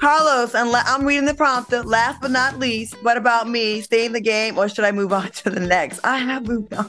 Carlos, 0.01 0.55
and 0.55 0.71
la- 0.71 0.83
I'm 0.87 1.05
reading 1.05 1.25
the 1.25 1.35
prompter. 1.35 1.83
Last 1.83 2.21
but 2.21 2.31
not 2.31 2.59
least, 2.59 2.95
what 3.03 3.17
about 3.17 3.49
me? 3.49 3.81
Stay 3.81 4.05
in 4.05 4.13
the 4.13 4.21
game, 4.21 4.59
or 4.59 4.69
should 4.69 4.85
I 4.85 4.93
move 4.93 5.13
on 5.13 5.31
to 5.31 5.51
the 5.51 5.61
next? 5.61 6.01
I 6.05 6.19
have 6.19 6.47
moved 6.47 6.75
on. 6.75 6.87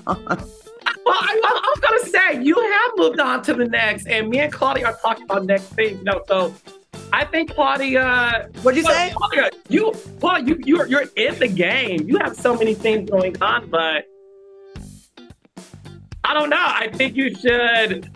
Well, 1.05 1.17
I, 1.17 1.41
I 1.43 1.73
was 1.75 1.79
gonna 1.79 2.11
say 2.11 2.43
you 2.43 2.55
have 2.55 2.91
moved 2.97 3.19
on 3.19 3.41
to 3.43 3.53
the 3.53 3.65
next, 3.65 4.07
and 4.07 4.29
me 4.29 4.39
and 4.39 4.51
Claudia 4.51 4.87
are 4.87 4.97
talking 5.01 5.23
about 5.23 5.45
next 5.45 5.65
things. 5.73 5.97
You 5.97 6.03
know, 6.03 6.21
so 6.27 6.53
I 7.11 7.25
think 7.25 7.55
Claudia. 7.55 8.49
What'd 8.61 8.77
you 8.77 8.83
say? 8.83 9.13
Claudia, 9.15 9.49
you, 9.69 9.93
Claudia, 10.19 10.55
you, 10.55 10.61
you're 10.65 10.85
you're 10.87 11.05
in 11.15 11.39
the 11.39 11.47
game. 11.47 12.07
You 12.07 12.19
have 12.19 12.35
so 12.35 12.55
many 12.55 12.73
things 12.73 13.09
going 13.09 13.41
on, 13.41 13.69
but 13.69 14.05
I 16.23 16.33
don't 16.33 16.49
know. 16.49 16.57
I 16.59 16.89
think 16.93 17.15
you 17.15 17.33
should. 17.33 18.09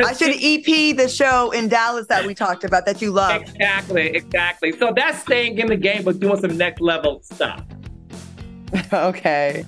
I 0.00 0.12
should 0.14 0.34
EP 0.40 0.96
the 0.96 1.08
show 1.08 1.50
in 1.50 1.68
Dallas 1.68 2.06
that 2.08 2.26
we 2.26 2.34
talked 2.34 2.64
about 2.64 2.86
that 2.86 3.02
you 3.02 3.10
love. 3.10 3.42
Exactly, 3.42 4.08
exactly. 4.08 4.72
So 4.78 4.92
that's 4.94 5.20
staying 5.20 5.58
in 5.58 5.66
the 5.66 5.76
game, 5.76 6.04
but 6.04 6.18
doing 6.18 6.40
some 6.40 6.56
next 6.56 6.80
level 6.80 7.20
stuff. 7.22 7.62
okay. 8.92 9.64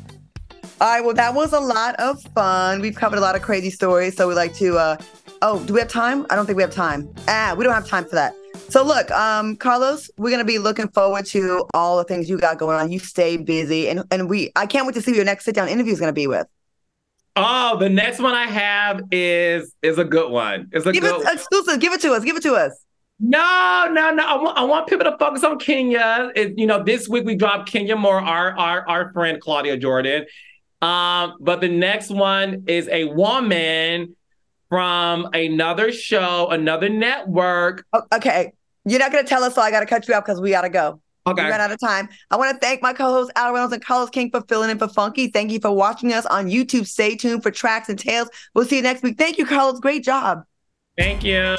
All 0.81 0.89
right. 0.89 1.05
Well, 1.05 1.15
that 1.15 1.35
was 1.35 1.53
a 1.53 1.61
lot 1.61 1.95
of 1.97 2.23
fun. 2.35 2.81
We've 2.81 2.95
covered 2.95 3.19
a 3.19 3.23
lot 3.23 3.37
of 3.37 3.43
crazy 3.43 3.71
stories, 3.71 4.17
so 4.17 4.27
we 4.27 4.35
like 4.35 4.55
to. 4.55 4.79
uh 4.79 4.97
Oh, 5.43 5.63
do 5.65 5.75
we 5.75 5.81
have 5.81 5.91
time? 5.91 6.27
I 6.31 6.37
don't 6.37 6.47
think 6.47 6.57
we 6.57 6.63
have 6.63 6.73
time. 6.73 7.13
Ah, 7.29 7.55
we 7.57 7.65
don't 7.65 7.75
have 7.75 7.87
time 7.87 8.05
for 8.05 8.15
that. 8.15 8.35
So 8.71 8.83
look, 8.83 9.11
um, 9.11 9.57
Carlos, 9.57 10.11
we're 10.17 10.31
gonna 10.31 10.45
be 10.45 10.59
looking 10.59 10.89
forward 10.89 11.27
to 11.27 11.67
all 11.75 11.99
the 11.99 12.05
things 12.05 12.31
you 12.31 12.39
got 12.39 12.57
going 12.57 12.81
on. 12.81 12.91
You 12.91 12.99
stay 12.99 13.37
busy, 13.37 13.89
and 13.89 14.05
and 14.11 14.31
we. 14.31 14.53
I 14.57 14.65
can't 14.67 14.87
wait 14.87 14.95
to 14.95 15.03
see 15.03 15.11
who 15.11 15.17
your 15.17 15.25
next 15.27 15.45
sit 15.45 15.55
down 15.55 15.69
interview 15.69 15.93
is 15.93 16.01
gonna 16.01 16.15
be 16.15 16.27
with. 16.27 16.47
Oh, 17.37 17.77
the 17.79 17.89
next 17.89 18.21
one 18.21 18.35
I 18.35 18.47
have 18.47 19.03
is 19.11 19.75
is 19.83 19.99
a 19.99 20.05
good 20.05 20.31
one. 20.31 20.69
It's 20.73 20.87
a 20.87 20.93
Give 20.93 21.03
good. 21.03 21.23
it 21.23 21.33
exclusive. 21.33 21.81
Give 21.81 21.93
it 21.93 22.01
to 22.03 22.13
us. 22.13 22.23
Give 22.23 22.37
it 22.37 22.43
to 22.45 22.55
us. 22.55 22.85
No, 23.19 23.89
no, 23.93 24.13
no. 24.13 24.25
I 24.25 24.37
want, 24.37 24.59
I 24.59 24.65
want 24.65 24.87
people 24.89 25.05
to 25.11 25.17
focus 25.19 25.45
on 25.45 25.59
Kenya. 25.59 26.31
It, 26.35 26.59
you 26.59 26.67
know, 26.67 26.83
this 26.83 27.09
week 27.09 27.25
we 27.25 27.35
dropped 27.37 27.71
Kenya 27.71 27.97
Moore, 27.97 28.21
our 28.21 28.57
our 28.57 28.89
our 28.89 29.13
friend 29.13 29.41
Claudia 29.41 29.77
Jordan. 29.77 30.27
Um, 30.83 31.37
but 31.41 31.61
the 31.61 31.69
next 31.69 32.11
one 32.11 32.65
is 32.67 32.89
a 32.89 33.05
woman 33.07 34.17
from 34.69 35.29
another 35.33 35.93
show, 35.93 36.49
another 36.51 36.89
network. 36.89 37.85
Oh, 37.93 38.03
okay, 38.15 38.53
you're 38.85 39.01
not 39.01 39.11
gonna 39.11 39.27
tell 39.27 39.43
us, 39.43 39.55
so 39.55 39.63
I 39.63 39.71
gotta 39.71 39.87
cut 39.87 40.07
you 40.07 40.15
off 40.15 40.25
because 40.25 40.41
we 40.41 40.51
gotta 40.51 40.69
go. 40.69 41.01
Okay. 41.27 41.45
We 41.45 41.51
ran 41.51 41.61
out 41.61 41.73
of 41.73 41.81
time. 41.81 42.09
I 42.31 42.37
want 42.37 42.55
to 42.55 42.67
thank 42.67 42.83
my 42.83 42.93
co-hosts 42.93 43.33
Al 43.37 43.53
Reynolds 43.53 43.73
and 43.73 43.85
Carlos 43.85 44.11
King 44.11 44.31
for 44.31 44.43
filling 44.43 44.71
in 44.71 44.79
for 44.79 44.89
Funky. 44.89 45.29
Thank 45.29 45.51
you 45.53 45.61
for 45.61 45.73
watching 45.73 46.13
us 46.13 46.27
on 46.27 46.49
YouTube. 46.49 46.87
Stay 46.87 47.17
tuned 47.17 47.43
for 47.43 47.51
tracks 47.51 47.89
and 47.89 47.99
tales. 47.99 48.29
We'll 48.55 48.67
see 48.67 48.77
you 48.77 48.83
next 48.83 49.03
week. 49.03 49.17
Thank 49.17 49.39
you, 49.39 49.47
Carlos. 49.47 49.81
Great 49.81 50.05
job. 50.05 50.45
Thank 50.99 51.25
you. 51.25 51.57